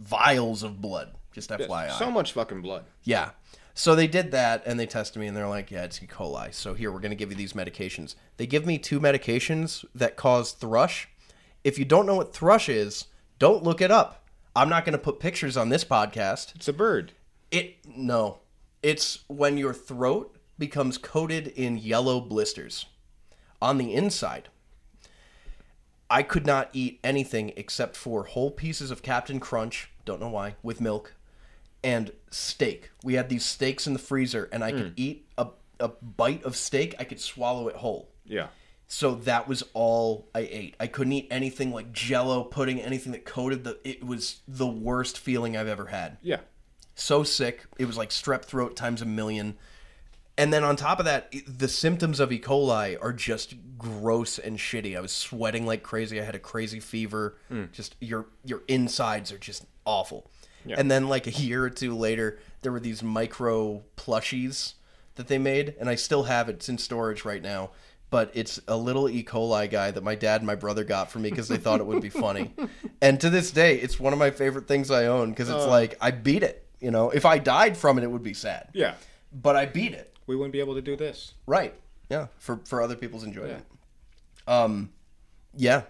vials 0.00 0.62
of 0.62 0.80
blood. 0.80 1.12
Just 1.46 1.50
FYI. 1.50 1.96
So 1.98 2.10
much 2.10 2.32
fucking 2.32 2.62
blood. 2.62 2.84
Yeah. 3.04 3.30
So 3.74 3.94
they 3.94 4.08
did 4.08 4.32
that 4.32 4.64
and 4.66 4.78
they 4.78 4.86
tested 4.86 5.20
me 5.20 5.28
and 5.28 5.36
they're 5.36 5.48
like, 5.48 5.70
yeah, 5.70 5.84
it's 5.84 6.02
E. 6.02 6.06
coli. 6.08 6.52
So 6.52 6.74
here, 6.74 6.90
we're 6.90 6.98
going 6.98 7.10
to 7.10 7.16
give 7.16 7.30
you 7.30 7.36
these 7.36 7.52
medications. 7.52 8.16
They 8.36 8.46
give 8.46 8.66
me 8.66 8.76
two 8.76 8.98
medications 8.98 9.84
that 9.94 10.16
cause 10.16 10.50
thrush. 10.50 11.08
If 11.62 11.78
you 11.78 11.84
don't 11.84 12.04
know 12.06 12.16
what 12.16 12.34
thrush 12.34 12.68
is, 12.68 13.06
don't 13.38 13.62
look 13.62 13.80
it 13.80 13.92
up. 13.92 14.28
I'm 14.56 14.68
not 14.68 14.84
going 14.84 14.94
to 14.94 14.98
put 14.98 15.20
pictures 15.20 15.56
on 15.56 15.68
this 15.68 15.84
podcast. 15.84 16.56
It's 16.56 16.66
a 16.66 16.72
bird. 16.72 17.12
It 17.52 17.76
no. 17.86 18.40
It's 18.82 19.20
when 19.28 19.56
your 19.56 19.72
throat 19.72 20.36
becomes 20.58 20.98
coated 20.98 21.46
in 21.48 21.78
yellow 21.78 22.20
blisters 22.20 22.86
on 23.62 23.78
the 23.78 23.94
inside. 23.94 24.48
I 26.10 26.22
could 26.22 26.46
not 26.46 26.70
eat 26.72 27.00
anything 27.04 27.52
except 27.56 27.96
for 27.96 28.24
whole 28.24 28.50
pieces 28.50 28.90
of 28.90 29.02
Captain 29.02 29.38
Crunch, 29.38 29.90
don't 30.04 30.20
know 30.20 30.30
why, 30.30 30.56
with 30.62 30.80
milk, 30.80 31.14
and 31.82 32.10
steak. 32.30 32.90
We 33.02 33.14
had 33.14 33.28
these 33.28 33.44
steaks 33.44 33.86
in 33.86 33.92
the 33.92 33.98
freezer, 33.98 34.48
and 34.52 34.64
I 34.64 34.72
could 34.72 34.88
mm. 34.88 34.92
eat 34.96 35.26
a, 35.36 35.48
a 35.80 35.88
bite 35.88 36.44
of 36.44 36.56
steak, 36.56 36.94
I 36.98 37.04
could 37.04 37.20
swallow 37.20 37.68
it 37.68 37.76
whole. 37.76 38.10
Yeah. 38.24 38.48
So 38.88 39.16
that 39.16 39.46
was 39.46 39.62
all 39.74 40.28
I 40.34 40.40
ate. 40.40 40.74
I 40.80 40.86
couldn't 40.86 41.12
eat 41.12 41.28
anything 41.30 41.72
like 41.72 41.92
jello, 41.92 42.42
pudding, 42.42 42.80
anything 42.80 43.12
that 43.12 43.24
coated 43.26 43.64
the. 43.64 43.78
It 43.84 44.02
was 44.02 44.40
the 44.48 44.66
worst 44.66 45.18
feeling 45.18 45.56
I've 45.56 45.68
ever 45.68 45.86
had 45.86 46.16
Yeah. 46.22 46.40
so 46.94 47.22
sick. 47.22 47.66
It 47.78 47.84
was 47.84 47.98
like 47.98 48.08
strep 48.08 48.44
throat 48.44 48.76
times 48.76 49.02
a 49.02 49.06
million. 49.06 49.56
And 50.38 50.52
then 50.52 50.64
on 50.64 50.76
top 50.76 51.00
of 51.00 51.04
that, 51.04 51.34
the 51.46 51.68
symptoms 51.68 52.20
of 52.20 52.32
E. 52.32 52.38
coli 52.38 52.96
are 53.02 53.12
just 53.12 53.56
gross 53.76 54.38
and 54.38 54.56
shitty. 54.56 54.96
I 54.96 55.00
was 55.00 55.12
sweating 55.12 55.66
like 55.66 55.82
crazy. 55.82 56.20
I 56.20 56.24
had 56.24 56.36
a 56.36 56.40
crazy 56.40 56.80
fever. 56.80 57.36
Mm. 57.50 57.72
Just 57.72 57.96
your 58.00 58.26
your 58.44 58.62
insides 58.68 59.32
are 59.32 59.38
just 59.38 59.66
awful. 59.84 60.30
And 60.76 60.90
then 60.90 61.08
like 61.08 61.26
a 61.26 61.30
year 61.30 61.64
or 61.64 61.70
two 61.70 61.96
later, 61.96 62.38
there 62.62 62.72
were 62.72 62.80
these 62.80 63.02
micro 63.02 63.82
plushies 63.96 64.74
that 65.14 65.28
they 65.28 65.38
made, 65.38 65.74
and 65.80 65.88
I 65.88 65.94
still 65.94 66.24
have 66.24 66.48
it. 66.48 66.56
It's 66.56 66.68
in 66.68 66.78
storage 66.78 67.24
right 67.24 67.42
now. 67.42 67.70
But 68.10 68.30
it's 68.32 68.58
a 68.66 68.76
little 68.76 69.08
E. 69.08 69.22
coli 69.22 69.70
guy 69.70 69.90
that 69.90 70.02
my 70.02 70.14
dad 70.14 70.40
and 70.40 70.46
my 70.46 70.54
brother 70.54 70.82
got 70.82 71.10
for 71.10 71.18
me 71.18 71.28
because 71.28 71.48
they 71.48 71.58
thought 71.58 71.80
it 71.80 71.86
would 71.86 72.00
be 72.00 72.08
funny. 72.08 72.54
And 73.00 73.20
to 73.20 73.30
this 73.30 73.52
day, 73.52 73.76
it's 73.76 74.00
one 74.00 74.12
of 74.12 74.18
my 74.18 74.32
favorite 74.32 74.66
things 74.66 74.90
I 74.90 75.06
own 75.06 75.30
because 75.30 75.48
it's 75.48 75.66
like 75.66 75.96
I 76.00 76.10
beat 76.10 76.42
it. 76.42 76.66
You 76.80 76.90
know, 76.90 77.10
if 77.10 77.24
I 77.24 77.38
died 77.38 77.76
from 77.76 77.96
it, 77.96 78.02
it 78.02 78.08
would 78.08 78.24
be 78.24 78.34
sad. 78.34 78.70
Yeah. 78.72 78.94
But 79.32 79.54
I 79.54 79.66
beat 79.66 79.92
it. 79.92 80.16
We 80.26 80.34
wouldn't 80.34 80.52
be 80.52 80.58
able 80.58 80.74
to 80.74 80.82
do 80.82 80.96
this. 80.96 81.34
Right. 81.46 81.74
Yeah. 82.10 82.26
For 82.38 82.60
for 82.64 82.82
other 82.82 82.96
people's 82.96 83.22
enjoyment. 83.22 83.64
Yeah. 84.48 84.62
Um, 84.62 84.90
yeah. 85.54 85.82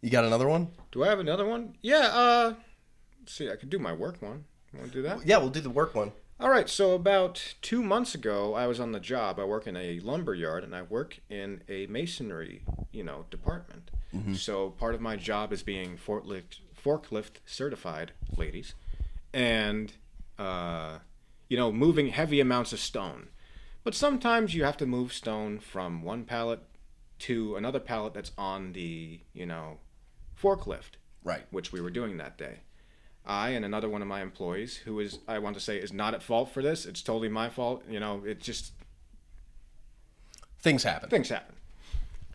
You 0.00 0.10
got 0.10 0.24
another 0.24 0.48
one? 0.48 0.68
Do 0.90 1.04
I 1.04 1.08
have 1.08 1.20
another 1.20 1.46
one? 1.46 1.76
Yeah. 1.80 2.08
Uh, 2.12 2.54
see, 3.28 3.50
I 3.50 3.56
could 3.56 3.70
do 3.70 3.78
my 3.78 3.92
work 3.92 4.20
one. 4.22 4.44
Want 4.74 4.88
to 4.88 4.92
do 4.92 5.02
that? 5.02 5.26
Yeah, 5.26 5.38
we'll 5.38 5.50
do 5.50 5.60
the 5.60 5.70
work 5.70 5.94
one. 5.94 6.12
All 6.38 6.50
right. 6.50 6.68
So 6.68 6.92
about 6.94 7.54
two 7.62 7.82
months 7.82 8.14
ago, 8.14 8.54
I 8.54 8.66
was 8.66 8.78
on 8.78 8.92
the 8.92 9.00
job. 9.00 9.38
I 9.38 9.44
work 9.44 9.66
in 9.66 9.76
a 9.76 10.00
lumber 10.00 10.34
yard, 10.34 10.64
and 10.64 10.74
I 10.74 10.82
work 10.82 11.20
in 11.30 11.62
a 11.68 11.86
masonry, 11.86 12.62
you 12.92 13.02
know, 13.02 13.26
department. 13.30 13.90
So 14.34 14.70
part 14.70 14.94
of 14.94 15.02
my 15.02 15.16
job 15.16 15.52
is 15.52 15.62
being 15.62 15.98
forklift 15.98 16.60
forklift 16.82 17.32
certified, 17.44 18.12
ladies, 18.34 18.72
and 19.34 19.92
uh, 20.38 20.98
you 21.48 21.56
know, 21.58 21.70
moving 21.70 22.08
heavy 22.08 22.40
amounts 22.40 22.72
of 22.72 22.78
stone. 22.80 23.28
But 23.84 23.94
sometimes 23.94 24.54
you 24.54 24.64
have 24.64 24.78
to 24.78 24.86
move 24.86 25.12
stone 25.12 25.58
from 25.58 26.02
one 26.02 26.24
pallet 26.24 26.60
to 27.20 27.56
another 27.56 27.78
pallet 27.78 28.14
that's 28.14 28.32
on 28.38 28.72
the, 28.72 29.20
you 29.34 29.44
know, 29.46 29.78
forklift, 30.40 30.96
Right. 31.22 31.44
which 31.50 31.70
we 31.72 31.80
were 31.82 31.90
doing 31.90 32.16
that 32.16 32.36
day. 32.38 32.60
I 33.26 33.50
and 33.50 33.64
another 33.64 33.88
one 33.88 34.02
of 34.02 34.08
my 34.08 34.22
employees, 34.22 34.76
who 34.76 35.00
is, 35.00 35.18
I 35.26 35.38
want 35.38 35.54
to 35.56 35.60
say, 35.60 35.78
is 35.78 35.92
not 35.92 36.14
at 36.14 36.22
fault 36.22 36.50
for 36.50 36.62
this. 36.62 36.86
It's 36.86 37.02
totally 37.02 37.28
my 37.28 37.48
fault. 37.48 37.82
You 37.88 38.00
know, 38.00 38.22
it 38.24 38.40
just 38.40 38.72
Things 40.58 40.82
happen. 40.82 41.08
things 41.10 41.28
happen. 41.28 41.54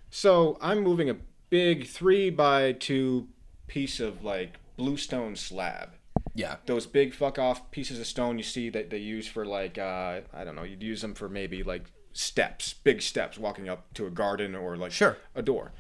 So 0.10 0.58
I'm 0.62 0.82
moving 0.82 1.10
a 1.10 1.16
big 1.50 1.88
three 1.88 2.30
by 2.30 2.72
two 2.74 3.28
piece 3.68 4.00
of 4.00 4.24
like 4.24 4.58
bluestone 4.78 5.36
slab. 5.36 5.90
Yeah. 6.34 6.58
Those 6.66 6.86
big 6.86 7.14
fuck 7.14 7.38
off 7.40 7.72
pieces 7.72 8.00
of 8.00 8.08
stone 8.08 8.38
you 8.38 8.44
see 8.44 8.70
that 8.70 8.90
they 8.90 8.98
use 9.00 9.28
for 9.28 9.46
like 9.46 9.78
uh, 9.78 10.22
I 10.34 10.44
don't 10.44 10.56
know, 10.56 10.64
you'd 10.64 10.84
use 10.84 11.02
them 11.02 11.14
for 11.14 11.28
maybe 11.28 11.64
like 11.64 11.86
steps, 12.14 12.74
big 12.74 13.02
steps 13.02 13.38
walking 13.38 13.68
up 13.70 13.94
to 13.96 14.06
a 14.08 14.10
garden 14.12 14.56
or 14.56 14.78
like 14.78 14.92
Sure. 14.92 15.18
a 15.36 15.42
door. 15.42 15.72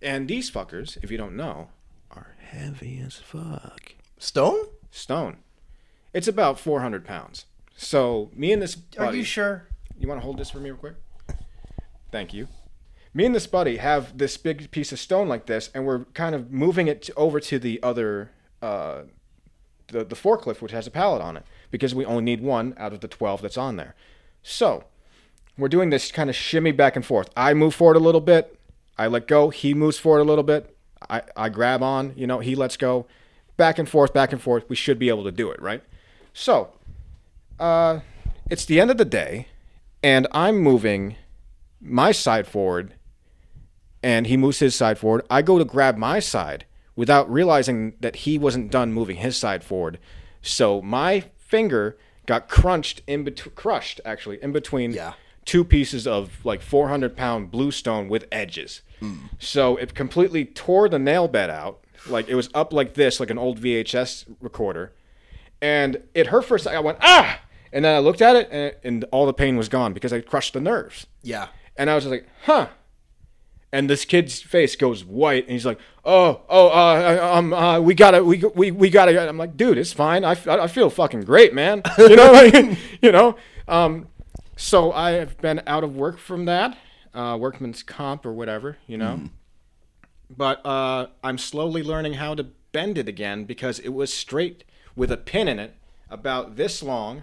And 0.00 0.28
these 0.28 0.50
fuckers, 0.50 0.96
if 1.02 1.10
you 1.10 1.18
don't 1.18 1.36
know, 1.36 1.68
are 2.10 2.36
heavy 2.38 3.00
as 3.04 3.16
fuck. 3.16 3.94
Stone? 4.18 4.66
Stone. 4.90 5.38
It's 6.12 6.28
about 6.28 6.58
400 6.58 7.04
pounds. 7.04 7.46
So 7.76 8.30
me 8.34 8.52
and 8.52 8.60
this 8.60 8.76
Are 8.98 9.14
you 9.14 9.24
sure? 9.24 9.68
you 9.98 10.08
want 10.08 10.20
to 10.20 10.24
hold 10.24 10.38
this 10.38 10.50
for 10.50 10.58
me 10.58 10.70
real 10.70 10.78
quick? 10.78 10.94
Thank 12.10 12.32
you. 12.32 12.48
Me 13.14 13.24
and 13.24 13.34
this 13.34 13.46
buddy 13.46 13.76
have 13.76 14.16
this 14.18 14.36
big 14.36 14.70
piece 14.70 14.92
of 14.92 14.98
stone 14.98 15.28
like 15.28 15.46
this, 15.46 15.70
and 15.74 15.86
we're 15.86 16.04
kind 16.06 16.34
of 16.34 16.50
moving 16.52 16.88
it 16.88 17.10
over 17.16 17.40
to 17.40 17.58
the 17.58 17.82
other, 17.82 18.30
uh, 18.62 19.02
the 19.88 20.04
the 20.04 20.14
forklift, 20.14 20.60
which 20.60 20.72
has 20.72 20.86
a 20.86 20.90
pallet 20.90 21.22
on 21.22 21.36
it, 21.36 21.44
because 21.70 21.94
we 21.94 22.04
only 22.04 22.22
need 22.22 22.40
one 22.40 22.74
out 22.76 22.92
of 22.92 23.00
the 23.00 23.08
twelve 23.08 23.42
that's 23.42 23.56
on 23.56 23.76
there. 23.76 23.94
So 24.42 24.84
we're 25.56 25.68
doing 25.68 25.90
this 25.90 26.12
kind 26.12 26.30
of 26.30 26.36
shimmy 26.36 26.72
back 26.72 26.96
and 26.96 27.04
forth. 27.04 27.30
I 27.36 27.54
move 27.54 27.74
forward 27.74 27.96
a 27.96 28.00
little 28.00 28.20
bit, 28.20 28.58
I 28.98 29.06
let 29.06 29.28
go. 29.28 29.50
He 29.50 29.74
moves 29.74 29.98
forward 29.98 30.20
a 30.20 30.24
little 30.24 30.44
bit. 30.44 30.76
I 31.08 31.22
I 31.36 31.48
grab 31.48 31.82
on. 31.82 32.12
You 32.16 32.26
know, 32.26 32.40
he 32.40 32.54
lets 32.54 32.76
go. 32.76 33.06
Back 33.58 33.78
and 33.78 33.86
forth, 33.88 34.14
back 34.14 34.32
and 34.32 34.40
forth. 34.40 34.64
We 34.70 34.76
should 34.76 34.98
be 34.98 35.10
able 35.10 35.24
to 35.24 35.30
do 35.32 35.50
it, 35.50 35.60
right? 35.60 35.82
So 36.32 36.70
uh, 37.58 38.00
it's 38.48 38.64
the 38.64 38.80
end 38.80 38.90
of 38.90 38.96
the 38.98 39.04
day, 39.04 39.48
and 40.02 40.26
I'm 40.32 40.56
moving 40.58 41.16
my 41.80 42.12
side 42.12 42.46
forward, 42.46 42.94
and 44.02 44.28
he 44.28 44.36
moves 44.36 44.60
his 44.60 44.74
side 44.76 44.96
forward. 44.96 45.26
I 45.28 45.42
go 45.42 45.58
to 45.58 45.64
grab 45.64 45.96
my 45.96 46.20
side 46.20 46.66
without 46.94 47.28
realizing 47.30 47.94
that 48.00 48.16
he 48.16 48.38
wasn't 48.38 48.70
done 48.70 48.92
moving 48.92 49.16
his 49.16 49.36
side 49.36 49.64
forward. 49.64 49.98
So 50.40 50.80
my 50.80 51.24
finger 51.36 51.98
got 52.26 52.48
crunched 52.48 53.02
in 53.08 53.24
between, 53.24 53.54
crushed 53.56 54.00
actually 54.04 54.40
in 54.42 54.52
between 54.52 54.92
Yeah. 54.92 55.14
two 55.44 55.64
pieces 55.64 56.06
of 56.06 56.44
like 56.44 56.62
400 56.62 57.16
pound 57.16 57.50
bluestone 57.50 58.08
with 58.08 58.24
edges. 58.30 58.82
So 59.40 59.76
it 59.76 59.94
completely 59.94 60.44
tore 60.44 60.88
the 60.88 60.98
nail 60.98 61.26
bed 61.28 61.50
out. 61.50 61.80
Like 62.10 62.28
it 62.28 62.34
was 62.34 62.50
up 62.54 62.72
like 62.72 62.94
this, 62.94 63.20
like 63.20 63.30
an 63.30 63.38
old 63.38 63.60
VHS 63.60 64.36
recorder 64.40 64.92
and 65.60 66.02
it 66.14 66.28
hurt 66.28 66.44
for 66.44 66.56
a 66.56 66.60
second. 66.60 66.78
I 66.78 66.80
went 66.80 66.98
ah, 67.00 67.40
and 67.72 67.84
then 67.84 67.94
I 67.94 67.98
looked 67.98 68.22
at 68.22 68.36
it, 68.36 68.48
and, 68.50 68.74
and 68.84 69.04
all 69.10 69.26
the 69.26 69.32
pain 69.32 69.56
was 69.56 69.68
gone 69.68 69.92
because 69.92 70.12
I 70.12 70.20
crushed 70.20 70.54
the 70.54 70.60
nerves. 70.60 71.06
Yeah. 71.22 71.48
And 71.76 71.90
I 71.90 71.94
was 71.94 72.04
just 72.04 72.10
like, 72.10 72.26
huh. 72.44 72.68
And 73.70 73.88
this 73.88 74.04
kid's 74.04 74.40
face 74.40 74.76
goes 74.76 75.04
white, 75.04 75.42
and 75.44 75.52
he's 75.52 75.66
like, 75.66 75.78
"Oh, 76.02 76.40
oh, 76.48 76.68
uh, 76.68 77.30
um, 77.34 77.52
uh, 77.52 77.78
we 77.78 77.94
gotta, 77.94 78.24
we, 78.24 78.38
we, 78.54 78.70
we 78.70 78.88
gotta." 78.88 79.28
I'm 79.28 79.36
like, 79.36 79.58
"Dude, 79.58 79.76
it's 79.76 79.92
fine. 79.92 80.24
I, 80.24 80.30
f- 80.30 80.48
I 80.48 80.66
feel 80.68 80.88
fucking 80.88 81.20
great, 81.20 81.52
man. 81.52 81.82
You 81.98 82.16
know, 82.16 82.32
like, 82.32 82.78
you 83.02 83.12
know." 83.12 83.36
Um, 83.68 84.08
so 84.56 84.90
I 84.90 85.10
have 85.12 85.36
been 85.36 85.60
out 85.66 85.84
of 85.84 85.94
work 85.94 86.16
from 86.16 86.46
that, 86.46 86.78
uh, 87.12 87.36
workman's 87.38 87.82
comp 87.82 88.24
or 88.24 88.32
whatever, 88.32 88.78
you 88.86 88.96
know. 88.96 89.24
But 90.30 90.64
uh, 90.64 91.08
I'm 91.24 91.38
slowly 91.38 91.82
learning 91.82 92.14
how 92.14 92.34
to 92.34 92.44
bend 92.72 92.98
it 92.98 93.08
again 93.08 93.44
because 93.44 93.78
it 93.78 93.90
was 93.90 94.12
straight 94.12 94.64
with 94.94 95.10
a 95.10 95.16
pin 95.16 95.48
in 95.48 95.58
it, 95.58 95.74
about 96.10 96.56
this 96.56 96.82
long, 96.82 97.22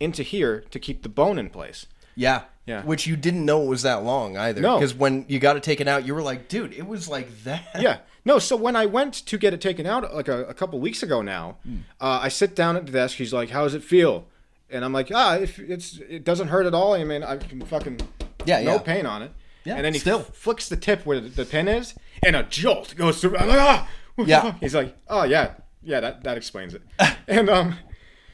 into 0.00 0.22
here 0.22 0.64
to 0.70 0.78
keep 0.78 1.02
the 1.02 1.08
bone 1.08 1.38
in 1.38 1.50
place. 1.50 1.86
Yeah. 2.14 2.42
Yeah. 2.66 2.82
Which 2.82 3.06
you 3.06 3.16
didn't 3.16 3.44
know 3.44 3.62
it 3.62 3.68
was 3.68 3.82
that 3.82 4.02
long 4.04 4.36
either. 4.38 4.60
No. 4.60 4.76
Because 4.76 4.94
when 4.94 5.26
you 5.28 5.38
got 5.38 5.56
it 5.56 5.62
taken 5.62 5.86
out, 5.86 6.06
you 6.06 6.14
were 6.14 6.22
like, 6.22 6.48
dude, 6.48 6.72
it 6.72 6.86
was 6.86 7.08
like 7.08 7.44
that. 7.44 7.66
Yeah. 7.78 7.98
No, 8.24 8.38
so 8.38 8.56
when 8.56 8.74
I 8.74 8.86
went 8.86 9.12
to 9.26 9.36
get 9.36 9.52
it 9.52 9.60
taken 9.60 9.84
out 9.86 10.14
like 10.14 10.28
a, 10.28 10.44
a 10.44 10.54
couple 10.54 10.80
weeks 10.80 11.02
ago 11.02 11.20
now, 11.20 11.56
uh, 12.00 12.20
I 12.22 12.28
sit 12.28 12.56
down 12.56 12.74
at 12.74 12.86
the 12.86 12.92
desk. 12.92 13.18
He's 13.18 13.34
like, 13.34 13.50
"How 13.50 13.64
does 13.64 13.74
it 13.74 13.84
feel?" 13.84 14.24
And 14.70 14.82
I'm 14.82 14.94
like, 14.94 15.10
"Ah, 15.12 15.36
if 15.36 15.58
it's 15.58 15.98
it 16.08 16.24
doesn't 16.24 16.48
hurt 16.48 16.64
at 16.64 16.72
all. 16.72 16.94
I 16.94 17.04
mean, 17.04 17.22
I 17.22 17.36
can 17.36 17.60
fucking 17.60 18.00
Yeah, 18.46 18.62
no 18.62 18.72
yeah. 18.76 18.78
pain 18.78 19.04
on 19.04 19.20
it." 19.22 19.32
Yeah, 19.64 19.76
and 19.76 19.84
then 19.84 19.92
he 19.94 19.98
still. 19.98 20.20
flicks 20.20 20.68
the 20.68 20.76
tip 20.76 21.06
where 21.06 21.20
the, 21.20 21.44
pin 21.44 21.68
is, 21.68 21.94
and 22.24 22.36
a 22.36 22.42
jolt 22.42 22.94
goes 22.96 23.20
through. 23.20 23.36
I'm 23.38 23.48
like, 23.48 23.58
ah! 23.60 23.88
Yeah. 24.26 24.54
He's 24.60 24.74
like, 24.76 24.96
"Oh 25.08 25.24
yeah, 25.24 25.54
yeah, 25.82 25.98
that 26.00 26.22
that 26.22 26.36
explains 26.36 26.72
it." 26.74 26.82
and 27.26 27.50
um, 27.50 27.76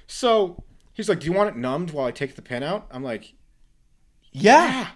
so 0.07 0.63
he's 0.93 1.09
like, 1.09 1.21
"Do 1.21 1.27
you 1.27 1.33
want 1.33 1.49
it 1.49 1.57
numbed 1.57 1.91
while 1.93 2.05
I 2.07 2.11
take 2.11 2.37
the 2.37 2.43
pin 2.43 2.63
out?" 2.63 2.87
I'm 2.91 3.03
like, 3.03 3.33
Yeah. 4.33 4.89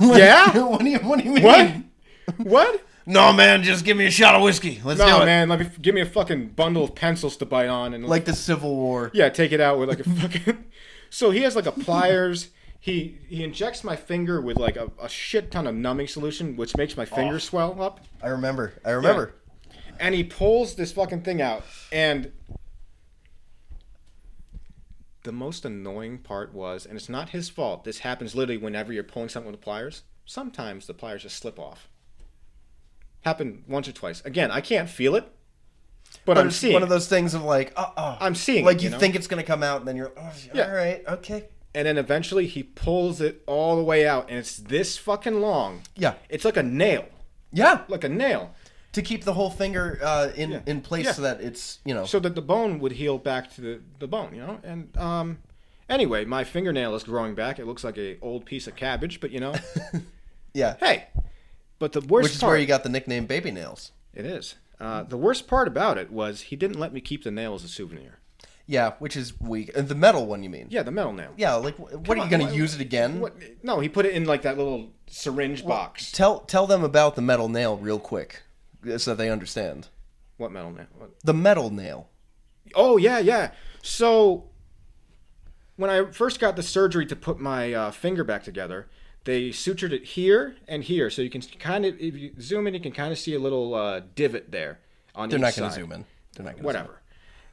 "Yeah, 0.00 0.56
what 0.66 0.80
do 0.80 0.88
you 0.88 0.98
What 1.00 1.18
do 1.18 1.24
you 1.24 1.32
mean? 1.34 1.42
what, 1.44 2.38
what?" 2.38 2.84
No, 3.06 3.34
man, 3.34 3.62
just 3.62 3.84
give 3.84 3.98
me 3.98 4.06
a 4.06 4.10
shot 4.10 4.34
of 4.34 4.40
whiskey. 4.40 4.80
Let's 4.82 4.98
do 4.98 5.04
No, 5.06 5.20
it. 5.20 5.26
man, 5.26 5.50
let 5.50 5.60
me 5.60 5.68
give 5.82 5.94
me 5.94 6.00
a 6.00 6.06
fucking 6.06 6.48
bundle 6.56 6.84
of 6.84 6.94
pencils 6.94 7.36
to 7.36 7.44
bite 7.44 7.68
on 7.68 7.92
and 7.92 8.06
Like 8.06 8.24
the 8.24 8.32
Civil 8.32 8.74
War. 8.74 9.10
Yeah, 9.12 9.28
take 9.28 9.52
it 9.52 9.60
out 9.60 9.78
with 9.78 9.90
like 9.90 10.00
a 10.00 10.04
fucking. 10.04 10.64
So 11.10 11.30
he 11.30 11.42
has 11.42 11.54
like 11.54 11.66
a 11.66 11.72
pliers. 11.72 12.48
He 12.84 13.16
he 13.28 13.42
injects 13.42 13.82
my 13.82 13.96
finger 13.96 14.42
with 14.42 14.58
like 14.58 14.76
a, 14.76 14.90
a 15.00 15.08
shit 15.08 15.50
ton 15.50 15.66
of 15.66 15.74
numbing 15.74 16.06
solution, 16.06 16.54
which 16.54 16.76
makes 16.76 16.98
my 16.98 17.06
finger 17.06 17.40
swell 17.40 17.80
up. 17.80 18.00
I 18.22 18.28
remember. 18.28 18.74
I 18.84 18.90
remember. 18.90 19.36
And 19.98 20.14
he 20.14 20.22
pulls 20.22 20.74
this 20.74 20.92
fucking 20.92 21.22
thing 21.22 21.40
out, 21.40 21.64
and 21.90 22.30
the 25.22 25.32
most 25.32 25.64
annoying 25.64 26.18
part 26.18 26.52
was, 26.52 26.84
and 26.84 26.98
it's 26.98 27.08
not 27.08 27.30
his 27.30 27.48
fault. 27.48 27.84
This 27.84 28.00
happens 28.00 28.34
literally 28.34 28.58
whenever 28.58 28.92
you're 28.92 29.02
pulling 29.02 29.30
something 29.30 29.50
with 29.50 29.58
the 29.58 29.64
pliers. 29.64 30.02
Sometimes 30.26 30.86
the 30.86 30.92
pliers 30.92 31.22
just 31.22 31.36
slip 31.36 31.58
off. 31.58 31.88
Happened 33.22 33.64
once 33.66 33.88
or 33.88 33.92
twice. 33.92 34.20
Again, 34.26 34.50
I 34.50 34.60
can't 34.60 34.90
feel 34.90 35.16
it, 35.16 35.24
but, 36.26 36.34
But 36.34 36.38
I'm 36.38 36.48
it's 36.48 36.56
seeing. 36.56 36.74
one 36.74 36.82
of 36.82 36.90
those 36.90 37.08
things 37.08 37.32
of 37.32 37.44
like, 37.44 37.72
uh, 37.78 37.90
uh 37.96 38.18
I'm 38.20 38.34
seeing 38.34 38.66
Like 38.66 38.76
it, 38.76 38.82
you, 38.82 38.88
you 38.88 38.90
know? 38.90 38.98
think 38.98 39.14
it's 39.14 39.26
gonna 39.26 39.42
come 39.42 39.62
out, 39.62 39.78
and 39.78 39.88
then 39.88 39.96
you're, 39.96 40.12
oh, 40.14 40.32
Yeah. 40.52 40.66
all 40.68 40.74
right, 40.74 41.02
okay. 41.08 41.48
And 41.74 41.86
then 41.86 41.98
eventually 41.98 42.46
he 42.46 42.62
pulls 42.62 43.20
it 43.20 43.42
all 43.46 43.76
the 43.76 43.82
way 43.82 44.06
out, 44.06 44.28
and 44.28 44.38
it's 44.38 44.56
this 44.56 44.96
fucking 44.98 45.40
long. 45.40 45.82
Yeah. 45.96 46.14
It's 46.28 46.44
like 46.44 46.56
a 46.56 46.62
nail, 46.62 47.06
Yeah. 47.52 47.82
like 47.88 48.04
a 48.04 48.08
nail, 48.08 48.54
To 48.92 49.02
keep 49.02 49.24
the 49.24 49.32
whole 49.34 49.50
finger 49.50 49.98
uh, 50.02 50.30
in 50.36 50.50
Yeah. 50.52 50.60
in 50.66 50.80
place 50.80 51.06
Yeah. 51.06 51.12
so 51.12 51.22
that 51.22 51.40
it's 51.40 51.80
you 51.84 51.92
know. 51.94 52.04
so 52.06 52.20
that 52.20 52.34
the 52.36 52.42
bone 52.42 52.78
would 52.78 52.92
heal 52.92 53.18
back 53.18 53.52
to 53.54 53.60
the, 53.60 53.80
the 53.98 54.06
bone, 54.06 54.34
you 54.34 54.40
know. 54.40 54.60
And 54.62 54.96
um, 54.96 55.38
anyway, 55.88 56.24
my 56.24 56.44
fingernail 56.44 56.94
is 56.94 57.02
growing 57.02 57.34
back. 57.34 57.58
It 57.58 57.66
looks 57.66 57.82
like 57.82 57.98
a 57.98 58.18
old 58.20 58.44
piece 58.46 58.66
of 58.68 58.76
cabbage, 58.76 59.18
but 59.20 59.30
you 59.32 59.40
know, 59.40 59.54
yeah. 60.54 60.76
hey. 60.80 61.08
But 61.80 61.92
the 61.92 62.00
worst 62.00 62.24
Which 62.24 62.32
is 62.34 62.40
part, 62.40 62.50
where 62.52 62.58
you 62.60 62.66
got 62.66 62.84
the 62.84 62.88
nickname 62.88 63.26
Baby 63.26 63.50
Nails. 63.50 63.90
it 64.14 64.24
is. 64.24 64.54
Uh, 64.80 65.02
the 65.02 65.16
worst 65.16 65.46
part 65.48 65.66
about 65.68 65.98
it 65.98 66.10
was 66.12 66.42
he 66.42 66.56
didn't 66.56 66.78
let 66.78 66.92
me 66.92 67.00
keep 67.00 67.24
the 67.24 67.30
nail 67.30 67.54
as 67.54 67.64
a 67.64 67.68
souvenir. 67.68 68.18
Yeah, 68.66 68.92
which 68.98 69.16
is 69.16 69.38
weak. 69.40 69.70
Uh, 69.76 69.82
the 69.82 69.94
metal 69.94 70.26
one, 70.26 70.42
you 70.42 70.48
mean? 70.48 70.68
Yeah, 70.70 70.82
the 70.82 70.90
metal 70.90 71.12
nail. 71.12 71.32
Yeah. 71.36 71.54
Like, 71.56 71.76
wh- 71.76 71.92
what 72.08 72.10
are 72.10 72.16
you 72.16 72.22
on, 72.22 72.30
gonna 72.30 72.52
use 72.52 72.74
it 72.74 72.80
again? 72.80 73.20
What? 73.20 73.34
No, 73.62 73.80
he 73.80 73.88
put 73.88 74.06
it 74.06 74.14
in 74.14 74.24
like 74.24 74.42
that 74.42 74.56
little 74.56 74.90
syringe 75.06 75.66
box. 75.66 76.10
Tell 76.12 76.40
tell 76.40 76.66
them 76.66 76.82
about 76.82 77.14
the 77.14 77.22
metal 77.22 77.48
nail 77.48 77.76
real 77.76 77.98
quick, 77.98 78.42
uh, 78.90 78.96
so 78.98 79.10
that 79.10 79.16
they 79.22 79.30
understand. 79.30 79.88
What 80.38 80.50
metal 80.50 80.70
nail? 80.72 80.86
What? 80.96 81.10
The 81.22 81.34
metal 81.34 81.68
nail. 81.70 82.08
Oh 82.74 82.96
yeah, 82.96 83.18
yeah. 83.18 83.50
So 83.82 84.48
when 85.76 85.90
I 85.90 86.10
first 86.10 86.40
got 86.40 86.56
the 86.56 86.62
surgery 86.62 87.04
to 87.06 87.16
put 87.16 87.38
my 87.38 87.72
uh, 87.74 87.90
finger 87.90 88.24
back 88.24 88.44
together, 88.44 88.88
they 89.24 89.50
sutured 89.50 89.92
it 89.92 90.04
here 90.04 90.56
and 90.66 90.84
here, 90.84 91.10
so 91.10 91.20
you 91.20 91.28
can 91.30 91.42
kind 91.42 91.84
of, 91.84 91.94
if 92.00 92.16
you 92.16 92.32
zoom 92.40 92.66
in, 92.66 92.74
you 92.74 92.80
can 92.80 92.92
kind 92.92 93.12
of 93.12 93.18
see 93.18 93.34
a 93.34 93.38
little 93.38 93.74
uh, 93.74 94.00
divot 94.14 94.50
there 94.52 94.78
on 95.14 95.28
They're 95.28 95.38
each 95.38 95.42
not 95.42 95.56
gonna 95.56 95.70
side. 95.70 95.80
zoom 95.80 95.92
in. 95.92 96.04
They're 96.34 96.46
not 96.46 96.54
gonna. 96.56 96.64
Whatever. 96.66 97.00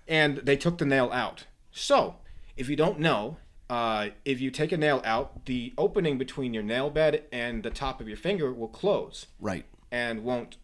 And 0.08 0.38
they 0.38 0.58
took 0.58 0.78
the 0.78 0.86
nail 0.86 1.10
out. 1.12 1.46
So 1.72 2.16
if 2.58 2.68
you 2.70 2.76
don't 2.76 3.00
know, 3.00 3.38
uh, 3.70 4.10
if 4.26 4.42
you 4.42 4.52
take 4.52 4.72
a 4.72 4.78
nail 4.78 5.02
out, 5.06 5.46
the 5.46 5.74
opening 5.78 6.18
between 6.18 6.54
your 6.54 6.64
nail 6.64 6.90
bed 6.90 7.24
and 7.32 7.64
the 7.64 7.70
top 7.70 8.02
of 8.02 8.08
your 8.08 8.18
finger 8.18 8.52
will 8.52 8.68
close 8.68 9.28
Right. 9.40 9.66
and 9.92 10.24
won't 10.24 10.58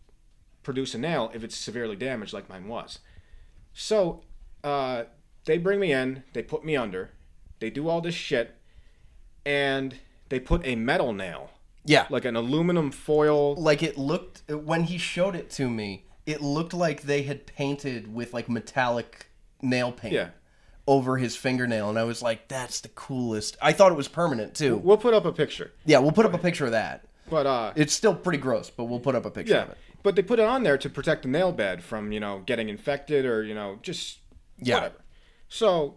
produce 0.63 0.93
a 0.93 0.97
nail 0.97 1.31
if 1.33 1.43
it's 1.43 1.55
severely 1.55 1.95
damaged 1.95 2.33
like 2.33 2.49
mine 2.49 2.67
was. 2.67 2.99
So 3.73 4.23
uh, 4.63 5.03
they 5.45 5.57
bring 5.57 5.79
me 5.79 5.93
in, 5.93 6.23
they 6.33 6.43
put 6.43 6.65
me 6.65 6.75
under, 6.75 7.11
they 7.59 7.69
do 7.69 7.87
all 7.87 8.01
this 8.01 8.15
shit, 8.15 8.55
and 9.45 9.95
they 10.29 10.39
put 10.41 10.65
a 10.65 10.75
metal 10.75 11.13
nail, 11.13 11.51
Yeah. 11.85 12.07
like 12.09 12.25
an 12.25 12.35
aluminum 12.35 12.91
foil. 12.91 13.55
like 13.55 13.81
it 13.81 13.97
looked 13.97 14.43
when 14.51 14.83
he 14.83 14.97
showed 14.97 15.35
it 15.35 15.49
to 15.51 15.69
me 15.69 16.03
it 16.25 16.41
looked 16.41 16.73
like 16.73 17.03
they 17.03 17.21
had 17.23 17.45
painted 17.45 18.13
with 18.13 18.33
like 18.33 18.49
metallic 18.49 19.26
nail 19.61 19.91
paint 19.91 20.13
Yeah. 20.13 20.29
over 20.85 21.17
his 21.17 21.35
fingernail 21.35 21.89
and 21.89 21.97
i 21.99 22.03
was 22.03 22.21
like 22.21 22.47
that's 22.47 22.81
the 22.81 22.89
coolest 22.89 23.57
i 23.61 23.71
thought 23.73 23.91
it 23.91 23.95
was 23.95 24.07
permanent 24.07 24.53
too 24.55 24.77
We'll 24.77 24.97
put 24.97 25.13
up 25.13 25.25
a 25.25 25.31
picture, 25.33 25.71
yeah 25.85 25.99
we'll 25.99 26.11
put 26.11 26.25
up 26.25 26.33
a 26.33 26.37
picture 26.37 26.65
of 26.65 26.71
that 26.71 27.03
but 27.29 27.45
uh, 27.45 27.73
it's 27.75 27.93
still 27.93 28.15
pretty 28.15 28.37
gross 28.39 28.69
but 28.69 28.85
we'll 28.85 28.99
put 28.99 29.15
up 29.15 29.25
a 29.25 29.31
picture 29.31 29.53
yeah, 29.55 29.63
of 29.63 29.69
it 29.69 29.77
but 30.03 30.15
they 30.15 30.21
put 30.21 30.39
it 30.39 30.45
on 30.45 30.63
there 30.63 30.77
to 30.77 30.89
protect 30.89 31.23
the 31.23 31.27
nail 31.27 31.51
bed 31.51 31.83
from 31.83 32.11
you 32.11 32.19
know 32.19 32.41
getting 32.45 32.69
infected 32.69 33.25
or 33.25 33.43
you 33.43 33.53
know 33.55 33.79
just 33.81 34.19
Yeah. 34.59 34.75
whatever. 34.75 35.01
So 35.49 35.95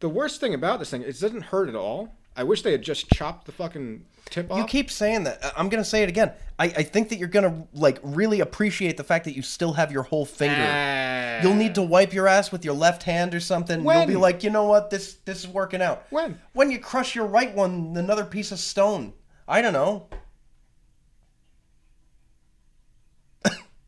the 0.00 0.08
worst 0.08 0.40
thing 0.40 0.52
about 0.52 0.78
this 0.80 0.90
thing 0.90 1.02
is 1.02 1.22
it 1.22 1.26
doesn't 1.26 1.42
hurt 1.44 1.68
at 1.68 1.74
all. 1.74 2.14
I 2.36 2.42
wish 2.42 2.62
they 2.62 2.72
had 2.72 2.82
just 2.82 3.08
chopped 3.10 3.46
the 3.46 3.52
fucking 3.52 4.04
tip 4.26 4.50
off. 4.50 4.58
you 4.58 4.64
keep 4.64 4.90
saying 4.90 5.24
that 5.24 5.44
I- 5.44 5.52
i'm 5.56 5.68
gonna 5.68 5.84
say 5.84 6.02
it 6.02 6.08
again 6.08 6.32
I, 6.58 6.64
I 6.66 6.82
think 6.82 7.10
that 7.10 7.18
you're 7.18 7.28
gonna 7.28 7.66
like 7.74 7.98
really 8.02 8.40
appreciate 8.40 8.96
the 8.96 9.04
fact 9.04 9.26
that 9.26 9.36
you 9.36 9.42
still 9.42 9.74
have 9.74 9.92
your 9.92 10.02
whole 10.04 10.24
finger 10.24 10.56
Ah. 10.58 11.42
You'll 11.42 11.54
need 11.54 11.74
to 11.74 11.82
wipe 11.82 12.12
your 12.14 12.26
ass 12.28 12.50
with 12.52 12.64
your 12.64 12.74
left 12.74 13.02
hand 13.02 13.34
or 13.34 13.40
something. 13.40 13.84
You'll 13.84 14.06
be 14.06 14.14
like, 14.16 14.42
you 14.44 14.50
know 14.50 14.64
what, 14.66 14.88
this 14.90 15.14
this 15.24 15.40
is 15.40 15.48
working 15.48 15.82
out. 15.82 16.06
When? 16.10 16.38
When 16.52 16.70
you 16.70 16.78
crush 16.78 17.14
your 17.16 17.26
right 17.26 17.52
one, 17.54 17.94
another 17.96 18.24
piece 18.24 18.52
of 18.52 18.60
stone. 18.60 19.12
I 19.48 19.60
don't 19.60 19.72
know. 19.72 20.06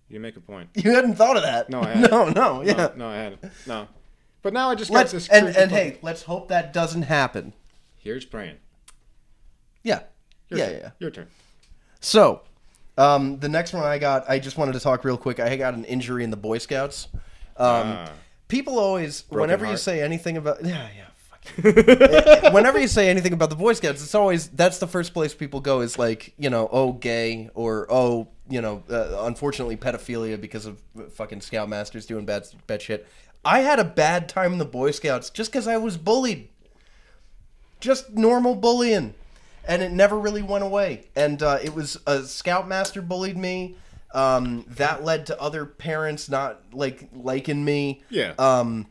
You 0.09 0.21
make 0.21 0.37
a 0.37 0.41
point. 0.41 0.71
You 0.75 0.93
hadn't 0.93 1.17
thought 1.17 1.37
of 1.37 1.43
that. 1.43 1.69
No, 1.69 1.81
I 1.83 1.89
hadn't. 1.95 2.11
no, 2.11 2.29
no, 2.29 2.63
yeah. 2.63 2.73
No, 2.75 2.93
no, 2.97 3.09
I 3.09 3.17
hadn't. 3.17 3.45
No. 3.67 3.89
But 4.43 4.53
now 4.53 4.71
I 4.71 4.75
just 4.77 4.91
got 4.91 4.99
Let's 4.99 5.13
this. 5.13 5.29
and 5.29 5.49
and 5.57 5.71
hey, 5.71 5.99
let's 6.03 6.23
hope 6.23 6.49
that 6.49 6.73
doesn't 6.73 7.03
happen. 7.03 7.53
Here's 8.07 8.25
praying. 8.25 8.57
Yeah, 9.83 10.01
Your 10.49 10.59
yeah, 10.61 10.67
turn. 10.67 10.75
yeah. 10.75 10.81
yeah. 10.83 10.91
Your 10.99 11.11
turn. 11.11 11.27
So, 12.01 12.43
um, 12.99 13.39
the 13.41 13.49
next 13.49 13.73
one 13.73 13.85
I 13.85 13.99
got, 13.99 14.29
I 14.29 14.39
just 14.39 14.57
wanted 14.57 14.73
to 14.73 14.81
talk 14.81 15.05
real 15.05 15.17
quick. 15.17 15.41
I 15.41 15.57
got 15.57 15.75
an 15.75 15.85
injury 15.85 16.25
in 16.25 16.31
the 16.31 16.37
Boy 16.37 16.59
Scouts. 16.59 17.09
Um, 17.13 17.19
Ah. 17.59 18.11
people 18.49 18.79
always, 18.79 19.25
whenever 19.29 19.67
you 19.67 19.77
say 19.77 20.03
anything 20.03 20.37
about, 20.37 20.65
yeah, 20.65 20.89
yeah. 20.97 21.05
fuck. 21.17 22.53
whenever 22.55 22.79
you 22.79 22.89
say 22.89 23.09
anything 23.09 23.33
about 23.33 23.51
the 23.51 23.57
Boy 23.57 23.73
Scouts, 23.73 24.03
it's 24.03 24.15
always 24.15 24.49
that's 24.49 24.79
the 24.79 24.87
first 24.87 25.13
place 25.15 25.35
people 25.35 25.61
go 25.61 25.81
is 25.81 25.99
like 25.99 26.35
you 26.39 26.51
know 26.51 26.69
oh 26.73 26.93
gay 26.93 27.49
or 27.55 27.87
oh 27.91 28.29
you 28.51 28.61
know 28.61 28.83
uh, 28.91 29.19
unfortunately 29.25 29.77
pedophilia 29.77 30.41
because 30.41 30.67
of 30.67 30.81
fucking 31.13 31.41
scoutmasters 31.41 32.07
doing 32.07 32.25
bad 32.25 32.47
bad 32.67 32.83
shit. 32.83 33.07
I 33.45 33.61
had 33.61 33.79
a 33.79 33.85
bad 33.85 34.29
time 34.29 34.53
in 34.53 34.59
the 34.59 34.65
Boy 34.65 34.91
Scouts 34.91 35.31
just 35.31 35.51
because 35.53 35.69
I 35.69 35.77
was 35.77 35.97
bullied, 35.97 36.49
just 37.81 38.11
normal 38.12 38.55
bullying, 38.55 39.14
and 39.66 39.83
it 39.83 39.93
never 39.93 40.18
really 40.18 40.43
went 40.43 40.64
away. 40.64 41.09
And 41.14 41.43
uh, 41.43 41.59
it 41.62 41.74
was 41.74 41.99
a 42.07 42.22
scoutmaster 42.22 43.03
bullied 43.03 43.37
me. 43.37 43.77
Um, 44.14 44.64
that 44.68 45.05
led 45.05 45.27
to 45.27 45.41
other 45.41 45.66
parents 45.66 46.29
not 46.29 46.62
like 46.72 47.09
liking 47.12 47.64
me. 47.64 48.03
Yeah. 48.09 48.33
Um, 48.39 48.87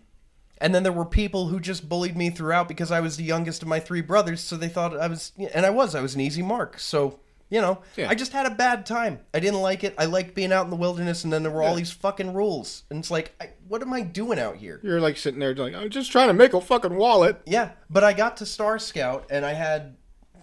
and 0.60 0.74
then 0.74 0.84
there 0.84 0.92
were 0.92 1.06
people 1.06 1.48
who 1.48 1.60
just 1.60 1.90
bullied 1.90 2.16
me 2.16 2.30
throughout 2.30 2.68
because 2.68 2.92
I 2.92 3.00
was 3.00 3.18
the 3.18 3.24
youngest 3.24 3.62
of 3.62 3.68
my 3.68 3.80
three 3.80 4.02
brothers, 4.02 4.42
so 4.42 4.56
they 4.56 4.70
thought 4.70 4.98
I 4.98 5.08
was, 5.08 5.32
and 5.54 5.66
I 5.66 5.70
was, 5.70 5.96
I 5.96 6.02
was 6.02 6.16
an 6.16 6.22
easy 6.22 6.42
mark. 6.42 6.80
So, 6.80 7.20
you 7.56 7.62
know, 7.62 7.80
Yeah. 7.96 8.10
I 8.10 8.16
just 8.16 8.34
had 8.34 8.46
a 8.46 8.50
bad 8.50 8.86
time. 8.86 9.22
I 9.34 9.40
didn't 9.40 9.62
like 9.62 9.86
it. 9.86 9.96
I 9.98 10.06
liked 10.06 10.36
being 10.36 10.52
out 10.52 10.66
in 10.66 10.70
the 10.72 10.76
wilderness, 10.76 11.24
and 11.24 11.32
then 11.32 11.42
there 11.42 11.52
were 11.54 11.64
all 11.64 11.74
these 11.76 11.90
fucking 11.90 12.34
rules, 12.34 12.84
and 12.90 13.00
it's 13.00 13.10
like, 13.10 13.34
I, 13.40 13.52
what 13.70 13.82
am 13.82 13.94
I 13.94 14.02
doing 14.02 14.40
out 14.40 14.58
here? 14.58 14.82
You're 14.84 15.00
like 15.00 15.16
sitting 15.16 15.40
there 15.40 15.56
like, 15.56 15.74
I'm 15.74 15.90
just 15.90 16.12
trying 16.12 16.28
to 16.28 16.34
make 16.34 16.54
a 16.54 16.60
fucking 16.60 16.94
wallet. 16.98 17.42
Yeah, 17.46 17.72
but 17.90 18.04
I 18.04 18.12
got 18.12 18.36
to 18.38 18.46
Star 18.46 18.78
Scout, 18.78 19.28
and 19.30 19.46
I 19.46 19.54
had 19.54 19.96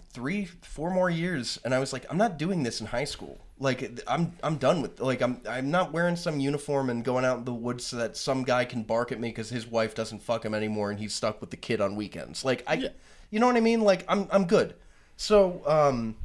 three, 0.09 0.45
four 0.63 0.89
more 0.89 1.07
years, 1.07 1.59
and 1.63 1.71
I 1.71 1.77
was 1.77 1.93
like, 1.93 2.03
I'm 2.09 2.17
not 2.17 2.39
doing 2.39 2.63
this 2.63 2.81
in 2.81 2.87
high 2.87 3.03
school. 3.03 3.39
Like, 3.59 4.01
I'm, 4.07 4.33
I'm 4.41 4.57
done 4.57 4.81
with. 4.81 4.99
Like, 4.99 5.21
I'm, 5.21 5.39
I'm 5.47 5.69
not 5.69 5.93
wearing 5.93 6.15
some 6.15 6.39
uniform 6.39 6.89
and 6.89 7.03
going 7.05 7.25
out 7.25 7.37
in 7.37 7.45
the 7.45 7.53
woods 7.53 7.85
so 7.85 7.97
that 7.97 8.17
some 8.17 8.41
guy 8.41 8.65
can 8.65 8.81
bark 8.81 9.11
at 9.11 9.19
me 9.19 9.29
because 9.29 9.49
his 9.51 9.67
wife 9.67 9.93
doesn't 9.93 10.23
fuck 10.23 10.43
him 10.43 10.55
anymore, 10.55 10.89
and 10.89 10.99
he's 10.99 11.13
stuck 11.13 11.39
with 11.41 11.51
the 11.51 11.57
kid 11.57 11.79
on 11.79 11.95
weekends. 11.95 12.43
Like, 12.43 12.63
I, 12.65 12.89
you 13.29 13.39
know 13.39 13.45
what 13.45 13.55
I 13.55 13.59
mean? 13.61 13.81
Like, 13.81 14.03
I'm, 14.07 14.27
I'm 14.31 14.45
good. 14.45 14.73
So, 15.15 15.61
um, 15.67 16.15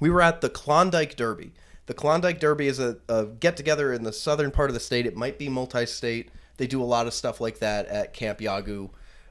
we 0.00 0.10
were 0.10 0.22
at 0.22 0.40
the 0.40 0.48
Klondike 0.48 1.16
Derby. 1.16 1.52
The 1.86 1.94
Klondike 1.94 2.38
Derby 2.38 2.68
is 2.68 2.78
a, 2.78 2.98
a 3.08 3.26
get 3.26 3.56
together 3.56 3.92
in 3.92 4.04
the 4.04 4.12
southern 4.12 4.50
part 4.50 4.68
of 4.68 4.74
the 4.74 4.80
state. 4.80 5.06
It 5.06 5.16
might 5.16 5.38
be 5.38 5.48
multi 5.48 5.86
state. 5.86 6.30
They 6.58 6.66
do 6.66 6.82
a 6.82 6.84
lot 6.84 7.06
of 7.06 7.14
stuff 7.14 7.40
like 7.40 7.60
that 7.60 7.86
at 7.86 8.12
Camp 8.12 8.40
Yawgoog 8.40 8.90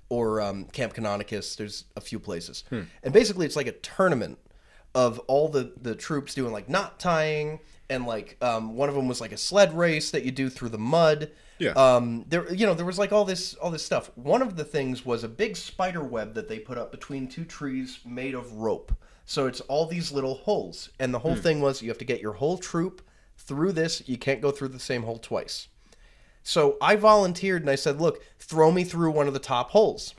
or 0.09 0.41
um, 0.41 0.65
Camp 0.65 0.93
Canonicus. 0.93 1.55
There's 1.55 1.85
a 1.95 2.01
few 2.01 2.19
places. 2.19 2.63
And 3.03 3.13
basically, 3.13 3.45
it's 3.45 3.55
like 3.55 3.67
a 3.67 3.73
tournament 3.73 4.39
of 4.95 5.19
all 5.27 5.49
the, 5.49 5.73
the 5.79 5.93
troops 5.93 6.33
doing 6.33 6.51
like 6.51 6.67
knot 6.67 6.99
tying. 6.99 7.59
And 7.89 8.05
like 8.05 8.37
um, 8.41 8.75
one 8.75 8.89
of 8.89 8.95
them 8.95 9.07
was 9.07 9.21
like 9.21 9.31
a 9.31 9.37
sled 9.37 9.77
race 9.77 10.11
that 10.11 10.23
you 10.23 10.31
do 10.31 10.49
through 10.49 10.69
the 10.69 10.77
mud. 10.77 11.29
Yeah. 11.59 11.71
Um, 11.71 12.25
there, 12.27 12.51
you 12.53 12.65
know, 12.65 12.73
there 12.73 12.85
was 12.85 12.97
like 12.97 13.11
all 13.11 13.23
this, 13.23 13.53
all 13.55 13.71
this 13.71 13.85
stuff. 13.85 14.11
One 14.15 14.41
of 14.41 14.55
the 14.55 14.63
things 14.63 15.05
was 15.05 15.23
a 15.23 15.29
big 15.29 15.55
spider 15.55 16.03
web 16.03 16.33
that 16.33 16.47
they 16.47 16.59
put 16.59 16.77
up 16.77 16.91
between 16.91 17.27
two 17.27 17.45
trees 17.45 17.99
made 18.05 18.33
of 18.33 18.51
rope. 18.53 18.91
So 19.29 19.45
it's 19.45 19.59
all 19.59 19.85
these 19.85 20.13
little 20.13 20.35
holes, 20.35 20.89
and 20.99 21.13
the 21.13 21.19
whole 21.19 21.35
hmm. 21.35 21.41
thing 21.41 21.61
was 21.61 21.81
you 21.81 21.89
have 21.89 21.97
to 21.97 22.05
get 22.05 22.21
your 22.21 22.31
whole 22.31 22.57
troop 22.57 23.01
through 23.37 23.73
this. 23.73 24.01
You 24.07 24.17
can't 24.17 24.41
go 24.41 24.51
through 24.51 24.69
the 24.69 24.79
same 24.79 25.03
hole 25.03 25.19
twice. 25.19 25.67
So 26.43 26.77
I 26.81 26.95
volunteered 26.95 27.61
and 27.61 27.69
I 27.69 27.75
said, 27.75 27.99
"Look, 27.99 28.23
throw 28.39 28.71
me 28.71 28.85
through 28.85 29.11
one 29.11 29.27
of 29.27 29.33
the 29.33 29.39
top 29.39 29.71
holes. 29.71 30.15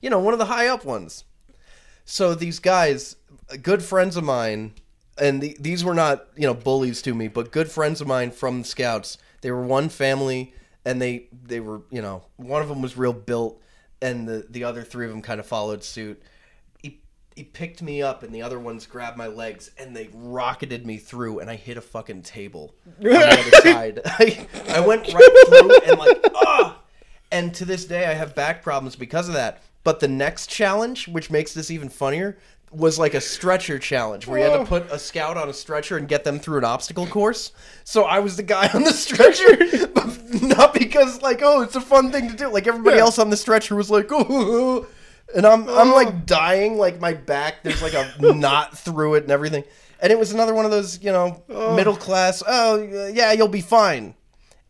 You 0.00 0.08
know, 0.08 0.20
one 0.20 0.32
of 0.32 0.38
the 0.38 0.46
high 0.46 0.68
up 0.68 0.84
ones." 0.84 1.24
So 2.04 2.32
these 2.36 2.60
guys, 2.60 3.16
good 3.60 3.82
friends 3.82 4.16
of 4.16 4.22
mine, 4.22 4.74
and 5.18 5.40
the, 5.40 5.56
these 5.58 5.82
were 5.82 5.94
not 5.94 6.28
you 6.36 6.46
know 6.46 6.54
bullies 6.54 7.02
to 7.02 7.12
me, 7.12 7.26
but 7.26 7.50
good 7.50 7.72
friends 7.72 8.00
of 8.00 8.06
mine 8.06 8.30
from 8.30 8.62
the 8.62 8.68
Scouts. 8.68 9.18
They 9.40 9.50
were 9.50 9.64
one 9.64 9.88
family, 9.88 10.54
and 10.84 11.02
they 11.02 11.26
they 11.32 11.58
were 11.58 11.82
you 11.90 12.02
know 12.02 12.22
one 12.36 12.62
of 12.62 12.68
them 12.68 12.82
was 12.82 12.96
real 12.96 13.12
built, 13.12 13.60
and 14.00 14.28
the 14.28 14.46
the 14.48 14.62
other 14.62 14.84
three 14.84 15.06
of 15.06 15.10
them 15.10 15.22
kind 15.22 15.40
of 15.40 15.46
followed 15.46 15.82
suit. 15.82 16.22
He 17.40 17.44
picked 17.44 17.80
me 17.80 18.02
up, 18.02 18.22
and 18.22 18.34
the 18.34 18.42
other 18.42 18.58
ones 18.58 18.84
grabbed 18.84 19.16
my 19.16 19.26
legs, 19.26 19.70
and 19.78 19.96
they 19.96 20.10
rocketed 20.12 20.84
me 20.84 20.98
through, 20.98 21.38
and 21.38 21.48
I 21.48 21.56
hit 21.56 21.78
a 21.78 21.80
fucking 21.80 22.20
table 22.20 22.74
on 22.86 23.04
the 23.04 23.16
other 23.16 23.50
side. 23.62 24.00
I, 24.04 24.46
I 24.68 24.80
went 24.80 25.10
right 25.10 25.46
through, 25.48 25.80
and 25.86 25.98
like 25.98 26.22
ah. 26.34 26.82
And 27.32 27.54
to 27.54 27.64
this 27.64 27.86
day, 27.86 28.04
I 28.04 28.12
have 28.12 28.34
back 28.34 28.62
problems 28.62 28.94
because 28.94 29.26
of 29.26 29.32
that. 29.32 29.62
But 29.84 30.00
the 30.00 30.06
next 30.08 30.48
challenge, 30.48 31.08
which 31.08 31.30
makes 31.30 31.54
this 31.54 31.70
even 31.70 31.88
funnier, 31.88 32.36
was 32.70 32.98
like 32.98 33.14
a 33.14 33.22
stretcher 33.22 33.78
challenge 33.78 34.26
where 34.26 34.40
you 34.40 34.50
had 34.50 34.58
to 34.58 34.66
put 34.66 34.92
a 34.92 34.98
scout 34.98 35.38
on 35.38 35.48
a 35.48 35.54
stretcher 35.54 35.96
and 35.96 36.08
get 36.08 36.24
them 36.24 36.38
through 36.38 36.58
an 36.58 36.64
obstacle 36.64 37.06
course. 37.06 37.52
So 37.84 38.04
I 38.04 38.18
was 38.18 38.36
the 38.36 38.42
guy 38.42 38.68
on 38.74 38.84
the 38.84 38.92
stretcher, 38.92 39.86
but 39.86 40.34
not 40.42 40.74
because 40.74 41.22
like 41.22 41.40
oh 41.42 41.62
it's 41.62 41.74
a 41.74 41.80
fun 41.80 42.12
thing 42.12 42.28
to 42.28 42.36
do. 42.36 42.48
Like 42.48 42.66
everybody 42.66 42.98
else 42.98 43.18
on 43.18 43.30
the 43.30 43.36
stretcher 43.38 43.74
was 43.74 43.90
like 43.90 44.08
oh, 44.10 44.86
and 45.34 45.46
I'm 45.46 45.68
I'm 45.68 45.92
like 45.92 46.26
dying, 46.26 46.78
like 46.78 47.00
my 47.00 47.14
back 47.14 47.62
there's 47.62 47.82
like 47.82 47.94
a 47.94 48.12
knot 48.34 48.76
through 48.78 49.14
it 49.14 49.22
and 49.24 49.32
everything. 49.32 49.64
And 50.02 50.10
it 50.12 50.18
was 50.18 50.32
another 50.32 50.54
one 50.54 50.64
of 50.64 50.70
those 50.70 51.02
you 51.02 51.12
know 51.12 51.42
middle 51.48 51.96
class. 51.96 52.42
Oh 52.46 53.10
yeah, 53.12 53.32
you'll 53.32 53.48
be 53.48 53.60
fine. 53.60 54.14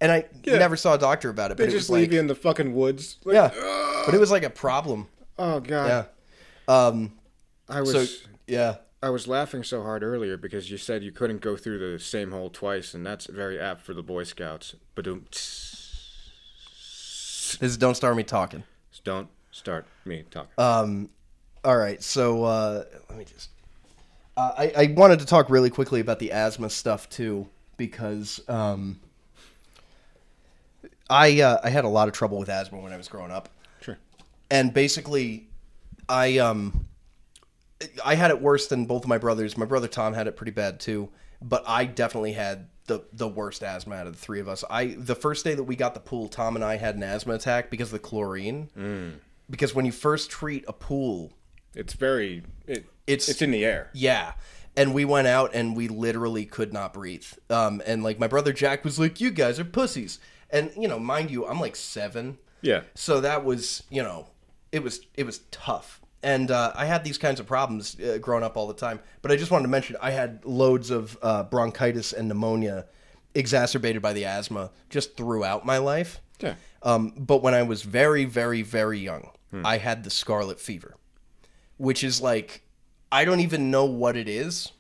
And 0.00 0.10
I 0.10 0.24
Yeah. 0.44 0.58
never 0.58 0.76
saw 0.76 0.94
a 0.94 0.98
doctor 0.98 1.28
about 1.28 1.50
it. 1.50 1.58
They 1.58 1.64
but 1.64 1.68
it 1.68 1.76
just 1.76 1.90
was 1.90 1.98
leave 1.98 2.08
like, 2.08 2.12
you 2.14 2.20
in 2.20 2.26
the 2.26 2.34
fucking 2.34 2.74
woods. 2.74 3.18
Like, 3.24 3.34
yeah, 3.34 4.02
but 4.06 4.14
it 4.14 4.20
was 4.20 4.30
like 4.30 4.44
a 4.44 4.50
problem. 4.50 5.08
Oh 5.38 5.60
god. 5.60 5.86
Yeah. 5.86 6.04
Um. 6.74 7.12
I 7.68 7.82
was 7.82 7.92
So 7.92 8.06
yeah. 8.46 8.76
I 9.02 9.08
was 9.08 9.26
laughing 9.26 9.62
so 9.62 9.82
hard 9.82 10.02
earlier 10.02 10.36
because 10.36 10.70
you 10.70 10.76
said 10.76 11.02
you 11.02 11.10
couldn't 11.12 11.40
go 11.40 11.56
through 11.56 11.78
the 11.78 11.98
same 11.98 12.32
hole 12.32 12.50
twice, 12.50 12.92
and 12.92 13.06
that's 13.06 13.26
very 13.26 13.58
apt 13.58 13.80
for 13.80 13.94
the 13.94 14.02
Boy 14.02 14.24
Scouts. 14.24 14.74
But 14.94 15.06
don't 15.06 15.30
This 17.60 17.60
is 17.60 17.76
don't 17.76 17.94
start 17.94 18.16
me 18.16 18.24
talking. 18.24 18.64
don't 19.04 19.28
start 19.60 19.86
me 20.04 20.24
talking. 20.30 20.50
Um. 20.58 21.10
All 21.64 21.76
right. 21.76 22.02
So 22.02 22.44
uh, 22.44 22.84
let 23.08 23.18
me 23.18 23.24
just. 23.24 23.50
Uh, 24.36 24.52
I 24.58 24.72
I 24.76 24.94
wanted 24.96 25.20
to 25.20 25.26
talk 25.26 25.50
really 25.50 25.70
quickly 25.70 26.00
about 26.00 26.18
the 26.18 26.32
asthma 26.32 26.70
stuff 26.70 27.08
too 27.08 27.46
because 27.76 28.40
um. 28.48 28.98
I 31.08 31.40
uh, 31.40 31.60
I 31.62 31.70
had 31.70 31.84
a 31.84 31.88
lot 31.88 32.08
of 32.08 32.14
trouble 32.14 32.38
with 32.38 32.48
asthma 32.48 32.78
when 32.78 32.92
I 32.92 32.96
was 32.96 33.08
growing 33.08 33.30
up. 33.32 33.48
sure. 33.82 33.98
and 34.50 34.72
basically 34.72 35.46
i 36.08 36.38
um 36.38 36.86
i 38.04 38.14
had 38.16 38.30
it 38.30 38.40
worse 38.40 38.66
than 38.66 38.84
both 38.84 39.02
of 39.04 39.08
my 39.08 39.18
brothers 39.18 39.56
my 39.56 39.64
brother 39.64 39.86
tom 39.88 40.12
had 40.12 40.26
it 40.26 40.36
pretty 40.36 40.50
bad 40.52 40.80
too 40.80 41.08
but 41.40 41.62
i 41.68 41.84
definitely 41.84 42.32
had 42.32 42.66
the 42.86 43.00
the 43.12 43.28
worst 43.28 43.62
asthma 43.62 43.94
out 43.94 44.06
of 44.08 44.12
the 44.14 44.18
three 44.18 44.40
of 44.40 44.48
us 44.48 44.64
i 44.70 44.86
the 44.98 45.14
first 45.14 45.44
day 45.44 45.54
that 45.54 45.62
we 45.62 45.76
got 45.76 45.94
the 45.94 46.00
pool 46.00 46.26
tom 46.28 46.56
and 46.56 46.64
i 46.64 46.76
had 46.76 46.96
an 46.96 47.02
asthma 47.04 47.34
attack 47.34 47.70
because 47.70 47.88
of 47.88 47.92
the 47.92 47.98
chlorine 48.00 48.68
because 49.50 49.74
when 49.74 49.84
you 49.84 49.92
first 49.92 50.30
treat 50.30 50.64
a 50.68 50.72
pool 50.72 51.32
It's 51.74 51.92
very 51.94 52.42
it, 52.66 52.84
It's- 53.06 53.28
it's 53.28 53.42
in 53.42 53.50
the 53.50 53.64
air. 53.64 53.90
yeah 53.92 54.32
and 54.76 54.94
we 54.94 55.04
went 55.04 55.26
out 55.26 55.50
and 55.52 55.76
we 55.76 55.88
literally 55.88 56.46
could 56.46 56.72
not 56.72 56.92
breathe. 56.94 57.26
Um, 57.50 57.82
and 57.84 58.04
like 58.04 58.20
my 58.20 58.28
brother 58.28 58.52
Jack 58.52 58.84
was 58.84 59.00
like, 59.00 59.20
"You 59.20 59.32
guys 59.32 59.58
are 59.58 59.64
pussies," 59.64 60.20
and 60.48 60.70
you 60.76 60.86
know, 60.86 60.98
mind 61.00 61.28
you, 61.30 61.44
I'm 61.44 61.58
like 61.60 61.74
seven, 61.74 62.38
Yeah. 62.62 62.82
so 62.94 63.20
that 63.20 63.44
was 63.44 63.82
you 63.90 64.00
know, 64.02 64.28
it 64.70 64.82
was 64.84 65.00
it 65.14 65.26
was 65.26 65.40
tough. 65.50 66.00
And 66.22 66.50
uh, 66.52 66.72
I 66.76 66.84
had 66.86 67.02
these 67.02 67.18
kinds 67.18 67.40
of 67.40 67.46
problems 67.46 67.96
uh, 68.00 68.18
growing 68.18 68.44
up 68.44 68.56
all 68.56 68.68
the 68.68 68.74
time. 68.74 69.00
But 69.22 69.32
I 69.32 69.36
just 69.36 69.50
wanted 69.50 69.64
to 69.64 69.70
mention 69.70 69.96
I 70.00 70.12
had 70.12 70.44
loads 70.44 70.90
of 70.90 71.18
uh, 71.20 71.42
bronchitis 71.42 72.12
and 72.12 72.28
pneumonia 72.28 72.86
exacerbated 73.34 74.02
by 74.02 74.12
the 74.12 74.24
asthma 74.24 74.70
just 74.88 75.16
throughout 75.16 75.66
my 75.66 75.78
life. 75.78 76.20
Yeah. 76.40 76.54
Um, 76.82 77.12
but 77.16 77.42
when 77.42 77.54
I 77.54 77.62
was 77.62 77.82
very, 77.82 78.24
very, 78.24 78.62
very 78.62 78.98
young, 78.98 79.30
hmm. 79.50 79.64
I 79.64 79.78
had 79.78 80.04
the 80.04 80.10
scarlet 80.10 80.60
fever, 80.60 80.96
which 81.76 82.02
is 82.02 82.20
like, 82.20 82.62
I 83.12 83.24
don't 83.24 83.40
even 83.40 83.70
know 83.70 83.84
what 83.84 84.16
it 84.16 84.28
is. 84.28 84.72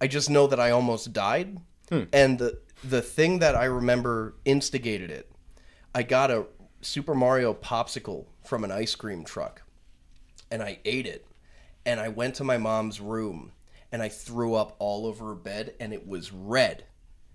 I 0.00 0.06
just 0.06 0.30
know 0.30 0.46
that 0.46 0.60
I 0.60 0.70
almost 0.70 1.12
died. 1.12 1.58
Hmm. 1.88 2.02
And 2.12 2.38
the, 2.38 2.58
the 2.84 3.02
thing 3.02 3.40
that 3.40 3.54
I 3.54 3.64
remember 3.64 4.34
instigated 4.44 5.10
it, 5.10 5.30
I 5.94 6.02
got 6.02 6.30
a 6.30 6.46
Super 6.80 7.14
Mario 7.14 7.54
popsicle 7.54 8.26
from 8.44 8.64
an 8.64 8.70
ice 8.70 8.94
cream 8.94 9.24
truck 9.24 9.62
and 10.50 10.62
I 10.62 10.78
ate 10.84 11.06
it. 11.06 11.26
And 11.84 11.98
I 11.98 12.08
went 12.08 12.36
to 12.36 12.44
my 12.44 12.58
mom's 12.58 13.00
room 13.00 13.52
and 13.90 14.02
I 14.02 14.08
threw 14.08 14.54
up 14.54 14.76
all 14.78 15.06
over 15.06 15.26
her 15.26 15.34
bed 15.34 15.74
and 15.80 15.92
it 15.92 16.06
was 16.06 16.32
red. 16.32 16.84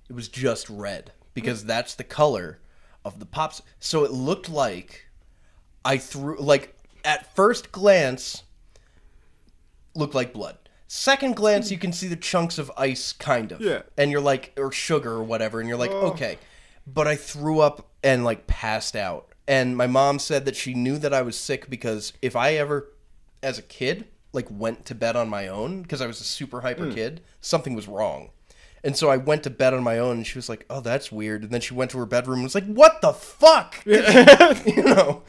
It 0.10 0.14
was 0.14 0.30
just 0.30 0.70
red 0.70 1.12
because 1.34 1.62
hmm. 1.62 1.68
that's 1.68 1.96
the 1.96 2.04
color 2.04 2.60
of 3.08 3.20
the 3.20 3.26
pops. 3.26 3.62
So 3.80 4.04
it 4.04 4.12
looked 4.12 4.50
like 4.50 5.08
I 5.84 5.98
threw 5.98 6.38
like 6.38 6.76
at 7.04 7.36
first 7.36 7.72
glance 7.72 8.44
looked 9.96 10.16
like 10.16 10.34
blood. 10.34 10.58
Second 10.88 11.36
glance 11.36 11.72
you 11.72 11.78
can 11.78 11.92
see 11.92 12.08
the 12.08 12.16
chunks 12.16 12.58
of 12.58 12.72
ice 12.78 13.12
kind 13.14 13.52
of. 13.52 13.62
Yeah. 13.62 13.82
And 13.98 14.12
you're 14.12 14.22
like 14.22 14.54
or 14.58 14.72
sugar 14.72 15.12
or 15.12 15.24
whatever 15.24 15.60
and 15.60 15.68
you're 15.68 15.78
like 15.78 15.92
oh. 15.92 16.12
okay. 16.12 16.38
But 16.86 17.08
I 17.08 17.16
threw 17.16 17.60
up 17.60 17.90
and 18.04 18.24
like 18.24 18.48
passed 18.48 18.96
out. 18.96 19.34
And 19.48 19.78
my 19.78 19.88
mom 19.88 20.20
said 20.20 20.46
that 20.46 20.56
she 20.56 20.74
knew 20.74 20.98
that 20.98 21.14
I 21.14 21.22
was 21.22 21.38
sick 21.38 21.70
because 21.70 22.14
if 22.22 22.36
I 22.36 22.56
ever 22.56 22.94
as 23.42 23.58
a 23.58 23.62
kid 23.62 24.08
like 24.34 24.48
went 24.52 24.86
to 24.86 24.96
bed 24.96 25.16
on 25.16 25.30
my 25.30 25.48
own 25.48 25.82
because 25.82 26.02
I 26.02 26.08
was 26.08 26.20
a 26.22 26.26
super 26.26 26.62
hyper 26.62 26.86
hmm. 26.86 26.94
kid, 26.94 27.22
something 27.42 27.74
was 27.74 27.88
wrong. 27.88 28.30
And 28.88 28.96
so 28.96 29.10
I 29.10 29.18
went 29.18 29.44
to 29.44 29.50
bed 29.50 29.74
on 29.74 29.84
my 29.84 30.00
own, 30.00 30.16
and 30.18 30.26
she 30.26 30.38
was 30.38 30.48
like, 30.48 30.66
"Oh, 30.70 30.80
that's 30.82 31.12
weird." 31.12 31.44
And 31.44 31.52
then 31.52 31.60
she 31.62 31.74
went 31.74 31.92
to 31.92 31.98
her 32.00 32.06
bedroom 32.06 32.36
and 32.40 32.44
was 32.44 32.56
like, 32.56 32.66
"What 32.66 33.02
the 33.02 33.12
fuck?" 33.14 33.76
you 33.86 34.84
know. 34.84 35.24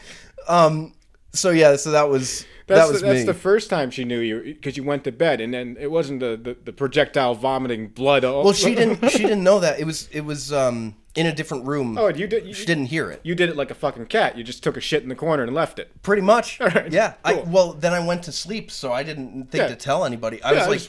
Um. 0.46 0.94
So 1.32 1.50
yeah. 1.50 1.74
So 1.76 1.90
that 1.90 2.08
was 2.08 2.46
That's, 2.68 2.80
that 2.86 2.92
was 2.92 3.00
the, 3.02 3.06
that's 3.08 3.20
me. 3.20 3.24
the 3.26 3.34
first 3.34 3.68
time 3.68 3.90
she 3.90 4.04
knew 4.04 4.20
you 4.20 4.54
because 4.54 4.76
you 4.76 4.84
went 4.84 5.02
to 5.04 5.12
bed 5.12 5.40
and 5.40 5.52
then 5.52 5.76
it 5.78 5.90
wasn't 5.90 6.20
the, 6.20 6.38
the, 6.42 6.56
the 6.64 6.72
projectile 6.72 7.34
vomiting 7.34 7.88
blood. 7.88 8.24
all- 8.24 8.44
well, 8.44 8.52
she 8.54 8.74
didn't. 8.80 9.06
She 9.10 9.18
didn't 9.18 9.42
know 9.42 9.58
that 9.60 9.80
it 9.80 9.84
was. 9.84 10.08
It 10.12 10.22
was 10.22 10.52
um 10.52 10.94
in 11.16 11.26
a 11.26 11.34
different 11.34 11.66
room. 11.66 11.98
Oh, 11.98 12.08
you 12.08 12.28
did. 12.28 12.46
You, 12.46 12.54
she 12.54 12.64
didn't 12.64 12.86
hear 12.86 13.10
it. 13.10 13.20
You 13.24 13.34
did 13.34 13.48
it 13.50 13.56
like 13.56 13.70
a 13.72 13.74
fucking 13.74 14.06
cat. 14.06 14.38
You 14.38 14.44
just 14.44 14.62
took 14.62 14.76
a 14.76 14.80
shit 14.80 15.02
in 15.02 15.08
the 15.08 15.16
corner 15.16 15.42
and 15.42 15.52
left 15.52 15.80
it. 15.80 16.00
Pretty 16.02 16.22
much. 16.22 16.60
right, 16.60 16.90
Yeah. 16.92 17.14
I 17.24 17.34
well 17.34 17.72
then 17.72 17.92
I 17.92 18.06
went 18.06 18.22
to 18.24 18.32
sleep, 18.32 18.70
so 18.70 18.92
I 18.92 19.02
didn't 19.02 19.50
think 19.50 19.62
Yeah. 19.62 19.68
to 19.68 19.76
tell 19.76 20.04
anybody. 20.04 20.40
I 20.44 20.52
Yeah, 20.52 20.58
was 20.60 20.66
I 20.66 20.70
like. 20.70 20.80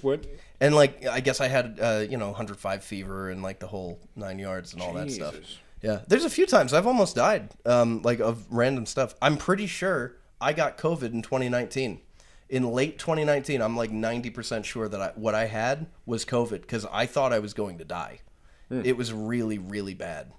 And 0.61 0.75
like 0.75 1.05
I 1.05 1.19
guess 1.19 1.41
I 1.41 1.47
had 1.47 1.79
uh 1.81 2.05
you 2.09 2.17
know 2.17 2.27
105 2.27 2.83
fever 2.83 3.29
and 3.29 3.41
like 3.41 3.59
the 3.59 3.67
whole 3.67 3.99
nine 4.15 4.39
yards 4.39 4.73
and 4.73 4.81
all 4.81 4.93
that 4.93 5.11
stuff. 5.11 5.35
Yeah. 5.81 6.01
There's 6.07 6.25
a 6.25 6.29
few 6.29 6.45
times 6.45 6.73
I've 6.73 6.87
almost 6.87 7.15
died. 7.15 7.51
Um, 7.65 8.01
like 8.01 8.19
of 8.19 8.45
random 8.51 8.85
stuff. 8.85 9.15
I'm 9.21 9.37
pretty 9.37 9.67
sure 9.67 10.17
I 10.41 10.53
got 10.53 10.77
COVID 10.77 11.13
in 11.13 11.21
2019. 11.21 12.01
In 12.49 12.71
late 12.71 12.97
2019, 12.97 13.61
I'm 13.61 13.77
like 13.77 13.91
90% 13.91 14.65
sure 14.65 14.89
that 14.89 14.99
I, 14.99 15.11
what 15.15 15.35
I 15.35 15.45
had 15.45 15.85
was 16.05 16.25
COVID 16.25 16.61
because 16.61 16.85
I 16.91 17.05
thought 17.05 17.31
I 17.31 17.39
was 17.39 17.53
going 17.53 17.77
to 17.77 17.85
die. 17.85 18.21
Hmm. 18.69 18.81
It 18.83 18.97
was 18.97 19.13
really, 19.13 19.59
really 19.59 19.93
bad. 19.93 20.31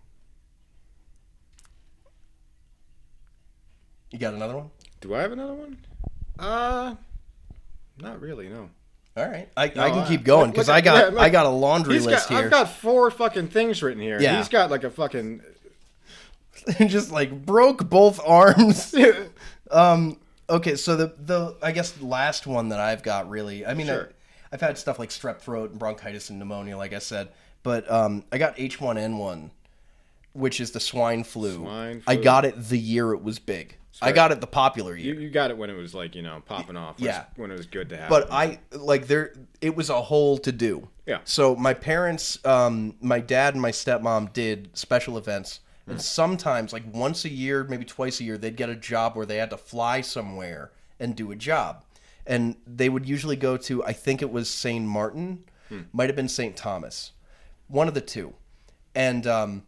You 4.10 4.18
got 4.18 4.34
another 4.34 4.56
one? 4.56 4.70
Do 5.00 5.14
I 5.14 5.22
have 5.22 5.30
another 5.30 5.54
one? 5.54 5.78
Uh, 6.36 6.96
not 8.00 8.20
really. 8.20 8.48
No. 8.48 8.70
All 9.20 9.28
right, 9.30 9.48
I, 9.56 9.64
I 9.64 9.68
can 9.68 9.80
I- 10.00 10.08
keep 10.08 10.24
going 10.24 10.50
because 10.50 10.68
I 10.68 10.80
got 10.80 10.98
yeah, 10.98 11.08
look. 11.10 11.20
I 11.20 11.28
got 11.28 11.46
a 11.46 11.50
laundry 11.50 11.94
He's 11.94 12.06
list 12.06 12.28
got. 12.28 12.36
here. 12.36 12.44
I've 12.46 12.50
got 12.50 12.70
four 12.70 13.10
fucking 13.10 13.48
things 13.48 13.82
written 13.82 14.02
here. 14.02 14.20
Yeah. 14.20 14.38
He's 14.38 14.48
got 14.48 14.70
like 14.70 14.84
a 14.84 14.90
fucking. 14.90 15.42
just 16.86 17.10
like 17.10 17.44
broke 17.46 17.88
both 17.88 18.20
arms. 18.26 18.94
um. 19.70 20.18
Okay, 20.48 20.74
so 20.74 20.96
the 20.96 21.14
the 21.24 21.56
I 21.62 21.70
guess 21.72 22.00
last 22.00 22.46
one 22.46 22.70
that 22.70 22.80
I've 22.80 23.02
got 23.02 23.28
really. 23.30 23.64
I 23.64 23.74
mean, 23.74 23.86
Sure. 23.86 24.10
I, 24.50 24.54
I've 24.54 24.60
had 24.60 24.76
stuff 24.78 24.98
like 24.98 25.10
strep 25.10 25.38
throat 25.38 25.70
and 25.70 25.78
bronchitis 25.78 26.28
and 26.30 26.38
pneumonia, 26.40 26.76
like 26.76 26.92
I 26.92 26.98
said, 26.98 27.28
but 27.62 27.88
um, 27.90 28.24
I 28.32 28.38
got 28.38 28.56
H1N1, 28.56 29.50
which 30.32 30.60
is 30.60 30.72
the 30.72 30.80
swine 30.80 31.22
flu. 31.22 31.54
Swine 31.54 32.02
I 32.06 32.16
got 32.16 32.44
it 32.44 32.60
the 32.68 32.78
year 32.78 33.12
it 33.12 33.22
was 33.22 33.38
big. 33.38 33.76
I 34.02 34.12
got 34.12 34.32
it 34.32 34.40
the 34.40 34.46
popular 34.46 34.96
year. 34.96 35.14
You, 35.14 35.20
you 35.22 35.30
got 35.30 35.50
it 35.50 35.56
when 35.58 35.70
it 35.70 35.74
was 35.76 35.94
like 35.94 36.14
you 36.14 36.22
know 36.22 36.42
popping 36.46 36.76
off. 36.76 36.96
Yeah. 36.98 37.24
When 37.36 37.50
it 37.50 37.56
was 37.56 37.66
good 37.66 37.88
to 37.90 37.96
have. 37.96 38.08
but. 38.08 38.30
I 38.32 38.58
like 38.72 39.06
there 39.06 39.34
it 39.60 39.74
was 39.76 39.90
a 39.90 40.00
whole 40.00 40.38
to 40.38 40.52
do. 40.52 40.88
Yeah. 41.06 41.18
So 41.24 41.54
my 41.56 41.74
parents, 41.74 42.44
um, 42.46 42.94
my 43.00 43.20
dad 43.20 43.54
and 43.54 43.60
my 43.62 43.72
stepmom 43.72 44.32
did 44.32 44.70
special 44.76 45.18
events, 45.18 45.60
Hmm. 45.86 45.92
and 45.92 46.00
sometimes 46.02 46.72
like 46.72 46.84
once 46.92 47.24
a 47.24 47.30
year, 47.30 47.64
maybe 47.64 47.84
twice 47.84 48.20
a 48.20 48.24
year, 48.24 48.36
they'd 48.38 48.56
get 48.56 48.68
a 48.70 48.76
job 48.76 49.16
where 49.16 49.26
they 49.26 49.36
had 49.38 49.50
to 49.50 49.56
fly 49.56 50.00
somewhere 50.02 50.70
and 50.98 51.16
do 51.16 51.30
a 51.32 51.36
job, 51.36 51.84
and 52.26 52.56
they 52.66 52.88
would 52.88 53.06
usually 53.08 53.36
go 53.36 53.56
to 53.56 53.82
I 53.84 53.92
think 53.92 54.22
it 54.22 54.30
was 54.30 54.48
Saint 54.48 54.86
Martin, 54.86 55.44
Hmm. 55.68 55.80
might 55.92 56.08
have 56.08 56.16
been 56.16 56.28
Saint 56.28 56.56
Thomas, 56.56 57.12
one 57.68 57.88
of 57.88 57.94
the 57.94 58.00
two, 58.00 58.34
and 58.94 59.26
um, 59.26 59.62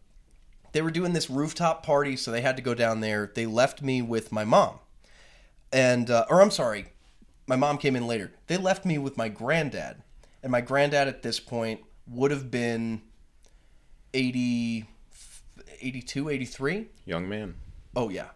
they 0.73 0.81
were 0.81 0.91
doing 0.91 1.13
this 1.13 1.29
rooftop 1.29 1.83
party, 1.85 2.15
so 2.15 2.31
they 2.31 2.41
had 2.41 2.57
to 2.57 2.61
go 2.63 2.73
down 2.73 2.99
there. 2.99 3.31
They 3.33 3.45
left 3.45 3.81
me 3.81 4.01
with 4.01 4.31
my 4.31 4.43
mom, 4.43 4.79
and 5.71 6.09
uh, 6.09 6.25
or 6.29 6.41
I'm 6.41 6.51
sorry, 6.51 6.87
my 7.47 7.55
mom 7.55 7.77
came 7.77 7.95
in 7.95 8.05
later. 8.05 8.31
They 8.47 8.57
left 8.57 8.85
me 8.85 8.97
with 8.97 9.17
my 9.17 9.29
granddad, 9.29 10.03
and 10.41 10.51
my 10.51 10.61
granddad 10.61 11.07
at 11.07 11.21
this 11.21 11.39
point 11.39 11.81
would 12.07 12.31
have 12.31 12.51
been 12.51 13.01
80, 14.13 14.85
82, 15.79 16.29
83. 16.29 16.87
young 17.05 17.29
man. 17.29 17.55
Oh 17.95 18.09
yeah. 18.09 18.29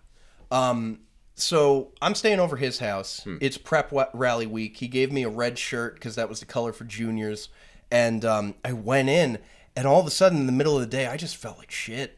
Um, 0.51 0.99
so 1.35 1.91
I'm 2.01 2.15
staying 2.15 2.39
over 2.39 2.57
his 2.57 2.79
house. 2.79 3.25
It's 3.41 3.57
prep 3.57 3.91
rally 4.13 4.47
week. 4.47 4.77
He 4.77 4.87
gave 4.87 5.11
me 5.11 5.23
a 5.23 5.29
red 5.29 5.57
shirt 5.59 5.95
because 5.95 6.15
that 6.15 6.29
was 6.29 6.39
the 6.39 6.45
color 6.45 6.71
for 6.71 6.83
juniors, 6.83 7.49
and 7.91 8.23
um, 8.23 8.55
I 8.63 8.73
went 8.73 9.09
in, 9.09 9.39
and 9.75 9.87
all 9.87 9.99
of 9.99 10.07
a 10.07 10.11
sudden 10.11 10.39
in 10.39 10.45
the 10.45 10.51
middle 10.51 10.75
of 10.75 10.81
the 10.81 10.87
day, 10.87 11.07
I 11.07 11.17
just 11.17 11.37
felt 11.37 11.57
like 11.57 11.71
shit, 11.71 12.16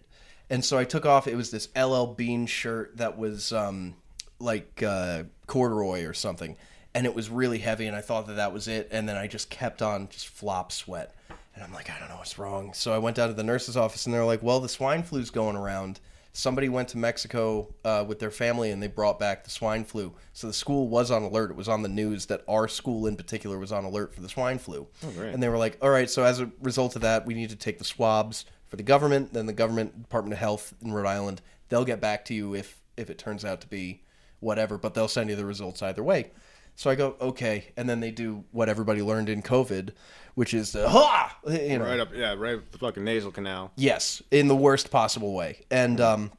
and 0.49 0.63
so 0.65 0.77
I 0.77 0.83
took 0.83 1.05
off. 1.05 1.27
It 1.27 1.35
was 1.35 1.51
this 1.51 1.69
LL 1.75 2.05
Bean 2.05 2.45
shirt 2.45 2.97
that 2.97 3.17
was 3.17 3.51
um, 3.53 3.95
like 4.39 4.81
uh, 4.83 5.23
corduroy 5.47 6.05
or 6.05 6.13
something, 6.13 6.57
and 6.93 7.05
it 7.05 7.13
was 7.13 7.29
really 7.29 7.59
heavy, 7.59 7.85
and 7.87 7.95
I 7.95 8.01
thought 8.01 8.27
that 8.27 8.37
that 8.37 8.53
was 8.53 8.67
it, 8.67 8.89
and 8.91 9.07
then 9.07 9.15
I 9.17 9.27
just 9.27 9.49
kept 9.49 9.81
on 9.81 10.09
just 10.09 10.27
flop 10.27 10.71
sweat. 10.71 11.13
And 11.55 11.63
I'm 11.63 11.73
like, 11.73 11.89
I 11.89 11.99
don't 11.99 12.07
know 12.07 12.15
what's 12.15 12.39
wrong. 12.39 12.73
So 12.73 12.93
I 12.93 12.99
went 12.99 13.17
down 13.17 13.27
to 13.27 13.33
the 13.33 13.43
nurse's 13.43 13.75
office, 13.75 14.05
and 14.05 14.15
they're 14.15 14.25
like, 14.25 14.41
"Well, 14.41 14.59
the 14.59 14.69
swine 14.69 15.03
flu's 15.03 15.29
going 15.29 15.55
around. 15.55 15.99
Somebody 16.31 16.69
went 16.69 16.89
to 16.89 16.97
Mexico 16.97 17.73
uh, 17.83 18.05
with 18.07 18.19
their 18.19 18.31
family, 18.31 18.71
and 18.71 18.81
they 18.81 18.87
brought 18.87 19.19
back 19.19 19.43
the 19.43 19.49
swine 19.49 19.83
flu. 19.83 20.13
So 20.31 20.47
the 20.47 20.53
school 20.53 20.87
was 20.87 21.11
on 21.11 21.23
alert. 21.23 21.51
It 21.51 21.57
was 21.57 21.67
on 21.67 21.81
the 21.81 21.89
news 21.89 22.27
that 22.27 22.43
our 22.47 22.67
school 22.67 23.07
in 23.07 23.17
particular 23.17 23.57
was 23.59 23.71
on 23.71 23.83
alert 23.83 24.13
for 24.13 24.21
the 24.21 24.29
swine 24.29 24.57
flu. 24.59 24.87
Oh, 25.03 25.11
great. 25.11 25.33
And 25.33 25.43
they 25.43 25.49
were 25.49 25.57
like, 25.57 25.77
"All 25.81 25.89
right. 25.89 26.09
So 26.09 26.23
as 26.23 26.39
a 26.39 26.49
result 26.61 26.95
of 26.95 27.01
that, 27.01 27.25
we 27.25 27.33
need 27.33 27.49
to 27.49 27.55
take 27.55 27.77
the 27.77 27.83
swabs 27.83 28.45
for 28.69 28.75
the 28.77 28.83
government. 28.83 29.33
Then 29.33 29.45
the 29.45 29.53
government 29.53 30.03
Department 30.03 30.33
of 30.33 30.39
Health 30.39 30.73
in 30.81 30.93
Rhode 30.93 31.07
Island, 31.07 31.41
they'll 31.69 31.85
get 31.85 31.99
back 31.99 32.25
to 32.25 32.33
you 32.33 32.55
if 32.55 32.81
if 32.95 33.09
it 33.09 33.17
turns 33.17 33.43
out 33.43 33.61
to 33.61 33.67
be 33.67 34.03
whatever, 34.39 34.77
but 34.77 34.93
they'll 34.93 35.07
send 35.07 35.29
you 35.29 35.35
the 35.35 35.45
results 35.45 35.81
either 35.81 36.03
way." 36.03 36.31
So 36.75 36.89
I 36.89 36.95
go, 36.95 37.17
okay, 37.19 37.73
and 37.75 37.89
then 37.89 37.99
they 37.99 38.09
do 38.09 38.45
what 38.51 38.69
everybody 38.69 39.01
learned 39.01 39.27
in 39.27 39.41
COVID, 39.41 39.89
which 40.35 40.53
is 40.53 40.71
the 40.71 40.87
ha, 40.87 41.37
you 41.45 41.77
know, 41.77 41.83
Right 41.83 41.99
up, 41.99 42.13
yeah, 42.15 42.35
right 42.37 42.55
up 42.55 42.71
the 42.71 42.77
fucking 42.77 43.03
nasal 43.03 43.31
canal. 43.31 43.73
yes, 43.75 44.21
in 44.31 44.47
the 44.47 44.55
worst 44.55 44.89
possible 44.89 45.33
way. 45.33 45.65
And 45.69 45.99
um, 45.99 46.31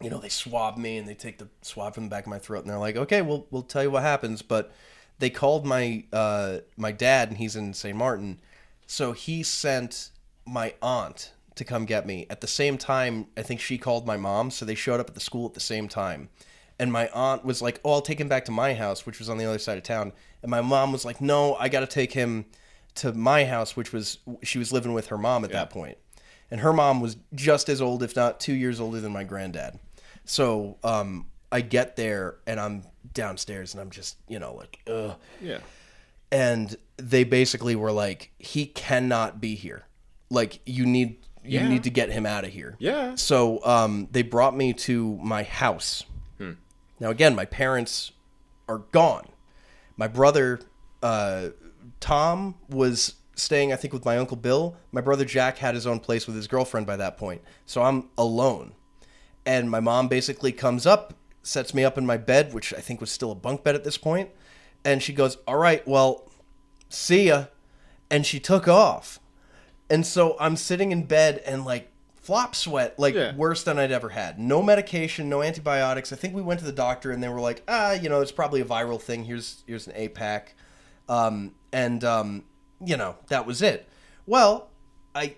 you 0.00 0.10
know, 0.10 0.18
they 0.18 0.28
swab 0.28 0.76
me 0.76 0.96
and 0.98 1.08
they 1.08 1.14
take 1.14 1.38
the 1.38 1.46
swab 1.62 1.94
from 1.94 2.02
the 2.04 2.10
back 2.10 2.24
of 2.24 2.30
my 2.30 2.40
throat, 2.40 2.62
and 2.62 2.70
they're 2.70 2.80
like, 2.80 2.96
okay, 2.96 3.22
we'll 3.22 3.46
we'll 3.52 3.62
tell 3.62 3.84
you 3.84 3.92
what 3.92 4.02
happens. 4.02 4.42
But 4.42 4.72
they 5.20 5.30
called 5.30 5.64
my 5.64 6.02
uh, 6.12 6.58
my 6.76 6.90
dad, 6.90 7.28
and 7.28 7.38
he's 7.38 7.54
in 7.54 7.72
St. 7.72 7.96
Martin, 7.96 8.40
so 8.88 9.12
he 9.12 9.44
sent 9.44 10.10
my 10.44 10.74
aunt 10.82 11.30
to 11.56 11.64
come 11.64 11.84
get 11.84 12.06
me. 12.06 12.26
At 12.30 12.40
the 12.40 12.46
same 12.46 12.78
time, 12.78 13.26
I 13.36 13.42
think 13.42 13.60
she 13.60 13.76
called 13.78 14.06
my 14.06 14.16
mom, 14.16 14.50
so 14.50 14.64
they 14.64 14.74
showed 14.74 15.00
up 15.00 15.08
at 15.08 15.14
the 15.14 15.20
school 15.20 15.46
at 15.46 15.54
the 15.54 15.60
same 15.60 15.88
time. 15.88 16.28
And 16.78 16.92
my 16.92 17.08
aunt 17.08 17.44
was 17.44 17.60
like, 17.62 17.80
"Oh, 17.84 17.92
I'll 17.94 18.02
take 18.02 18.20
him 18.20 18.28
back 18.28 18.44
to 18.44 18.52
my 18.52 18.74
house, 18.74 19.06
which 19.06 19.18
was 19.18 19.28
on 19.28 19.38
the 19.38 19.46
other 19.46 19.58
side 19.58 19.78
of 19.78 19.84
town." 19.84 20.12
And 20.42 20.50
my 20.50 20.60
mom 20.60 20.92
was 20.92 21.04
like, 21.04 21.20
"No, 21.20 21.54
I 21.56 21.68
got 21.68 21.80
to 21.80 21.86
take 21.86 22.12
him 22.12 22.44
to 22.96 23.12
my 23.12 23.44
house, 23.44 23.74
which 23.76 23.92
was 23.92 24.18
she 24.42 24.58
was 24.58 24.72
living 24.72 24.92
with 24.92 25.06
her 25.08 25.18
mom 25.18 25.44
at 25.44 25.50
that 25.52 25.70
point." 25.70 25.96
And 26.50 26.60
her 26.60 26.72
mom 26.72 27.00
was 27.00 27.16
just 27.34 27.68
as 27.68 27.80
old, 27.80 28.02
if 28.02 28.14
not 28.14 28.38
two 28.38 28.52
years 28.52 28.78
older 28.78 29.00
than 29.00 29.12
my 29.12 29.24
granddad. 29.24 29.78
So 30.26 30.76
um, 30.84 31.26
I 31.50 31.60
get 31.60 31.96
there 31.96 32.36
and 32.46 32.60
I'm 32.60 32.84
downstairs 33.14 33.72
and 33.74 33.80
I'm 33.80 33.90
just, 33.90 34.16
you 34.28 34.38
know, 34.38 34.54
like, 34.54 34.78
ugh. 34.86 35.16
Yeah. 35.40 35.58
and 36.30 36.76
they 36.98 37.24
basically 37.24 37.74
were 37.76 37.90
like, 37.92 38.30
he 38.38 38.66
cannot 38.66 39.40
be 39.40 39.54
here. 39.54 39.86
Like 40.30 40.60
you 40.66 40.86
need 40.86 41.25
you 41.46 41.60
Yeah. 41.60 41.68
need 41.68 41.84
to 41.84 41.90
get 41.90 42.10
him 42.10 42.26
out 42.26 42.44
of 42.44 42.50
here. 42.52 42.76
Yeah. 42.78 43.14
So 43.16 43.64
um, 43.64 44.08
they 44.10 44.22
brought 44.22 44.56
me 44.56 44.72
to 44.74 45.16
my 45.22 45.42
house. 45.42 46.04
Now 46.98 47.10
again, 47.10 47.34
my 47.34 47.44
parents 47.44 48.12
are 48.68 48.78
gone. 48.78 49.26
My 49.98 50.08
brother 50.08 50.60
uh, 51.02 51.48
Tom 52.00 52.54
was 52.70 53.14
staying, 53.34 53.70
I 53.72 53.76
think, 53.76 53.92
with 53.92 54.04
my 54.06 54.16
uncle 54.16 54.36
Bill. 54.38 54.76
My 54.92 55.02
brother 55.02 55.26
Jack 55.26 55.58
had 55.58 55.74
his 55.74 55.86
own 55.86 56.00
place 56.00 56.26
with 56.26 56.34
his 56.36 56.46
girlfriend 56.46 56.86
by 56.86 56.96
that 56.96 57.18
point. 57.18 57.42
So 57.66 57.82
I'm 57.82 58.08
alone. 58.16 58.72
And 59.44 59.70
my 59.70 59.78
mom 59.80 60.08
basically 60.08 60.52
comes 60.52 60.86
up, 60.86 61.12
sets 61.42 61.74
me 61.74 61.84
up 61.84 61.98
in 61.98 62.06
my 62.06 62.16
bed, 62.16 62.54
which 62.54 62.72
I 62.72 62.80
think 62.80 63.00
was 63.02 63.10
still 63.10 63.30
a 63.30 63.34
bunk 63.36 63.62
bed 63.62 63.74
at 63.74 63.84
this 63.84 63.98
point, 63.98 64.30
and 64.84 65.02
she 65.02 65.12
goes, 65.12 65.36
"All 65.46 65.58
right, 65.58 65.86
well, 65.86 66.28
see 66.88 67.28
ya," 67.28 67.44
and 68.10 68.24
she 68.26 68.40
took 68.40 68.66
off. 68.66 69.20
And 69.88 70.04
so 70.06 70.36
I'm 70.40 70.56
sitting 70.56 70.90
in 70.92 71.04
bed 71.04 71.42
and 71.46 71.64
like 71.64 71.90
flop 72.16 72.54
sweat, 72.56 72.98
like 72.98 73.14
Yeah. 73.14 73.34
worse 73.36 73.62
than 73.62 73.78
I'd 73.78 73.92
ever 73.92 74.08
had. 74.08 74.38
No 74.38 74.62
medication, 74.62 75.28
no 75.28 75.42
antibiotics. 75.42 76.12
I 76.12 76.16
think 76.16 76.34
we 76.34 76.42
went 76.42 76.58
to 76.60 76.66
the 76.66 76.72
doctor 76.72 77.12
and 77.12 77.22
they 77.22 77.28
were 77.28 77.40
like, 77.40 77.62
ah, 77.68 77.92
you 77.92 78.08
know, 78.08 78.20
it's 78.20 78.32
probably 78.32 78.60
a 78.60 78.64
viral 78.64 79.00
thing. 79.00 79.24
Here's 79.24 79.62
here's 79.66 79.86
an 79.86 79.92
APAC, 79.94 80.48
um, 81.08 81.54
and 81.72 82.02
um, 82.04 82.44
you 82.84 82.96
know 82.96 83.16
that 83.28 83.46
was 83.46 83.62
it. 83.62 83.88
Well, 84.26 84.70
I 85.14 85.36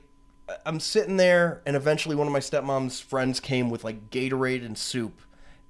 I'm 0.65 0.81
sitting 0.81 1.19
there, 1.19 1.61
and 1.67 1.77
eventually 1.77 2.17
one 2.17 2.27
of 2.27 2.33
my 2.33 2.41
stepmom's 2.41 3.01
friends 3.01 3.39
came 3.41 3.69
with 3.69 3.85
like 3.85 4.09
Gatorade 4.11 4.65
and 4.65 4.79
soup, 4.79 5.21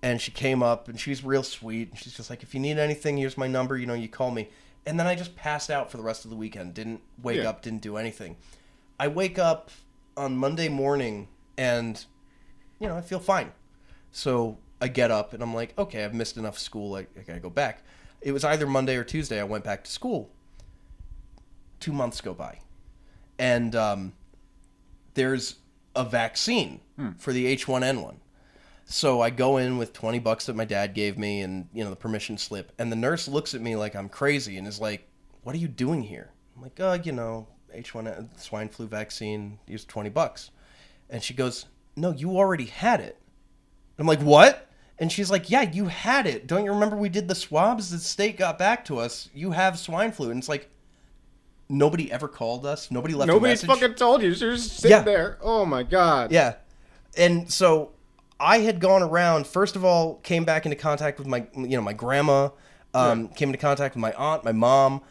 and 0.03 0.21
she 0.21 0.31
came 0.31 0.63
up 0.63 0.87
and 0.89 1.01
she's 1.01 1.25
real 1.25 1.43
sweet. 1.43 1.91
And 1.91 1.99
she's 1.99 2.13
just 2.17 2.31
like, 2.31 2.45
if 2.45 2.55
you 2.55 2.61
need 2.61 2.79
anything, 2.79 3.17
here's 3.17 3.37
my 3.37 3.49
number. 3.49 3.77
You 3.77 3.87
know, 3.87 3.95
you 3.95 4.09
call 4.09 4.31
me. 4.31 4.51
And 4.87 4.99
then 5.01 5.09
I 5.09 5.17
just 5.17 5.35
passed 5.35 5.69
out 5.69 5.91
for 5.91 5.97
the 5.97 6.03
rest 6.05 6.25
of 6.25 6.31
the 6.31 6.37
weekend. 6.37 6.75
Didn't 6.75 7.01
wake 7.21 7.39
Yeah. 7.43 7.49
up. 7.51 7.61
Didn't 7.63 7.83
do 7.83 7.97
anything. 7.97 8.37
I 8.99 9.09
wake 9.09 9.39
up 9.39 9.71
on 10.17 10.37
Monday 10.37 10.69
morning, 10.69 11.29
and 11.57 12.05
you 12.81 12.89
know 12.89 12.97
I 12.97 13.01
feel 13.01 13.21
fine. 13.21 13.53
So 14.11 14.59
I 14.81 14.89
get 14.89 15.11
up 15.11 15.33
and 15.35 15.43
I'm 15.43 15.55
like, 15.55 15.75
okay, 15.79 16.05
I've 16.05 16.15
missed 16.15 16.37
enough 16.37 16.59
school. 16.59 16.95
I, 16.95 17.01
I 17.19 17.23
gotta 17.27 17.41
go 17.41 17.51
back. 17.51 17.83
It 18.21 18.33
was 18.33 18.45
either 18.45 18.67
Monday 18.67 18.97
or 18.97 19.05
Tuesday. 19.05 19.41
I 19.41 19.45
went 19.45 19.65
back 19.65 19.85
to 19.85 19.91
school. 19.91 20.31
Two 21.81 21.93
months 21.93 22.21
go 22.21 22.35
by, 22.35 22.59
and 23.39 23.77
um, 23.77 24.13
there's 25.15 25.57
a 25.95 26.05
vaccine 26.05 26.81
for 27.19 27.33
the 27.33 27.55
H1N1. 27.57 28.17
So 28.85 29.21
I 29.21 29.31
go 29.31 29.59
in 29.59 29.79
with 29.79 29.93
20 29.93 30.19
bucks 30.19 30.47
that 30.47 30.57
my 30.57 30.65
dad 30.65 30.95
gave 30.95 31.19
me 31.19 31.43
and, 31.43 31.69
you 31.75 31.85
know, 31.85 31.91
the 31.91 31.97
permission 31.97 32.39
slip. 32.39 32.73
And 32.79 32.91
the 32.91 32.97
nurse 32.97 33.29
looks 33.29 33.55
at 33.55 33.61
me 33.61 33.77
like 33.77 33.95
I'm 33.95 34.09
crazy 34.09 34.57
and 34.57 34.67
is 34.67 34.81
like, 34.81 35.07
What 35.43 35.55
are 35.55 35.59
you 35.59 35.69
doing 35.69 36.03
here? 36.03 36.31
I'm 36.57 36.63
like, 36.63 36.81
Oh, 36.81 36.95
you 36.95 37.13
know, 37.13 37.47
H1N 37.77 38.29
swine 38.41 38.69
flu 38.69 38.87
vaccine, 38.87 39.59
use 39.67 39.85
20 39.85 40.11
bucks. 40.11 40.51
And 41.11 41.23
she 41.23 41.35
goes, 41.35 41.67
No, 41.97 42.11
you 42.13 42.37
already 42.37 42.67
had 42.67 43.01
it. 43.01 43.19
I'm 43.99 44.07
like, 44.07 44.21
What? 44.21 44.67
And 44.99 45.11
she's 45.13 45.31
like, 45.31 45.49
Yeah, 45.51 45.63
you 45.63 45.87
had 45.87 46.27
it. 46.27 46.47
Don't 46.47 46.65
you 46.65 46.73
remember 46.73 46.97
we 46.97 47.09
did 47.09 47.29
the 47.29 47.35
swabs? 47.35 47.91
The 47.91 47.99
state 47.99 48.37
got 48.37 48.59
back 48.59 48.85
to 48.87 48.99
us. 48.99 49.29
You 49.35 49.53
have 49.53 49.79
swine 49.79 50.13
flu. 50.13 50.31
And 50.31 50.39
it's 50.39 50.49
like, 50.49 50.69
Nobody 51.69 52.11
ever 52.11 52.29
called 52.29 52.65
us. 52.65 52.91
Nobody 52.91 53.15
left 53.15 53.29
a 53.29 53.33
Nobody 53.33 53.55
fucking 53.55 53.95
told 53.95 54.23
you. 54.23 54.29
You're 54.31 54.55
just 54.55 54.79
sitting 54.79 54.97
Yeah. 54.97 55.03
there. 55.03 55.39
Oh 55.43 55.67
my 55.67 55.83
god. 55.83 56.33
Yeah. 56.33 56.55
And 57.17 57.53
so 57.53 57.91
I 58.41 58.61
had 58.61 58.81
gone 58.81 59.03
around, 59.03 59.47
first 59.47 59.77
of 59.77 59.85
all, 59.85 60.15
came 60.23 60.45
back 60.45 60.65
into 60.65 60.77
contact 60.77 61.19
with 61.19 61.27
my, 61.27 61.47
you 61.55 61.77
know, 61.77 61.83
my 61.83 61.93
grandma, 61.93 62.51
um, 62.95 63.29
came 63.29 63.49
into 63.51 63.59
contact 63.59 63.95
with 63.97 64.01
my 64.01 64.13
aunt, 64.13 64.45
my 64.45 64.53
mom, 64.53 65.03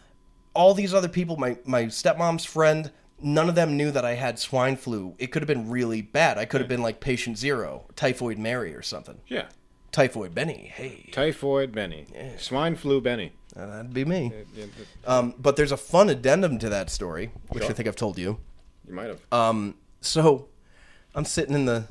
all 0.58 0.74
these 0.74 0.94
other 0.94 1.08
people, 1.08 1.38
my, 1.38 1.58
my 1.66 1.84
stepmom's 1.86 2.44
friend. 2.46 2.92
None 3.22 3.50
of 3.50 3.56
them 3.56 3.78
knew 3.78 3.90
that 3.92 4.06
I 4.06 4.14
had 4.14 4.38
swine 4.38 4.76
flu. 4.76 5.16
It 5.18 5.28
could 5.32 5.42
have 5.42 5.48
been 5.48 5.70
really 5.70 6.02
bad. 6.02 6.38
I 6.38 6.46
could 6.46 6.62
have 6.62 6.68
been 6.68 6.82
like 6.84 7.00
patient 7.00 7.38
zero, 7.38 7.86
typhoid 7.96 8.38
Mary 8.38 8.76
or 8.76 8.82
something. 8.84 9.20
Yeah. 9.28 9.46
Typhoid 9.92 10.36
Bennie. 10.36 10.72
Hey, 10.76 11.10
Typhoid 11.12 11.72
Bennie. 11.72 12.06
Swine 12.38 12.76
flu 12.76 13.02
Bennie. 13.02 13.32
uh, 13.56 13.66
that'd 13.66 13.94
be 13.94 14.06
me. 14.06 14.32
Yeah, 14.56 14.66
Um, 15.06 15.34
but 15.40 15.56
there's 15.56 15.72
a 15.72 15.78
fun 15.78 16.10
addendum 16.10 16.60
to 16.60 16.70
that 16.70 16.92
story, 16.92 17.32
which 17.50 17.64
I 17.64 17.74
think 17.74 17.88
I've 17.88 17.96
told 17.96 18.20
you. 18.20 18.38
You 18.88 18.94
might 18.94 19.08
have. 19.08 19.22
Um, 19.32 19.76
so 20.02 20.50
I'm 21.16 21.26
sitting 21.26 21.56
in 21.56 21.66
the 21.66 21.86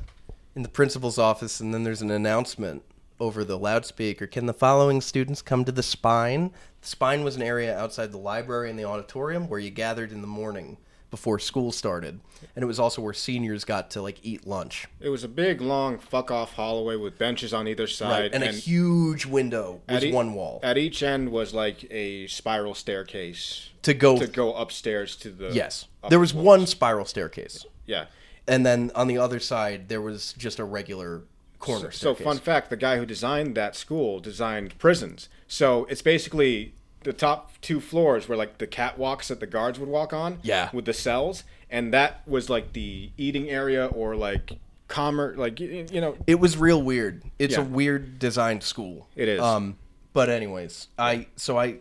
in 0.55 0.63
the 0.63 0.69
principal's 0.69 1.17
office, 1.17 1.59
and 1.59 1.73
then 1.73 1.83
there's 1.83 2.01
an 2.01 2.09
announcement 2.11 2.83
over 3.19 3.43
the 3.43 3.57
loudspeaker. 3.57 4.27
Can 4.27 4.45
the 4.45 4.53
following 4.53 5.01
students 5.01 5.41
come 5.41 5.65
to 5.65 5.71
the 5.73 5.83
spine? 5.83 6.53
The 6.81 6.87
spine 6.87 7.23
was 7.23 7.35
an 7.35 7.41
area 7.41 7.77
outside 7.77 8.11
the 8.11 8.17
library 8.17 8.69
and 8.69 8.77
the 8.77 8.85
auditorium 8.85 9.47
where 9.49 9.59
you 9.59 9.69
gathered 9.69 10.11
in 10.11 10.21
the 10.21 10.27
morning 10.27 10.77
before 11.09 11.39
school 11.39 11.71
started, 11.71 12.19
and 12.55 12.61
it 12.63 12.65
was 12.65 12.79
also 12.81 13.01
where 13.01 13.13
seniors 13.13 13.63
got 13.63 13.89
to 13.91 14.01
like 14.01 14.17
eat 14.23 14.45
lunch. 14.45 14.87
It 14.99 15.07
was 15.07 15.23
a 15.23 15.27
big, 15.29 15.61
long, 15.61 15.97
fuck 15.97 16.31
off 16.31 16.53
hallway 16.53 16.97
with 16.97 17.17
benches 17.17 17.53
on 17.53 17.65
either 17.67 17.87
side, 17.87 18.31
and, 18.33 18.43
a 18.43 18.51
huge 18.51 19.25
window 19.25 19.79
was 19.87 20.03
e- 20.03 20.11
one 20.11 20.33
wall 20.33 20.59
At 20.63 20.77
each 20.77 21.01
end 21.01 21.31
was 21.31 21.53
like 21.53 21.89
a 21.89 22.27
spiral 22.27 22.73
staircase 22.75 23.69
to 23.83 23.93
go. 23.93 24.19
to 24.19 24.27
go 24.27 24.53
upstairs 24.53 25.15
to 25.17 25.29
the. 25.29 25.49
yes, 25.53 25.87
there 26.09 26.19
was 26.19 26.31
floors. 26.31 26.45
one 26.45 26.67
spiral 26.67 27.05
staircase, 27.05 27.65
Yeah. 27.85 28.05
and 28.45 28.65
then 28.65 28.91
on 28.93 29.07
the 29.07 29.17
other 29.17 29.39
side 29.39 29.87
there 29.87 30.01
was 30.01 30.33
just 30.33 30.59
a 30.59 30.65
regular 30.65 31.23
corner 31.59 31.89
So, 31.91 32.13
staircase. 32.13 32.23
fun 32.25 32.37
fact: 32.39 32.69
the 32.69 32.75
guy 32.77 32.97
who 32.97 33.05
designed 33.05 33.55
that 33.55 33.77
school 33.77 34.19
designed 34.19 34.77
prisons. 34.77 35.29
So 35.47 35.85
it's 35.85 36.01
basically 36.01 36.73
the 37.03 37.13
top 37.13 37.53
two 37.61 37.79
floors 37.79 38.27
were 38.27 38.35
like 38.35 38.57
the 38.57 38.67
catwalks 38.67 39.27
that 39.27 39.39
the 39.39 39.47
guards 39.47 39.79
would 39.79 39.89
walk 39.89 40.13
on. 40.13 40.39
Yeah. 40.43 40.69
With 40.73 40.85
the 40.85 40.93
cells, 40.93 41.43
and 41.69 41.93
that 41.93 42.27
was 42.27 42.49
like 42.49 42.73
the 42.73 43.11
eating 43.17 43.49
area 43.49 43.87
or 43.87 44.15
like 44.15 44.53
commerce, 44.87 45.37
like 45.37 45.59
you, 45.59 45.85
you 45.91 46.01
know. 46.01 46.17
It 46.27 46.39
was 46.39 46.57
real 46.57 46.81
weird. 46.81 47.23
It's 47.39 47.57
a 47.57 47.63
weird 47.63 48.19
designed 48.19 48.63
school. 48.63 49.07
It 49.15 49.27
is. 49.27 49.41
Um, 49.41 49.77
but 50.13 50.29
anyways, 50.29 50.87
I 50.97 51.27
so 51.35 51.57
I 51.57 51.77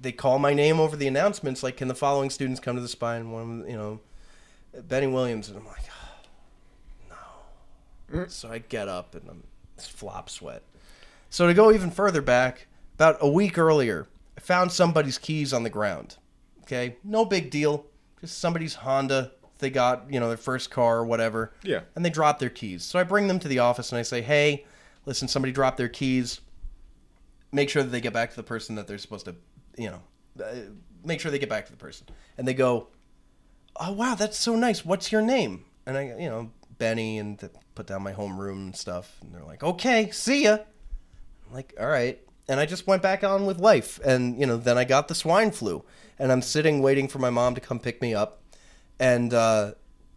they 0.00 0.12
call 0.12 0.38
my 0.38 0.54
name 0.54 0.80
over 0.80 0.96
the 0.96 1.06
announcements 1.06 1.62
like, 1.62 1.76
can 1.76 1.88
the 1.88 1.94
following 1.94 2.30
students 2.30 2.60
come 2.60 2.76
to 2.76 2.82
the 2.82 2.88
spine? 2.88 3.30
One, 3.30 3.42
of 3.42 3.48
them, 3.48 3.68
you 3.68 3.76
know, 3.76 4.00
Bennie 4.88 5.06
Williams, 5.06 5.48
and 5.48 5.58
I'm 5.58 5.66
like, 5.66 5.82
no. 8.10 8.26
So 8.26 8.50
I 8.50 8.58
get 8.58 8.88
up 8.88 9.14
and 9.14 9.28
I'm 9.28 9.42
it's 9.76 9.88
flop 9.88 10.28
sweat. 10.28 10.62
So 11.30 11.46
to 11.46 11.54
go 11.54 11.72
even 11.72 11.90
further 11.90 12.20
back, 12.20 12.66
about 13.00 13.16
a 13.22 13.28
week 13.28 13.56
earlier, 13.56 14.06
I 14.36 14.40
found 14.40 14.70
somebody's 14.70 15.16
keys 15.16 15.54
on 15.54 15.62
the 15.62 15.70
ground. 15.70 16.16
Okay, 16.64 16.96
no 17.02 17.24
big 17.24 17.50
deal. 17.50 17.86
Just 18.20 18.38
somebody's 18.38 18.74
Honda. 18.74 19.32
They 19.58 19.70
got 19.70 20.04
you 20.12 20.20
know 20.20 20.28
their 20.28 20.36
first 20.36 20.70
car 20.70 20.98
or 20.98 21.04
whatever 21.06 21.52
Yeah. 21.62 21.80
and 21.96 22.04
they 22.04 22.10
drop 22.10 22.38
their 22.38 22.50
keys. 22.50 22.84
So 22.84 22.98
I 22.98 23.02
bring 23.04 23.26
them 23.26 23.38
to 23.40 23.48
the 23.48 23.58
office 23.60 23.90
and 23.90 23.98
I 23.98 24.02
say, 24.02 24.20
"Hey, 24.20 24.66
listen, 25.06 25.28
somebody 25.28 25.50
dropped 25.52 25.78
their 25.78 25.88
keys. 25.88 26.40
Make 27.52 27.70
sure 27.70 27.82
that 27.82 27.88
they 27.88 28.00
get 28.02 28.12
back 28.12 28.30
to 28.30 28.36
the 28.36 28.42
person 28.42 28.74
that 28.76 28.86
they're 28.86 28.98
supposed 28.98 29.24
to, 29.24 29.34
you 29.78 29.90
know, 29.90 30.02
uh, 30.44 30.54
make 31.02 31.20
sure 31.20 31.30
they 31.30 31.38
get 31.38 31.48
back 31.48 31.64
to 31.66 31.72
the 31.72 31.78
person." 31.78 32.06
And 32.36 32.46
they 32.46 32.54
go, 32.54 32.88
"Oh 33.76 33.92
wow, 33.92 34.14
that's 34.14 34.36
so 34.38 34.54
nice. 34.56 34.84
What's 34.84 35.10
your 35.10 35.22
name?" 35.22 35.64
And 35.86 35.96
I, 35.96 36.02
you 36.18 36.28
know, 36.28 36.50
Bennie, 36.78 37.18
and 37.18 37.48
put 37.74 37.86
down 37.86 38.02
my 38.02 38.12
homeroom 38.12 38.52
and 38.66 38.76
stuff. 38.76 39.16
And 39.22 39.34
they're 39.34 39.44
like, 39.44 39.62
"Okay, 39.62 40.10
see 40.10 40.44
ya." 40.44 40.58
I'm 41.48 41.54
like, 41.54 41.74
"All 41.80 41.86
right." 41.88 42.20
And 42.48 42.58
I 42.58 42.66
just 42.66 42.86
went 42.86 43.02
back 43.02 43.22
on 43.22 43.46
with 43.46 43.58
life. 43.58 44.00
And 44.04 44.38
you 44.38 44.46
know, 44.46 44.56
then 44.56 44.76
I 44.76 44.84
got 44.84 45.08
the 45.08 45.14
swine 45.14 45.50
flu, 45.50 45.84
and 46.18 46.32
I'm 46.32 46.42
sitting 46.42 46.82
waiting 46.82 47.08
for 47.08 47.18
my 47.18 47.30
mom 47.30 47.54
to 47.54 47.60
come 47.60 47.78
pick 47.78 48.02
me 48.02 48.14
up 48.14 48.40
and 49.00 49.32
uh, 49.32 49.72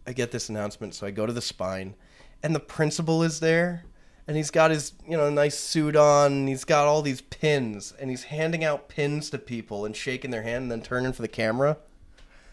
I 0.06 0.12
get 0.12 0.30
this 0.30 0.48
announcement. 0.48 0.94
So 0.94 1.06
I 1.06 1.10
go 1.10 1.26
to 1.26 1.32
the 1.32 1.42
spine, 1.42 1.96
and 2.42 2.54
the 2.54 2.60
principal 2.60 3.24
is 3.24 3.40
there, 3.40 3.86
and 4.28 4.36
he's 4.36 4.52
got 4.52 4.70
his 4.70 4.92
you 5.08 5.16
know 5.16 5.30
nice 5.30 5.58
suit 5.58 5.96
on, 5.96 6.32
and 6.32 6.48
he's 6.48 6.64
got 6.64 6.86
all 6.86 7.02
these 7.02 7.22
pins, 7.22 7.92
and 7.98 8.10
he's 8.10 8.24
handing 8.24 8.62
out 8.62 8.88
pins 8.88 9.30
to 9.30 9.38
people 9.38 9.84
and 9.84 9.96
shaking 9.96 10.30
their 10.30 10.42
hand, 10.42 10.64
and 10.64 10.70
then 10.70 10.82
turning 10.82 11.12
for 11.12 11.22
the 11.22 11.28
camera. 11.28 11.78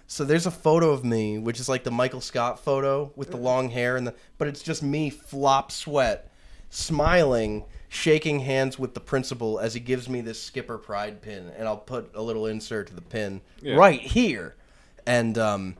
So 0.07 0.25
there's 0.25 0.45
a 0.45 0.51
photo 0.51 0.91
of 0.91 1.05
me, 1.05 1.37
which 1.37 1.59
is 1.59 1.69
like 1.69 1.83
the 1.83 1.91
Michael 1.91 2.21
Scott 2.21 2.59
photo 2.59 3.11
with 3.15 3.31
the 3.31 3.37
long 3.37 3.69
hair, 3.69 3.97
and 3.97 4.07
the 4.07 4.15
but 4.37 4.47
it's 4.47 4.63
just 4.63 4.81
me 4.81 5.09
flop 5.09 5.71
sweat, 5.71 6.31
smiling, 6.69 7.65
shaking 7.93 8.39
hands 8.39 8.79
with 8.79 8.93
the 8.93 9.01
principal 9.01 9.59
as 9.59 9.73
he 9.73 9.79
gives 9.81 10.07
me 10.07 10.21
this 10.21 10.41
Skipper 10.41 10.77
Pride 10.77 11.21
pin, 11.21 11.51
and 11.57 11.67
I'll 11.67 11.75
put 11.75 12.15
a 12.15 12.21
little 12.21 12.45
insert 12.45 12.87
to 12.87 12.95
the 12.95 13.01
pin 13.01 13.41
Yeah. 13.61 13.75
right 13.75 13.99
here, 13.99 14.55
and 15.05 15.37
um, 15.37 15.75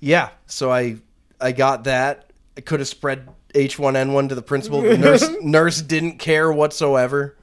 yeah, 0.00 0.30
so 0.46 0.72
I 0.72 0.96
I 1.40 1.52
got 1.52 1.84
that. 1.84 2.30
I 2.56 2.60
could 2.60 2.80
have 2.80 2.88
spread 2.88 3.28
H1N1 3.54 4.30
to 4.30 4.34
the 4.34 4.42
principal. 4.42 4.82
The 4.82 4.98
nurse 4.98 5.28
nurse 5.42 5.80
didn't 5.80 6.18
care 6.18 6.52
whatsoever. 6.52 7.36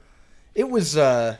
It 0.54 0.68
was 0.68 0.96
uh 0.98 1.38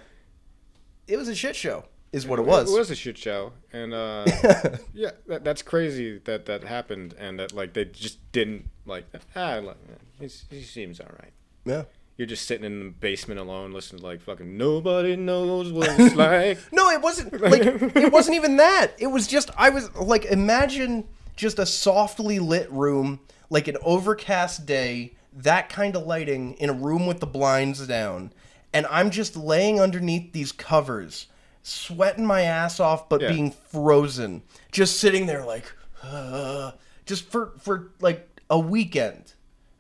it 1.07 1.19
was 1.19 1.29
a 1.29 1.35
shit 1.35 1.55
show 1.57 1.85
is 2.11 2.27
what 2.27 2.39
it 2.39 2.47
was. 2.47 2.73
It 2.73 2.79
was 2.79 2.91
a 2.91 2.95
shit 2.97 3.19
show, 3.19 3.53
and 3.71 3.93
uh, 3.93 4.25
yeah, 4.95 5.11
that, 5.27 5.45
that's 5.45 5.61
crazy 5.61 6.19
that 6.25 6.47
that 6.47 6.65
happened, 6.65 7.15
and 7.19 7.39
that 7.39 7.53
like 7.53 7.75
they 7.75 7.85
just 7.85 8.19
didn't 8.33 8.71
like. 8.87 9.05
Ah, 9.37 9.61
like, 9.63 9.77
he 10.19 10.63
seems 10.63 11.01
all 11.01 11.11
right. 11.21 11.33
Yeah. 11.67 11.83
You're 12.21 12.27
just 12.27 12.45
sitting 12.47 12.67
in 12.67 12.85
the 12.85 12.91
basement 12.91 13.41
alone, 13.41 13.73
listening 13.73 14.01
to 14.01 14.07
like 14.07 14.21
fucking 14.21 14.59
nobody 14.59 15.17
knows 15.17 15.73
what 15.73 15.89
it's 15.99 16.15
like. 16.17 16.59
No, 16.71 16.91
it 16.91 17.01
wasn't 17.01 17.41
like 17.41 17.63
it 17.63 18.13
wasn't 18.13 18.37
even 18.37 18.59
that. 18.59 18.89
It 18.99 19.07
was 19.07 19.27
just 19.27 19.51
I 19.57 19.71
was 19.71 19.91
like 19.97 20.27
imagine 20.27 21.09
just 21.35 21.59
a 21.59 21.65
softly 21.65 22.39
lit 22.39 22.71
room, 22.71 23.21
like 23.49 23.69
an 23.69 23.79
overcast 23.83 24.67
day, 24.67 25.15
that 25.33 25.71
kind 25.71 25.97
of 25.97 26.07
lighting 26.07 26.53
in 26.59 26.69
a 26.69 26.75
room 26.75 27.07
with 27.07 27.21
the 27.21 27.27
blinds 27.27 27.87
down, 27.87 28.35
and 28.75 28.87
I'm 28.91 29.09
just 29.09 29.35
laying 29.35 29.81
underneath 29.81 30.35
these 30.35 30.53
covers, 30.53 31.27
sweating 31.63 32.27
my 32.27 32.43
ass 32.43 32.81
off 32.81 33.09
but 33.09 33.23
Yeah. 33.23 33.33
being 33.33 33.51
frozen, 33.51 34.43
just 34.71 35.01
sitting 35.01 35.25
there 35.25 35.47
like 35.47 35.73
uh, 36.03 36.73
just 37.07 37.31
for 37.31 37.55
for 37.63 37.93
like 38.03 38.29
a 38.51 38.59
weekend. 38.59 39.33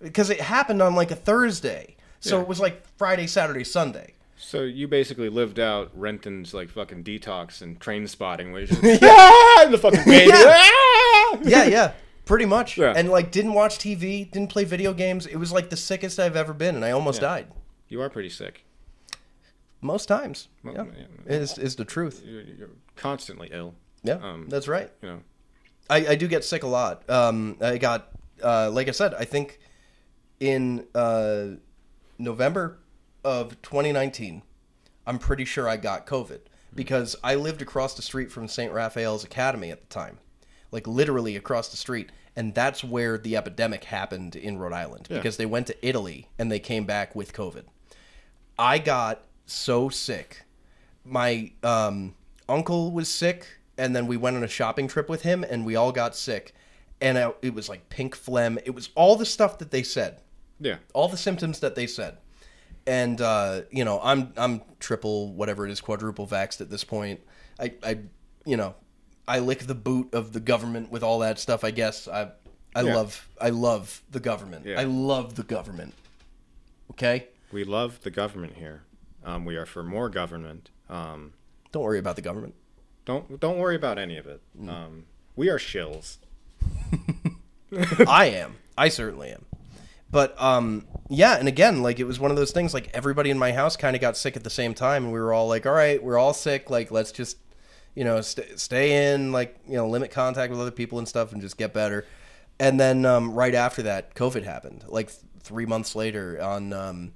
Because 0.03 0.31
it 0.31 0.41
happened 0.41 0.81
on 0.81 0.95
like 0.95 1.11
a 1.11 1.17
Thursday. 1.17 1.97
So 2.21 2.37
Yeah. 2.37 2.43
it 2.43 2.49
was 2.49 2.61
like 2.61 2.83
Friday, 2.97 3.27
Saturday, 3.27 3.65
Sunday. 3.65 4.15
So 4.37 4.63
you 4.63 4.89
basically 4.89 5.29
lived 5.29 5.59
out 5.61 5.91
Renton's 5.95 6.55
like 6.55 6.71
fucking 6.71 7.05
detox 7.05 7.61
and 7.63 7.79
Trainspotting, 7.81 8.53
where 8.53 8.61
you're 8.63 8.67
just 8.69 8.83
yeah, 8.83 9.67
the 9.71 9.79
fucking 9.79 10.05
baby. 10.05 10.31
Yeah. 10.31 10.45
"Ah!" 10.47 11.39
yeah, 11.45 11.65
yeah, 11.65 11.93
pretty 12.25 12.47
much. 12.47 12.79
Yeah. 12.79 12.95
And 12.97 13.11
like, 13.11 13.31
didn't 13.31 13.53
watch 13.55 13.79
TV, 13.79 14.31
didn't 14.31 14.49
play 14.51 14.65
video 14.65 14.93
games. 14.95 15.27
It 15.27 15.37
was 15.37 15.53
like 15.53 15.69
the 15.71 15.77
sickest 15.77 16.19
I've 16.19 16.37
ever 16.37 16.55
been, 16.55 16.75
and 16.75 16.85
I 16.85 16.91
almost 16.93 17.21
Yeah. 17.21 17.29
died. 17.29 17.47
You 17.89 18.01
are 18.01 18.09
pretty 18.09 18.31
sick. 18.31 18.65
Most 19.83 20.07
times, 20.07 20.49
Well, 20.63 20.75
yeah, 20.75 20.85
yeah. 21.27 21.33
is 21.37 21.57
is 21.59 21.77
the 21.77 21.85
truth. 21.87 22.23
You're, 22.25 22.43
you're 22.43 22.71
constantly 22.97 23.49
ill. 23.53 23.75
Yeah, 24.03 24.15
Um, 24.23 24.47
that's 24.49 24.69
right. 24.69 24.91
You 25.03 25.09
know. 25.09 25.21
I, 25.89 25.97
I 26.09 26.15
do 26.17 26.29
get 26.29 26.45
sick 26.45 26.63
a 26.63 26.67
lot. 26.67 27.09
Um, 27.11 27.57
I 27.61 27.79
got, 27.79 28.09
uh, 28.43 28.71
like 28.71 28.89
I 28.89 28.93
said, 28.93 29.13
I 29.15 29.25
think 29.25 29.59
in 30.39 30.87
uh, 30.95 31.57
November 32.21 32.79
of 33.25 33.61
2019, 33.63 34.43
I'm 35.07 35.19
pretty 35.19 35.45
sure 35.45 35.69
I 35.69 35.77
got 35.77 36.07
COVID 36.07 36.41
because 36.75 37.17
I 37.25 37.35
lived 37.35 37.63
across 37.63 37.95
the 37.95 38.03
street 38.03 38.31
from 38.31 38.47
St. 38.47 38.73
Raphael's 38.73 39.25
Academy 39.25 39.71
at 39.71 39.81
the 39.81 39.87
time, 39.89 40.19
like 40.71 40.87
literally 40.87 41.37
across 41.37 41.69
the 41.69 41.77
street. 41.77 42.11
And 42.37 42.55
that's 42.55 42.85
where 42.85 43.19
the 43.19 43.37
epidemic 43.37 43.85
happened 43.85 44.37
in 44.37 44.59
Rhode 44.59 44.73
Island 44.73 45.09
Yeah. 45.11 45.17
because 45.17 45.37
they 45.37 45.47
went 45.47 45.67
to 45.67 45.87
Italy 45.87 46.29
and 46.39 46.51
they 46.51 46.61
came 46.61 46.85
back 46.85 47.17
with 47.17 47.33
COVID. 47.33 47.65
I 48.59 48.79
got 48.79 49.25
so 49.47 49.89
sick. 49.89 50.45
My 51.05 51.51
um, 51.65 52.15
uncle 52.49 52.93
was 52.93 53.09
sick, 53.09 53.47
and 53.79 53.97
then 53.97 54.07
we 54.07 54.17
went 54.17 54.37
on 54.37 54.45
a 54.45 54.49
shopping 54.49 54.87
trip 54.87 55.09
with 55.09 55.23
him, 55.23 55.43
and 55.43 55.65
we 55.67 55.75
all 55.75 55.93
got 55.93 56.15
sick. 56.15 56.53
And 57.01 57.19
I, 57.19 57.33
it 57.43 57.55
was 57.55 57.69
like 57.69 57.89
pink 57.89 58.15
phlegm. 58.15 58.59
It 58.65 58.75
was 58.75 58.91
all 58.95 59.17
the 59.17 59.25
stuff 59.27 59.59
that 59.59 59.71
they 59.71 59.83
said, 59.83 60.21
Yeah. 60.61 60.77
all 60.95 61.09
the 61.09 61.17
symptoms 61.17 61.61
that 61.61 61.75
they 61.75 61.87
said. 61.87 62.19
And 62.87 63.21
uh, 63.21 63.63
you 63.71 63.85
know, 63.85 64.01
I'm 64.03 64.33
I'm 64.37 64.63
triple 64.79 65.33
whatever 65.33 65.67
it 65.67 65.71
is, 65.71 65.81
quadruple 65.81 66.27
vaxxed 66.27 66.61
at 66.61 66.71
this 66.71 66.85
point. 66.85 67.21
I, 67.59 67.75
I 67.83 67.99
you 68.47 68.57
know, 68.57 68.75
I 69.29 69.39
lick 69.41 69.61
the 69.61 69.75
boot 69.75 70.15
of 70.15 70.33
the 70.33 70.41
government 70.41 70.91
with 70.91 71.03
all 71.03 71.19
that 71.21 71.39
stuff. 71.39 71.63
I 71.63 71.71
guess 71.73 72.09
I 72.09 72.31
I 72.75 72.83
Yeah. 72.83 72.95
love 72.97 73.29
I 73.41 73.51
love 73.51 74.03
the 74.11 74.21
government. 74.21 74.65
Yeah. 74.67 74.81
I 74.81 74.85
love 74.85 75.35
the 75.37 75.43
government. 75.43 75.93
Okay, 76.93 77.29
We 77.53 77.65
love 77.65 78.01
the 78.03 78.11
government 78.11 78.55
here. 78.57 78.83
Um, 79.25 79.45
we 79.45 79.57
are 79.57 79.67
for 79.67 79.83
more 79.83 80.09
government. 80.09 80.71
Um, 80.89 81.33
don't 81.73 81.83
worry 81.85 81.99
about 81.99 82.17
the 82.17 82.23
government. 82.23 82.55
don't 83.05 83.39
don't 83.41 83.59
worry 83.59 83.77
about 83.77 83.99
any 83.99 84.17
of 84.17 84.27
it. 84.27 84.41
Mm. 84.59 84.69
Um, 84.69 85.05
we 85.37 85.49
are 85.51 85.59
shills. 85.59 86.17
I 88.07 88.27
am. 88.27 88.57
I 88.77 88.89
certainly 88.89 89.29
am. 89.31 89.45
But 90.11 90.41
um, 90.43 90.87
yeah, 91.09 91.37
and 91.37 91.47
again, 91.47 91.83
like 91.83 92.01
it 92.01 92.05
was 92.05 92.19
one 92.19 92.31
of 92.31 92.37
those 92.37 92.51
things. 92.51 92.75
Like 92.75 92.91
everybody 92.93 93.31
in 93.31 93.39
my 93.39 93.53
house 93.53 93.77
kind 93.77 93.95
of 93.95 94.01
got 94.03 94.17
sick 94.17 94.37
at 94.37 94.43
the 94.45 94.51
same 94.51 94.75
time, 94.75 95.05
and 95.05 95.13
we 95.13 95.21
were 95.21 95.33
all 95.33 95.47
like, 95.49 95.67
"All 95.67 95.73
right, 95.73 96.03
we're 96.03 96.19
all 96.19 96.35
sick. 96.35 96.69
Like 96.69 96.91
let's 96.91 97.13
just, 97.13 97.37
you 97.95 98.03
know, 98.05 98.21
st- 98.21 98.59
stay 98.59 99.13
in. 99.15 99.31
Like 99.31 99.57
you 99.69 99.77
know, 99.77 99.89
limit 99.89 100.11
contact 100.11 100.51
with 100.51 100.61
other 100.61 100.71
people 100.73 100.99
and 100.99 101.07
stuff, 101.09 101.33
and 101.33 101.41
just 101.41 101.57
get 101.57 101.73
better." 101.73 102.07
And 102.59 102.79
then 102.81 103.07
um, 103.07 103.35
right 103.35 103.55
after 103.55 103.83
that, 103.83 104.15
COVID 104.15 104.43
happened. 104.43 104.85
Like 104.89 105.09
th- 105.09 105.21
three 105.41 105.65
months 105.67 105.95
later, 105.95 106.43
on 106.43 106.73
um, 106.73 107.13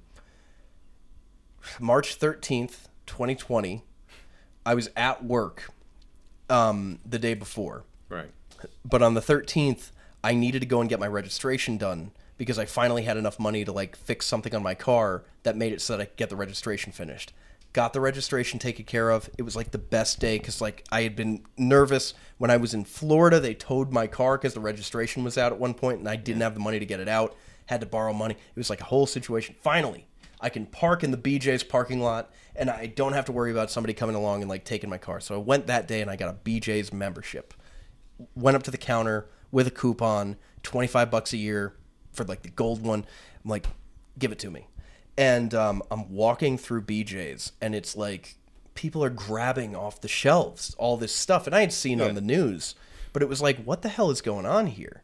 March 1.79 2.15
thirteenth, 2.15 2.87
twenty 3.05 3.35
twenty, 3.35 3.83
I 4.65 4.73
was 4.73 4.89
at 4.95 5.23
work 5.23 5.69
um, 6.49 6.99
the 7.05 7.19
day 7.19 7.33
before 7.33 7.83
Right. 8.07 8.29
but 8.83 9.01
on 9.01 9.15
the 9.15 9.21
13th 9.21 9.89
i 10.23 10.33
needed 10.35 10.59
to 10.59 10.65
go 10.67 10.79
and 10.79 10.87
get 10.87 10.99
my 10.99 11.07
registration 11.07 11.75
done 11.75 12.11
because 12.37 12.59
i 12.59 12.65
finally 12.65 13.03
had 13.03 13.17
enough 13.17 13.39
money 13.39 13.63
to 13.65 13.71
like 13.71 13.95
fix 13.95 14.25
something 14.25 14.53
on 14.53 14.63
my 14.63 14.75
car 14.75 15.23
that 15.43 15.55
made 15.55 15.73
it 15.73 15.81
so 15.81 15.93
that 15.95 16.01
i 16.01 16.05
could 16.05 16.17
get 16.17 16.29
the 16.29 16.35
registration 16.35 16.91
finished. 16.91 17.33
Got 17.75 17.91
the 17.91 17.99
registration 17.99 18.57
taken 18.57 18.85
care 18.85 19.09
of. 19.09 19.29
It 19.37 19.41
was 19.41 19.57
like 19.57 19.71
the 19.71 19.77
best 19.77 20.21
day 20.21 20.37
because 20.37 20.61
like 20.61 20.85
i 20.93 21.01
had 21.01 21.15
been 21.15 21.43
nervous. 21.57 22.13
When 22.37 22.49
i 22.49 22.55
was 22.55 22.73
in 22.73 22.85
florida 22.85 23.39
they 23.41 23.53
towed 23.53 23.91
my 23.91 24.07
car 24.07 24.37
because 24.37 24.53
the 24.53 24.61
registration 24.61 25.25
was 25.25 25.37
out 25.37 25.51
at 25.51 25.59
one 25.59 25.73
point 25.73 25.99
and 25.99 26.07
i 26.07 26.15
didn't 26.15 26.41
have 26.41 26.53
the 26.53 26.61
money 26.61 26.79
to 26.79 26.85
get 26.85 27.01
it 27.01 27.09
out. 27.09 27.35
Had 27.65 27.81
to 27.81 27.85
borrow 27.85 28.13
money. 28.13 28.35
It 28.35 28.57
was 28.57 28.69
like 28.69 28.79
a 28.79 28.85
whole 28.85 29.05
situation. 29.05 29.55
Finally 29.59 30.07
i 30.41 30.49
can 30.49 30.65
park 30.65 31.03
in 31.03 31.11
the 31.11 31.17
bj's 31.17 31.63
parking 31.63 32.01
lot 32.01 32.29
and 32.57 32.69
i 32.69 32.85
don't 32.85 33.13
have 33.13 33.25
to 33.25 33.31
worry 33.31 33.51
about 33.51 33.71
somebody 33.71 33.93
coming 33.93 34.17
along 34.17 34.41
and 34.41 34.49
like 34.49 34.63
taking 34.63 34.89
my 34.89 34.97
car. 34.97 35.19
So 35.19 35.35
i 35.35 35.37
went 35.37 35.67
that 35.67 35.85
day 35.85 35.99
and 35.99 36.09
i 36.09 36.15
got 36.15 36.29
a 36.29 36.49
bj's 36.49 36.93
membership. 36.93 37.53
Went 38.35 38.55
up 38.55 38.63
to 38.63 38.71
the 38.71 38.77
counter 38.77 39.27
with 39.51 39.67
a 39.67 39.71
coupon, 39.71 40.37
25 40.63 41.11
bucks 41.11 41.33
a 41.33 41.37
year 41.37 41.75
for 42.15 42.23
like 42.23 42.41
the 42.43 42.49
gold 42.49 42.81
one. 42.83 43.05
I'm 43.43 43.49
like, 43.49 43.67
give 44.17 44.31
it 44.31 44.39
to 44.39 44.49
me. 44.51 44.67
And 45.17 45.53
um, 45.53 45.81
I'm 45.91 46.11
walking 46.11 46.57
through 46.57 46.81
BJ's 46.83 47.51
and 47.61 47.73
it's 47.75 47.95
like 47.95 48.35
people 48.73 49.03
are 49.03 49.09
grabbing 49.09 49.75
off 49.75 50.01
the 50.01 50.07
shelves 50.07 50.75
all 50.77 50.97
this 50.97 51.13
stuff. 51.15 51.45
And 51.47 51.55
I 51.55 51.61
had 51.61 51.71
seen 51.71 51.99
Yeah. 51.99 52.07
on 52.07 52.15
the 52.15 52.21
news, 52.21 52.75
but 53.13 53.21
it 53.21 53.29
was 53.29 53.41
like, 53.41 53.63
what 53.63 53.81
the 53.81 53.89
hell 53.89 54.09
is 54.11 54.21
going 54.21 54.45
on 54.45 54.67
here? 54.67 55.03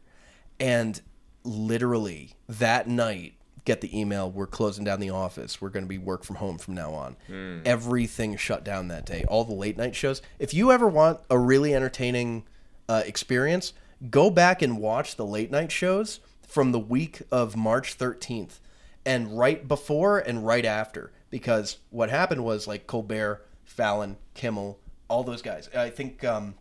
And 0.60 1.00
literally 1.44 2.32
that 2.48 2.86
night, 2.88 3.34
get 3.64 3.80
the 3.80 3.98
email, 3.98 4.30
we're 4.30 4.46
closing 4.46 4.84
down 4.84 5.00
the 5.00 5.10
office. 5.10 5.60
We're 5.60 5.68
going 5.70 5.84
to 5.84 5.88
be 5.88 5.98
work 5.98 6.24
from 6.24 6.36
home 6.36 6.58
from 6.58 6.74
now 6.74 6.92
on. 6.92 7.16
Everything 7.64 8.36
shut 8.36 8.64
down 8.64 8.88
that 8.88 9.06
day. 9.06 9.24
All 9.28 9.44
the 9.44 9.54
late 9.54 9.76
night 9.76 9.94
shows. 9.94 10.20
If 10.38 10.52
you 10.52 10.72
ever 10.72 10.88
want 10.88 11.20
a 11.30 11.38
really 11.38 11.74
entertaining 11.74 12.44
uh, 12.88 13.02
experience, 13.06 13.72
go 14.10 14.30
back 14.30 14.62
and 14.62 14.78
watch 14.78 15.16
the 15.16 15.24
late 15.24 15.50
night 15.50 15.70
shows 15.72 16.20
from 16.52 16.70
the 16.72 16.78
week 16.78 17.22
of 17.30 17.56
March 17.56 17.96
13th 17.96 18.58
and 19.06 19.38
right 19.38 19.66
before 19.66 20.18
and 20.18 20.46
right 20.46 20.66
after. 20.66 21.10
Because 21.30 21.78
what 21.88 22.10
happened 22.10 22.44
was 22.44 22.66
like 22.66 22.86
Colbert, 22.86 23.42
Fallon, 23.64 24.18
Kimmel, 24.34 24.78
all 25.08 25.24
those 25.24 25.40
guys. 25.40 25.70
I 25.74 25.88
think 25.88 26.22
um, 26.24 26.54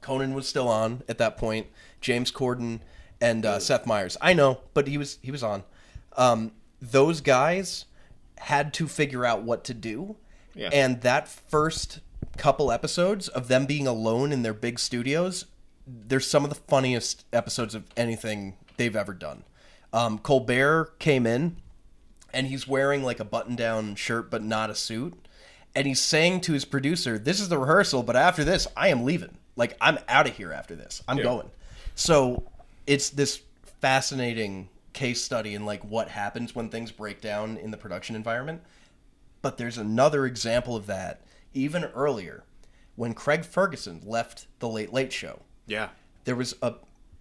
Conan 0.00 0.34
was 0.34 0.48
still 0.48 0.66
on 0.68 1.02
at 1.08 1.18
that 1.18 1.36
point. 1.36 1.68
James 2.00 2.32
Corden 2.32 2.80
and 3.20 3.46
uh, 3.46 3.60
Seth 3.60 3.86
Meyers. 3.86 4.16
I 4.20 4.32
know, 4.32 4.58
but 4.74 4.88
he 4.88 4.98
was 4.98 5.18
he 5.22 5.30
was 5.30 5.44
on. 5.44 5.62
Um, 6.16 6.50
those 6.82 7.20
guys 7.20 7.84
had 8.38 8.74
to 8.74 8.88
figure 8.88 9.24
out 9.24 9.42
what 9.44 9.62
to 9.64 9.74
do, 9.74 10.16
Yeah. 10.56 10.70
and 10.72 11.00
that 11.02 11.28
first 11.28 12.00
couple 12.36 12.72
episodes 12.72 13.28
of 13.28 13.46
them 13.46 13.66
being 13.66 13.86
alone 13.86 14.32
in 14.32 14.42
their 14.42 14.54
big 14.54 14.80
studios, 14.80 15.44
they're 15.86 16.18
some 16.18 16.42
of 16.42 16.50
the 16.50 16.56
funniest 16.56 17.24
episodes 17.32 17.76
of 17.76 17.84
anything 17.96 18.56
they've 18.78 18.96
ever 18.96 19.12
done. 19.12 19.44
Um, 19.92 20.18
Colbert 20.18 20.98
came 20.98 21.26
in 21.26 21.56
and 22.32 22.46
he's 22.46 22.66
wearing 22.66 23.02
like 23.02 23.20
a 23.20 23.24
button 23.24 23.54
down 23.56 23.94
shirt 23.94 24.30
but 24.30 24.42
not 24.42 24.70
a 24.70 24.74
suit 24.74 25.14
and 25.74 25.86
he's 25.86 26.00
saying 26.00 26.40
to 26.42 26.52
his 26.52 26.64
producer 26.66 27.18
this 27.18 27.40
is 27.40 27.48
the 27.48 27.56
rehearsal 27.58 28.02
but 28.02 28.16
after 28.16 28.44
this 28.44 28.66
i 28.76 28.88
am 28.88 29.04
leaving 29.04 29.34
like 29.56 29.74
i'm 29.80 29.98
out 30.08 30.26
of 30.28 30.36
here 30.36 30.52
after 30.52 30.74
this 30.76 31.02
i'm 31.08 31.16
Yeah. 31.16 31.24
going 31.24 31.50
so 31.94 32.42
it's 32.86 33.08
this 33.08 33.40
fascinating 33.80 34.68
case 34.92 35.22
study 35.22 35.54
in 35.54 35.64
like 35.64 35.82
what 35.84 36.08
happens 36.08 36.54
when 36.54 36.68
things 36.68 36.92
break 36.92 37.22
down 37.22 37.56
in 37.56 37.70
the 37.70 37.76
production 37.78 38.14
environment 38.14 38.60
but 39.40 39.56
there's 39.56 39.78
another 39.78 40.26
example 40.26 40.76
of 40.76 40.84
that 40.86 41.22
even 41.54 41.84
earlier 41.84 42.44
when 42.96 43.14
craig 43.14 43.42
ferguson 43.44 44.02
left 44.04 44.46
the 44.58 44.68
late 44.68 44.92
late 44.92 45.12
show 45.14 45.40
Yeah. 45.66 45.88
there 46.24 46.36
was 46.36 46.54
a 46.60 46.74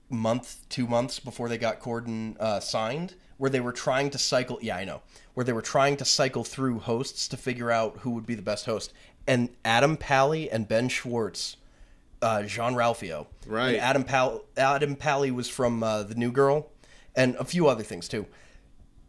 month, 0.10 0.68
two 0.70 0.88
months 0.88 1.20
before 1.20 1.49
they 1.49 1.58
got 1.58 1.80
Corden 1.80 2.38
uh, 2.39 2.60
signed, 2.60 3.16
where 3.38 3.49
they 3.49 3.60
were 3.60 3.72
trying 3.74 4.10
to 4.12 4.18
cycle. 4.18 4.58
Yeah, 4.62 4.78
I 4.78 4.86
know. 4.86 5.01
Where 5.34 5.43
they 5.43 5.53
were 5.53 5.62
trying 5.62 5.97
to 5.97 6.05
cycle 6.05 6.43
through 6.43 6.80
hosts 6.80 7.28
to 7.30 7.38
figure 7.38 7.72
out 7.72 7.97
who 7.99 8.12
would 8.12 8.26
be 8.26 8.36
the 8.36 8.41
best 8.41 8.66
host. 8.66 8.93
And 9.28 9.49
Adam 9.66 9.97
Pally 9.97 10.49
and 10.49 10.68
Ben 10.68 10.89
Schwartz, 10.89 11.58
uh, 12.22 12.43
Jean 12.43 12.74
Ralphio, 12.74 13.28
Right. 13.45 13.74
And 13.76 13.78
Adam 13.82 14.03
Pal- 14.03 14.43
Adam 14.55 14.95
Pally 14.95 15.32
was 15.32 15.49
from 15.49 15.84
uh, 15.84 16.03
the 16.03 16.16
New 16.16 16.32
Girl, 16.32 16.68
and 17.16 17.36
a 17.36 17.43
few 17.45 17.68
other 17.68 17.84
things 17.84 18.08
too. 18.08 18.26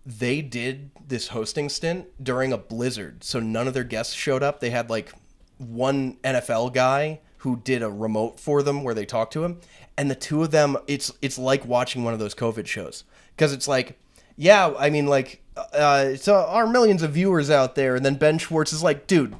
They 0.04 0.40
did 0.40 0.90
this 1.06 1.28
hosting 1.28 1.68
stint 1.68 2.06
during 2.22 2.52
a 2.52 2.58
blizzard, 2.58 3.22
so 3.24 3.40
none 3.40 3.68
of 3.68 3.74
their 3.74 3.84
guests 3.84 4.14
showed 4.14 4.42
up. 4.42 4.60
They 4.60 4.70
had 4.70 4.90
like 4.90 5.12
one 5.58 6.16
NFL 6.24 6.72
guy 6.72 7.20
who 7.38 7.56
did 7.56 7.82
a 7.82 7.90
remote 7.90 8.40
for 8.40 8.62
them 8.62 8.82
where 8.82 8.94
they 8.94 9.06
talked 9.06 9.32
to 9.34 9.44
him, 9.44 9.60
and 9.96 10.10
the 10.10 10.14
two 10.14 10.42
of 10.42 10.50
them, 10.50 10.76
it's 10.86 11.12
it's 11.22 11.38
like 11.38 11.64
watching 11.64 12.04
one 12.04 12.12
of 12.12 12.18
those 12.18 12.34
COVID 12.34 12.66
shows. 12.66 13.04
Because 13.34 13.52
it's 13.52 13.68
like 13.68 13.98
yeah, 14.38 14.72
I 14.78 14.88
mean, 14.88 15.06
like, 15.06 15.42
uh, 15.56 16.14
so 16.14 16.36
our 16.36 16.68
millions 16.68 17.02
of 17.02 17.10
viewers 17.10 17.50
out 17.50 17.74
there, 17.74 17.96
and 17.96 18.06
then 18.06 18.14
Ben 18.14 18.38
Schwartz 18.38 18.72
is 18.72 18.84
like, 18.84 19.08
dude, 19.08 19.34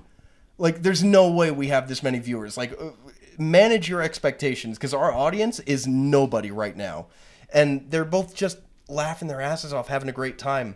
like, 0.59 0.83
there's 0.83 1.05
no 1.05 1.31
way 1.31 1.53
we 1.53 1.69
have 1.69 1.87
this 1.89 2.03
many 2.03 2.19
viewers. 2.19 2.57
Like, 2.57 2.73
uh, 2.73 2.91
manage 3.39 3.89
your 3.89 4.03
expectations. 4.03 4.77
Because 4.77 4.93
our 4.93 5.13
audience 5.13 5.61
is 5.61 5.87
nobody 5.87 6.51
right 6.51 6.77
now, 6.77 7.07
and 7.53 7.89
they're 7.91 8.05
both 8.05 8.35
just 8.35 8.59
laughing 8.89 9.29
their 9.29 9.41
asses 9.41 9.73
off, 9.73 9.87
having 9.87 10.09
a 10.09 10.13
great 10.13 10.37
time. 10.37 10.75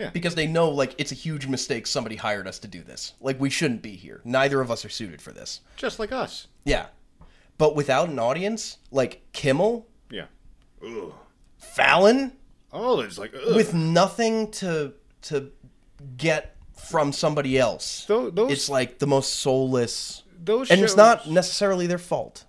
Yeah. 0.00 0.10
Because 0.10 0.34
they 0.34 0.46
know, 0.46 0.70
like, 0.70 0.94
it's 0.98 1.12
a 1.12 1.14
huge 1.14 1.46
mistake 1.46 1.86
somebody 1.86 2.16
hired 2.16 2.46
us 2.48 2.58
to 2.60 2.68
do 2.68 2.82
this. 2.82 3.12
Like, 3.20 3.38
we 3.38 3.50
shouldn't 3.50 3.82
be 3.82 3.96
here. 3.96 4.20
Neither 4.24 4.60
of 4.60 4.70
us 4.70 4.84
are 4.84 4.88
suited 4.88 5.20
for 5.22 5.30
this. 5.32 5.60
Just 5.76 5.98
like 5.98 6.10
us. 6.10 6.46
Yeah. 6.64 6.86
But 7.58 7.76
without 7.76 8.08
an 8.08 8.18
audience, 8.18 8.78
like 8.90 9.22
Kimmel, 9.32 9.86
Yeah. 10.10 10.26
Ugh. 10.84 11.12
Fallon, 11.58 12.32
All 12.72 13.00
is 13.00 13.18
like 13.18 13.32
ugh. 13.34 13.54
with 13.54 13.74
nothing 13.74 14.50
to 14.52 14.94
to 15.22 15.50
get 16.16 16.56
from 16.74 17.12
somebody 17.12 17.58
else. 17.58 18.06
Tho- 18.06 18.30
those 18.30 18.50
It's 18.52 18.68
like 18.70 18.98
the 18.98 19.06
most 19.06 19.34
soulless 19.34 20.22
those 20.42 20.70
and 20.70 20.78
shows, 20.80 20.84
it's 20.92 20.96
not 20.96 21.28
necessarily 21.28 21.86
their 21.86 21.98
fault, 21.98 22.44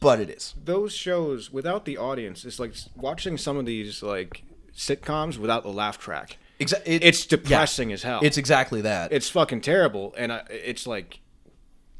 but 0.00 0.18
it 0.18 0.28
is. 0.28 0.54
those 0.64 0.92
shows 0.92 1.52
without 1.52 1.84
the 1.84 1.96
audience. 1.96 2.44
It's 2.44 2.58
like 2.58 2.74
watching 2.96 3.38
some 3.38 3.56
of 3.56 3.64
these 3.66 4.02
like 4.02 4.42
sitcoms 4.74 5.38
without 5.38 5.62
the 5.62 5.70
laugh 5.72 5.98
track. 5.98 6.38
Exa- 6.58 6.82
it- 6.86 7.04
It's 7.04 7.26
depressing 7.26 7.92
as 7.92 8.02
hell. 8.02 8.20
It's 8.22 8.38
exactly 8.38 8.80
that. 8.82 9.12
it's 9.12 9.28
fucking 9.28 9.60
terrible, 9.60 10.14
and 10.16 10.32
I, 10.32 10.42
it's 10.48 10.86
like, 10.86 11.20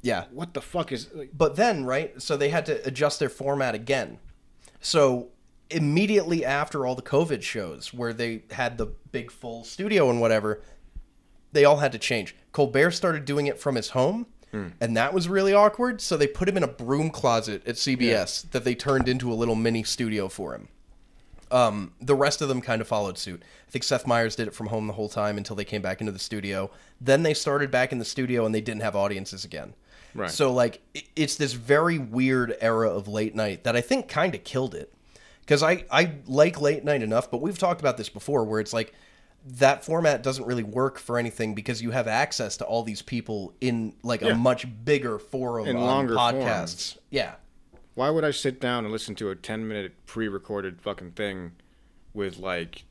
yeah. 0.02 0.24
what 0.30 0.54
the 0.54 0.60
fuck 0.62 0.92
is? 0.92 1.08
Like, 1.14 1.30
But 1.36 1.56
then, 1.56 1.84
right? 1.84 2.20
So 2.22 2.36
they 2.36 2.48
had 2.48 2.66
to 2.66 2.86
adjust 2.86 3.18
their 3.18 3.28
format 3.28 3.74
again. 3.74 4.18
So 4.80 5.28
immediately 5.70 6.44
after 6.44 6.86
all 6.86 6.94
the 6.94 7.02
COVID 7.02 7.42
shows 7.42 7.92
where 7.92 8.12
they 8.12 8.44
had 8.52 8.78
the 8.78 8.86
big 9.10 9.30
full 9.30 9.64
studio 9.64 10.08
and 10.10 10.20
whatever, 10.20 10.62
they 11.52 11.64
all 11.64 11.78
had 11.78 11.92
to 11.92 11.98
change. 11.98 12.36
Colbert 12.52 12.92
started 12.92 13.24
doing 13.24 13.46
it 13.46 13.58
from 13.58 13.74
his 13.74 13.90
home, 13.90 14.26
hmm. 14.52 14.68
and 14.80 14.96
that 14.96 15.12
was 15.12 15.28
really 15.28 15.52
awkward. 15.52 16.00
So 16.00 16.16
they 16.16 16.26
put 16.26 16.48
him 16.48 16.56
in 16.56 16.62
a 16.62 16.68
broom 16.68 17.10
closet 17.10 17.66
at 17.66 17.74
CBS 17.76 18.48
that 18.52 18.64
they 18.64 18.74
turned 18.74 19.08
into 19.08 19.32
a 19.32 19.34
little 19.34 19.54
mini 19.56 19.82
studio 19.82 20.28
for 20.28 20.54
him. 20.54 20.68
Um, 21.50 21.92
the 22.00 22.14
rest 22.14 22.42
of 22.42 22.48
them 22.48 22.60
kind 22.60 22.80
of 22.80 22.88
followed 22.88 23.18
suit. 23.18 23.42
I 23.68 23.70
think 23.70 23.84
Seth 23.84 24.06
Meyers 24.06 24.34
did 24.36 24.48
it 24.48 24.54
from 24.54 24.66
home 24.66 24.86
the 24.86 24.94
whole 24.94 25.08
time 25.08 25.36
until 25.38 25.54
they 25.54 25.64
came 25.64 25.82
back 25.82 26.00
into 26.00 26.12
the 26.12 26.18
studio. 26.18 26.70
Then 27.00 27.22
they 27.22 27.34
started 27.34 27.70
back 27.70 27.92
in 27.92 27.98
the 27.98 28.04
studio 28.04 28.44
and 28.46 28.54
they 28.54 28.60
didn't 28.60 28.82
have 28.82 28.96
audiences 28.96 29.44
again. 29.44 29.74
Right. 30.14 30.30
So 30.30 30.52
like 30.52 30.80
it's 31.14 31.36
this 31.36 31.52
very 31.52 31.98
weird 31.98 32.56
era 32.60 32.90
of 32.90 33.06
late 33.06 33.34
night 33.34 33.64
that 33.64 33.76
I 33.76 33.80
think 33.80 34.08
kind 34.08 34.34
of 34.34 34.42
killed 34.44 34.74
it. 34.74 34.92
Cuz 35.46 35.62
I 35.62 35.84
I 35.90 36.12
like 36.26 36.60
late 36.60 36.84
night 36.84 37.02
enough, 37.02 37.30
but 37.30 37.40
we've 37.40 37.58
talked 37.58 37.80
about 37.80 37.96
this 37.96 38.08
before 38.08 38.42
where 38.44 38.58
it's 38.60 38.72
like 38.72 38.92
that 39.48 39.84
format 39.84 40.22
doesn't 40.24 40.44
really 40.46 40.64
work 40.64 40.98
for 40.98 41.18
anything 41.18 41.54
because 41.54 41.80
you 41.80 41.92
have 41.92 42.08
access 42.08 42.56
to 42.56 42.64
all 42.64 42.82
these 42.82 43.02
people 43.02 43.52
in 43.60 43.94
like 44.02 44.22
Yeah. 44.22 44.30
a 44.30 44.34
much 44.34 44.66
bigger 44.84 45.18
forum 45.20 45.68
In 45.68 45.76
on 45.76 45.82
longer 45.82 46.14
podcasts. 46.14 46.96
Yeah. 47.10 47.34
Why 47.96 48.08
would 48.10 48.22
I 48.24 48.30
sit 48.30 48.60
down 48.60 48.84
and 48.84 48.92
listen 48.92 49.14
to 49.16 49.30
a 49.30 49.34
ten 49.34 49.66
minute 49.66 49.92
pre-recorded 50.06 50.80
fucking 50.80 51.12
thing 51.12 51.52
with 52.14 52.38
like 52.38 52.84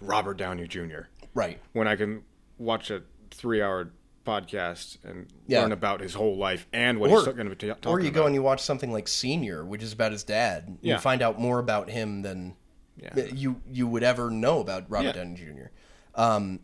Robert 0.00 0.34
Downey 0.36 0.66
Jr. 0.66 1.02
Right. 1.34 1.58
when 1.72 1.88
I 1.88 1.96
can 1.96 2.22
watch 2.58 2.90
a 2.90 3.02
three-hour 3.30 3.90
podcast 4.26 4.98
and 5.04 5.26
Yeah. 5.46 5.62
learn 5.62 5.72
about 5.72 6.00
his 6.00 6.14
whole 6.14 6.36
life 6.36 6.66
and 6.72 6.98
what 7.00 7.10
Or- 7.10 7.18
he's 7.18 7.24
going 7.26 7.48
to 7.48 7.50
be 7.50 7.56
t- 7.56 7.68
talking 7.68 7.90
Or 7.90 8.00
you 8.00 8.08
about. 8.08 8.20
go 8.20 8.26
and 8.26 8.34
you 8.34 8.42
watch 8.42 8.60
something 8.60 8.92
like 8.92 9.08
Senior, 9.08 9.64
which 9.64 9.82
is 9.82 9.92
about 9.92 10.12
his 10.12 10.24
dad. 10.24 10.76
Yeah. 10.82 10.94
You 10.96 11.00
find 11.00 11.22
out 11.22 11.40
more 11.40 11.58
about 11.58 11.88
him 11.88 12.22
than 12.22 12.56
Yeah. 12.96 13.24
you 13.32 13.62
you 13.70 13.86
would 13.86 14.02
ever 14.02 14.30
know 14.30 14.60
about 14.60 14.90
Robert 14.90 15.06
Yeah. 15.06 15.12
Downey 15.24 15.36
Jr. 15.36 15.66
Um, 16.14 16.60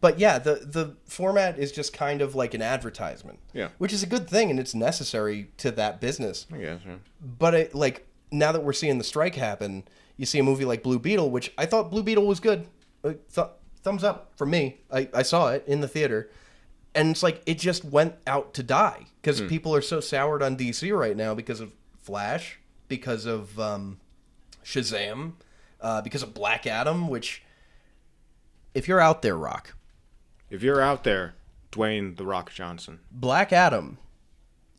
but 0.00 0.18
yeah, 0.18 0.38
the 0.38 0.54
the 0.54 0.96
format 1.04 1.58
is 1.58 1.72
just 1.72 1.92
kind 1.92 2.20
of 2.20 2.34
like 2.34 2.54
an 2.54 2.62
advertisement. 2.62 3.38
Yeah. 3.52 3.68
Which 3.78 3.92
is 3.92 4.02
a 4.02 4.06
good 4.06 4.28
thing 4.28 4.50
and 4.50 4.60
it's 4.60 4.74
necessary 4.74 5.50
to 5.58 5.70
that 5.72 6.00
business. 6.00 6.46
I 6.52 6.58
guess, 6.58 6.80
yeah. 6.86 6.96
But 7.20 7.54
it, 7.54 7.74
like 7.74 8.06
now 8.30 8.52
that 8.52 8.62
we're 8.62 8.72
seeing 8.72 8.98
the 8.98 9.04
strike 9.04 9.34
happen, 9.34 9.84
you 10.16 10.26
see 10.26 10.38
a 10.38 10.42
movie 10.42 10.64
like 10.64 10.82
Blue 10.82 10.98
Beetle, 10.98 11.30
which 11.30 11.52
I 11.56 11.66
thought 11.66 11.90
Blue 11.90 12.02
Beetle 12.02 12.26
was 12.26 12.40
good. 12.40 12.66
Like, 13.02 13.32
th- 13.32 13.48
thumbs 13.82 14.04
up 14.04 14.32
from 14.36 14.50
me. 14.50 14.78
I, 14.90 15.08
I 15.14 15.22
saw 15.22 15.50
it 15.50 15.64
in 15.66 15.80
the 15.80 15.88
theater. 15.88 16.30
And 16.94 17.10
it's 17.10 17.22
like 17.22 17.42
it 17.46 17.58
just 17.58 17.84
went 17.84 18.14
out 18.26 18.54
to 18.54 18.62
die 18.62 19.06
because 19.22 19.40
people 19.42 19.74
are 19.74 19.82
so 19.82 20.00
soured 20.00 20.42
on 20.42 20.56
DC 20.56 20.96
right 20.96 21.16
now 21.16 21.34
because 21.34 21.60
of 21.60 21.72
Flash, 21.98 22.58
because 22.88 23.24
of 23.24 23.58
um, 23.60 24.00
Shazam, 24.64 25.34
uh, 25.80 26.00
because 26.02 26.22
of 26.22 26.34
Black 26.34 26.66
Adam. 26.66 27.08
Which, 27.08 27.44
if 28.74 28.88
you're 28.88 29.00
out 29.00 29.22
there, 29.22 29.36
Rock, 29.36 29.74
If 30.50 30.62
you're 30.62 30.80
out 30.80 31.04
there, 31.04 31.34
Dwayne 31.72 32.16
the 32.16 32.24
Rock 32.24 32.52
Johnson, 32.52 33.00
Black 33.10 33.52
Adam 33.52 33.98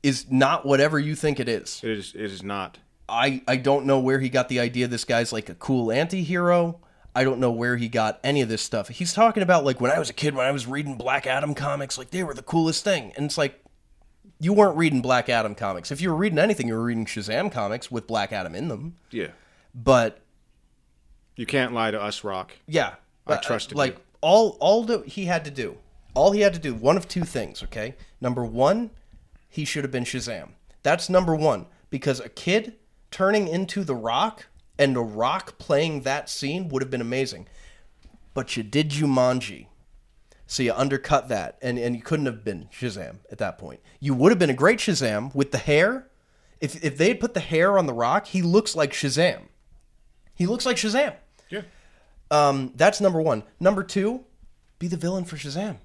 is 0.02 0.30
not 0.32 0.66
whatever 0.66 0.98
you 0.98 1.16
think 1.16 1.40
it 1.40 1.50
is. 1.50 1.82
it 1.84 1.92
is 1.92 2.14
it 2.16 2.22
is 2.32 2.44
not. 2.44 2.80
I 3.08 3.42
I 3.48 3.58
don't 3.58 3.86
know 3.86 4.00
where 4.00 4.20
he 4.20 4.30
got 4.30 4.50
the 4.50 4.60
idea 4.60 4.88
this 4.88 5.06
guy's 5.06 5.34
like 5.34 5.50
a 5.50 5.56
cool 5.56 5.92
anti-hero. 5.92 6.80
I 7.16 7.24
don't 7.24 7.40
know 7.40 7.52
where 7.52 7.76
he 7.76 7.90
got 7.90 8.20
any 8.24 8.42
of 8.42 8.50
this 8.50 8.62
stuff. 8.62 8.88
He's 8.88 9.14
talking 9.14 9.42
about 9.44 9.66
like 9.66 9.82
when 9.82 9.92
I 9.92 10.00
was 10.00 10.10
a 10.10 10.14
kid 10.14 10.36
when 10.36 10.46
I 10.46 10.52
was 10.52 10.68
reading 10.68 10.96
Black 10.96 11.26
Adam 11.28 11.56
comics, 11.56 11.98
like 11.98 12.12
they 12.12 12.24
were 12.24 12.34
the 12.36 12.44
coolest 12.44 12.84
thing. 12.84 13.14
And 13.16 13.26
it's 13.26 13.38
like 13.38 13.64
you 14.40 14.54
weren't 14.54 14.78
reading 14.78 15.02
Black 15.02 15.28
Adam 15.28 15.54
comics. 15.56 15.92
If 15.92 16.02
you 16.02 16.10
were 16.12 16.16
reading 16.16 16.40
anything, 16.40 16.68
you 16.68 16.76
were 16.76 16.84
reading 16.84 17.06
Shazam 17.06 17.52
comics 17.52 17.92
with 17.92 18.08
Black 18.08 18.32
Adam 18.32 18.56
in 18.56 18.68
them. 18.70 18.96
Yeah, 19.12 19.30
But 19.76 20.20
you 21.36 21.46
can't 21.46 21.74
lie 21.74 21.92
to 21.92 22.02
us, 22.02 22.24
Rock. 22.24 22.54
yeah, 22.68 22.96
I 23.28 23.34
uh, 23.34 23.38
trusted 23.42 23.76
like 23.78 23.96
you. 23.96 24.02
All 24.22 24.58
all 24.60 24.84
that 24.86 25.08
he 25.08 25.26
had 25.26 25.46
to 25.46 25.52
do. 25.52 25.78
All 26.14 26.32
he 26.32 26.42
had 26.42 26.54
to 26.54 26.60
do, 26.60 26.74
one 26.74 26.98
of 26.98 27.08
two 27.08 27.24
things, 27.24 27.64
okay? 27.64 27.96
Number 28.20 28.44
1, 28.44 28.90
he 29.48 29.64
should 29.64 29.84
have 29.84 29.92
been 29.92 30.04
Shazam. 30.04 30.50
That's 30.84 31.10
number 31.10 31.36
1 31.36 31.68
because 31.90 32.20
a 32.20 32.30
kid 32.30 32.74
turning 33.12 33.48
into 33.48 33.84
the 33.84 33.96
Rock 33.96 34.48
and 34.78 34.96
the 34.96 35.02
Rock 35.02 35.58
playing 35.58 36.02
that 36.02 36.30
scene 36.30 36.70
would 36.70 36.82
have 36.82 36.90
been 36.90 37.02
amazing. 37.02 37.48
But 38.34 38.58
you 38.58 38.64
did 38.64 38.90
Jumanji. 38.90 39.68
So 40.48 40.64
you 40.64 40.74
undercut 40.74 41.30
that 41.30 41.60
and 41.62 41.78
and 41.78 41.96
you 41.96 42.02
couldn't 42.02 42.26
have 42.26 42.44
been 42.44 42.70
Shazam 42.74 43.18
at 43.32 43.38
that 43.38 43.60
point. 43.60 43.82
You 44.00 44.16
would 44.16 44.32
have 44.32 44.40
been 44.40 44.50
a 44.50 44.56
great 44.56 44.80
Shazam 44.80 45.34
with 45.36 45.52
the 45.52 45.60
hair. 45.60 46.08
If 46.60 46.84
if 46.84 46.98
they 46.98 47.10
had 47.10 47.20
put 47.20 47.36
the 47.36 47.40
hair 47.40 47.78
on 47.78 47.86
the 47.86 47.94
Rock, 47.94 48.26
he 48.28 48.42
looks 48.42 48.76
like 48.76 48.92
Shazam. 48.92 49.42
He 50.34 50.48
looks 50.48 50.66
like 50.66 50.78
Shazam. 50.78 51.14
Yeah, 51.50 51.62
Um, 52.32 52.74
that's 52.76 53.02
number 53.02 53.22
one. 53.22 53.44
Number 53.60 53.84
two, 53.84 54.26
be 54.78 54.88
the 54.88 54.98
villain 54.98 55.26
for 55.26 55.36
Shazam. 55.36 55.78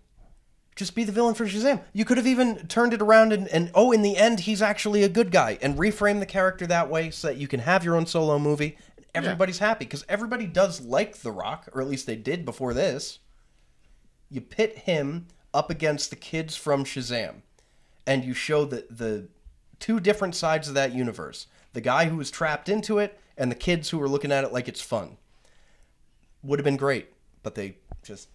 Just 0.76 0.94
be 0.94 1.04
the 1.04 1.12
villain 1.12 1.34
for 1.34 1.46
Shazam. 1.46 1.82
You 1.92 2.04
could 2.04 2.16
have 2.16 2.26
even 2.26 2.66
turned 2.66 2.92
it 2.92 3.00
around 3.00 3.32
and, 3.32 3.46
and 3.48 3.70
oh, 3.74 3.92
in 3.92 4.02
the 4.02 4.16
end, 4.16 4.40
he's 4.40 4.60
actually 4.60 5.04
a 5.04 5.08
good 5.08 5.30
guy, 5.30 5.58
and 5.62 5.78
reframe 5.78 6.18
the 6.18 6.26
character 6.26 6.66
that 6.66 6.90
way 6.90 7.10
so 7.10 7.28
that 7.28 7.36
you 7.36 7.46
can 7.46 7.60
have 7.60 7.84
your 7.84 7.96
own 7.96 8.06
solo 8.06 8.38
movie. 8.38 8.76
And 9.14 9.24
everybody's 9.24 9.58
happy 9.58 9.84
because 9.84 10.04
everybody 10.08 10.46
does 10.46 10.80
like 10.80 11.18
The 11.18 11.30
Rock, 11.30 11.68
or 11.72 11.80
at 11.80 11.88
least 11.88 12.06
they 12.06 12.16
did 12.16 12.44
before 12.44 12.74
this. 12.74 13.20
You 14.28 14.40
pit 14.40 14.78
him 14.78 15.28
up 15.52 15.70
against 15.70 16.10
the 16.10 16.16
kids 16.16 16.56
from 16.56 16.84
Shazam, 16.84 17.42
and 18.08 18.24
you 18.24 18.34
show 18.34 18.64
the 18.64 18.86
the 18.90 19.28
two 19.78 20.00
different 20.00 20.34
sides 20.34 20.66
of 20.66 20.74
that 20.74 20.92
universe: 20.92 21.46
the 21.74 21.80
guy 21.80 22.06
who 22.06 22.16
was 22.16 22.32
trapped 22.32 22.68
into 22.68 22.98
it, 22.98 23.16
and 23.38 23.52
the 23.52 23.56
kids 23.56 23.90
who 23.90 24.02
are 24.02 24.08
looking 24.08 24.32
at 24.32 24.42
it 24.42 24.52
like 24.52 24.66
it's 24.66 24.80
fun 24.80 25.16
would 26.44 26.58
have 26.58 26.64
been 26.64 26.76
great, 26.76 27.12
but 27.42 27.54
they 27.54 27.76
just 28.02 28.28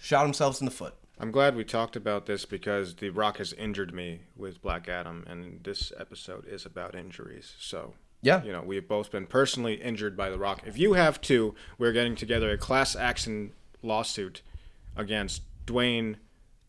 shot 0.00 0.22
themselves 0.24 0.60
in 0.60 0.64
the 0.64 0.70
foot. 0.70 0.94
I'm 1.20 1.30
glad 1.32 1.56
we 1.56 1.64
talked 1.64 1.96
about 1.96 2.26
this 2.26 2.44
because 2.44 2.94
The 2.96 3.10
Rock 3.10 3.38
has 3.38 3.52
injured 3.52 3.92
me 3.92 4.20
with 4.36 4.62
Black 4.62 4.88
Adam, 4.88 5.24
and 5.28 5.60
this 5.64 5.92
episode 5.98 6.46
is 6.46 6.64
about 6.64 6.94
injuries. 6.94 7.54
So, 7.58 7.94
Yeah. 8.22 8.42
you 8.44 8.52
know, 8.52 8.62
we've 8.62 8.86
both 8.86 9.10
been 9.10 9.26
personally 9.26 9.74
injured 9.74 10.16
by 10.16 10.30
The 10.30 10.38
Rock. 10.38 10.62
If 10.64 10.78
you 10.78 10.92
have 10.92 11.20
too, 11.20 11.54
we're 11.76 11.92
getting 11.92 12.14
together 12.14 12.50
a 12.50 12.56
class 12.58 12.94
action 12.94 13.52
lawsuit 13.82 14.42
against 14.96 15.42
Dwayne 15.66 16.16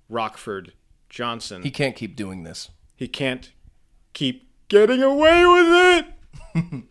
Rockford 0.09 0.73
Johnson. 1.09 1.61
He 1.61 1.71
can't 1.71 1.95
keep 1.95 2.15
doing 2.15 2.43
this. 2.43 2.69
he 2.95 3.07
can't 3.07 3.51
keep 4.13 4.49
getting 4.67 5.01
away 5.01 5.45
with 5.45 6.05
it. 6.55 6.83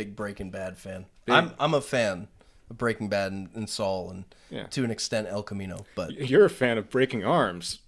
Big 0.00 0.16
Breaking 0.16 0.50
Bad 0.50 0.78
fan. 0.78 1.04
I'm 1.28 1.52
I'm 1.58 1.74
a 1.74 1.80
fan 1.82 2.28
of 2.70 2.78
Breaking 2.78 3.10
Bad 3.10 3.32
and, 3.32 3.50
and 3.54 3.68
Saul 3.68 4.08
and 4.08 4.24
Yeah. 4.48 4.64
to 4.68 4.82
an 4.82 4.90
extent 4.90 5.26
El 5.28 5.42
Camino. 5.42 5.84
But 5.94 6.12
You're 6.30 6.46
a 6.46 6.50
fan 6.50 6.78
of 6.78 6.88
breaking 6.88 7.22
arms. 7.22 7.80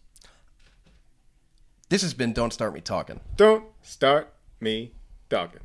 this 1.88 2.02
has 2.02 2.12
been 2.12 2.34
Don't 2.34 2.52
Start 2.52 2.74
Me 2.74 2.82
Talking. 2.82 3.20
Don't 3.36 3.64
start 3.80 4.30
me 4.60 4.92
talking. 5.30 5.60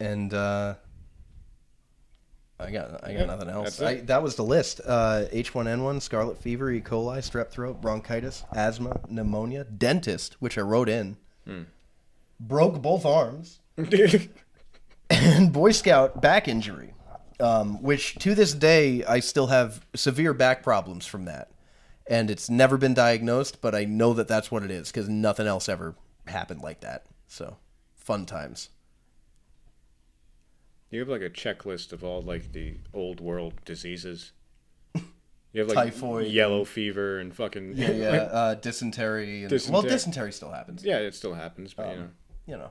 And 0.00 0.32
uh 0.32 0.76
I 2.58 2.70
got 2.70 3.04
I 3.04 3.12
got 3.12 3.18
Yeah, 3.20 3.24
nothing 3.26 3.50
else. 3.50 3.82
I, 3.82 3.96
that 4.00 4.22
was 4.22 4.36
the 4.36 4.42
list. 4.44 4.80
Uh, 4.86 5.24
H1N1, 5.32 6.00
scarlet 6.00 6.38
fever, 6.38 6.70
E. 6.70 6.80
coli, 6.80 7.18
strep 7.18 7.50
throat, 7.50 7.82
bronchitis, 7.82 8.44
asthma, 8.54 9.00
pneumonia, 9.08 9.64
dentist, 9.64 10.36
which 10.40 10.56
I 10.56 10.62
wrote 10.62 10.88
in. 10.88 11.18
Hmm. 11.46 11.62
Broke 12.38 12.80
both 12.80 13.04
arms. 13.04 13.60
and 15.10 15.52
Boy 15.52 15.72
Scout 15.72 16.20
back 16.22 16.48
injury, 16.48 16.94
um, 17.40 17.82
which 17.82 18.14
to 18.16 18.34
this 18.34 18.52
day 18.54 19.04
I 19.04 19.20
still 19.20 19.48
have 19.48 19.84
severe 19.94 20.32
back 20.34 20.62
problems 20.62 21.06
from 21.06 21.24
that, 21.26 21.50
and 22.06 22.30
it's 22.30 22.48
never 22.50 22.76
been 22.78 22.94
diagnosed, 22.94 23.60
but 23.60 23.74
I 23.74 23.84
know 23.84 24.12
that 24.14 24.28
that's 24.28 24.50
what 24.50 24.62
it 24.62 24.70
is 24.70 24.90
because 24.90 25.08
nothing 25.08 25.46
else 25.46 25.68
ever 25.68 25.94
happened 26.26 26.60
like 26.62 26.80
that. 26.80 27.06
So, 27.26 27.56
fun 27.96 28.26
times. 28.26 28.70
You 30.90 30.98
have 31.00 31.08
like 31.08 31.22
a 31.22 31.30
checklist 31.30 31.92
of 31.92 32.02
all 32.02 32.20
like 32.22 32.52
the 32.52 32.74
old 32.92 33.20
world 33.20 33.54
diseases. 33.64 34.32
You 35.52 35.62
have 35.62 35.68
like 35.74 35.92
Typhoid. 35.92 36.28
yellow 36.28 36.64
fever, 36.64 37.18
and 37.18 37.34
fucking 37.34 37.72
Yeah, 37.74 37.90
yeah. 37.90 38.06
Uh, 38.22 38.54
dysentery. 38.54 39.42
And, 39.42 39.50
Well, 39.50 39.58
Dysentery. 39.82 39.90
dysentery 39.90 40.32
still 40.32 40.52
happens. 40.52 40.84
yeah. 40.84 40.98
It 40.98 41.12
still 41.16 41.34
happens, 41.34 41.74
but 41.74 41.86
you 41.88 41.92
Um, 41.92 41.98
know. 41.98 42.08
you 42.46 42.56
know. 42.56 42.70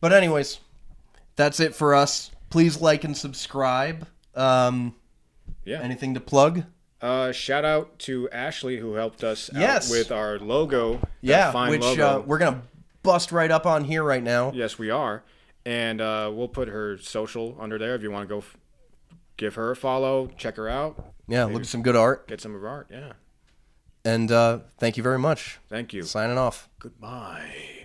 But 0.00 0.14
anyways, 0.14 0.60
that's 1.40 1.58
it 1.58 1.74
for 1.74 1.94
us. 1.94 2.30
Please 2.50 2.80
like 2.82 3.02
and 3.04 3.16
subscribe. 3.16 4.06
Um, 4.34 4.94
Yeah. 5.64 5.80
anything 5.80 6.12
to 6.14 6.20
plug? 6.20 6.64
Uh, 7.00 7.32
shout 7.32 7.64
out 7.64 7.98
to 8.00 8.28
Ashley 8.30 8.76
who 8.76 8.92
helped 8.94 9.24
us 9.24 9.48
Yes. 9.54 9.86
out 9.86 9.90
with 9.96 10.12
our 10.12 10.38
logo. 10.38 10.96
that 10.98 11.08
Yeah, 11.22 11.68
which 11.70 11.80
logo. 11.80 12.06
uh, 12.06 12.18
we're 12.26 12.36
gonna 12.38 12.62
bust 13.02 13.32
right 13.32 13.50
up 13.50 13.64
on 13.64 13.84
here 13.84 14.02
right 14.02 14.22
now. 14.22 14.52
Yes, 14.54 14.78
we 14.78 14.90
are, 14.90 15.22
and 15.64 16.00
uh, 16.02 16.30
we'll 16.32 16.48
put 16.48 16.68
her 16.68 16.98
social 16.98 17.56
under 17.58 17.78
there 17.78 17.94
if 17.94 18.02
you 18.02 18.10
want 18.10 18.28
to 18.28 18.34
go. 18.34 18.38
F- 18.38 18.56
give 19.38 19.54
her 19.54 19.70
a 19.70 19.76
follow, 19.76 20.28
check 20.36 20.56
her 20.56 20.68
out, 20.68 21.14
Yeah, 21.26 21.44
look 21.44 21.62
at 21.62 21.66
some 21.66 21.82
good 21.82 21.96
art. 21.96 22.28
get 22.28 22.42
some 22.42 22.54
of 22.54 22.60
her 22.60 22.68
art. 22.68 22.88
Yeah. 22.90 23.12
And 24.04 24.30
uh, 24.30 24.58
thank 24.78 24.98
you 24.98 25.02
very 25.02 25.18
much. 25.18 25.58
Thank 25.70 25.94
you. 25.94 26.02
Signing 26.02 26.36
off. 26.36 26.68
Goodbye. 26.78 27.79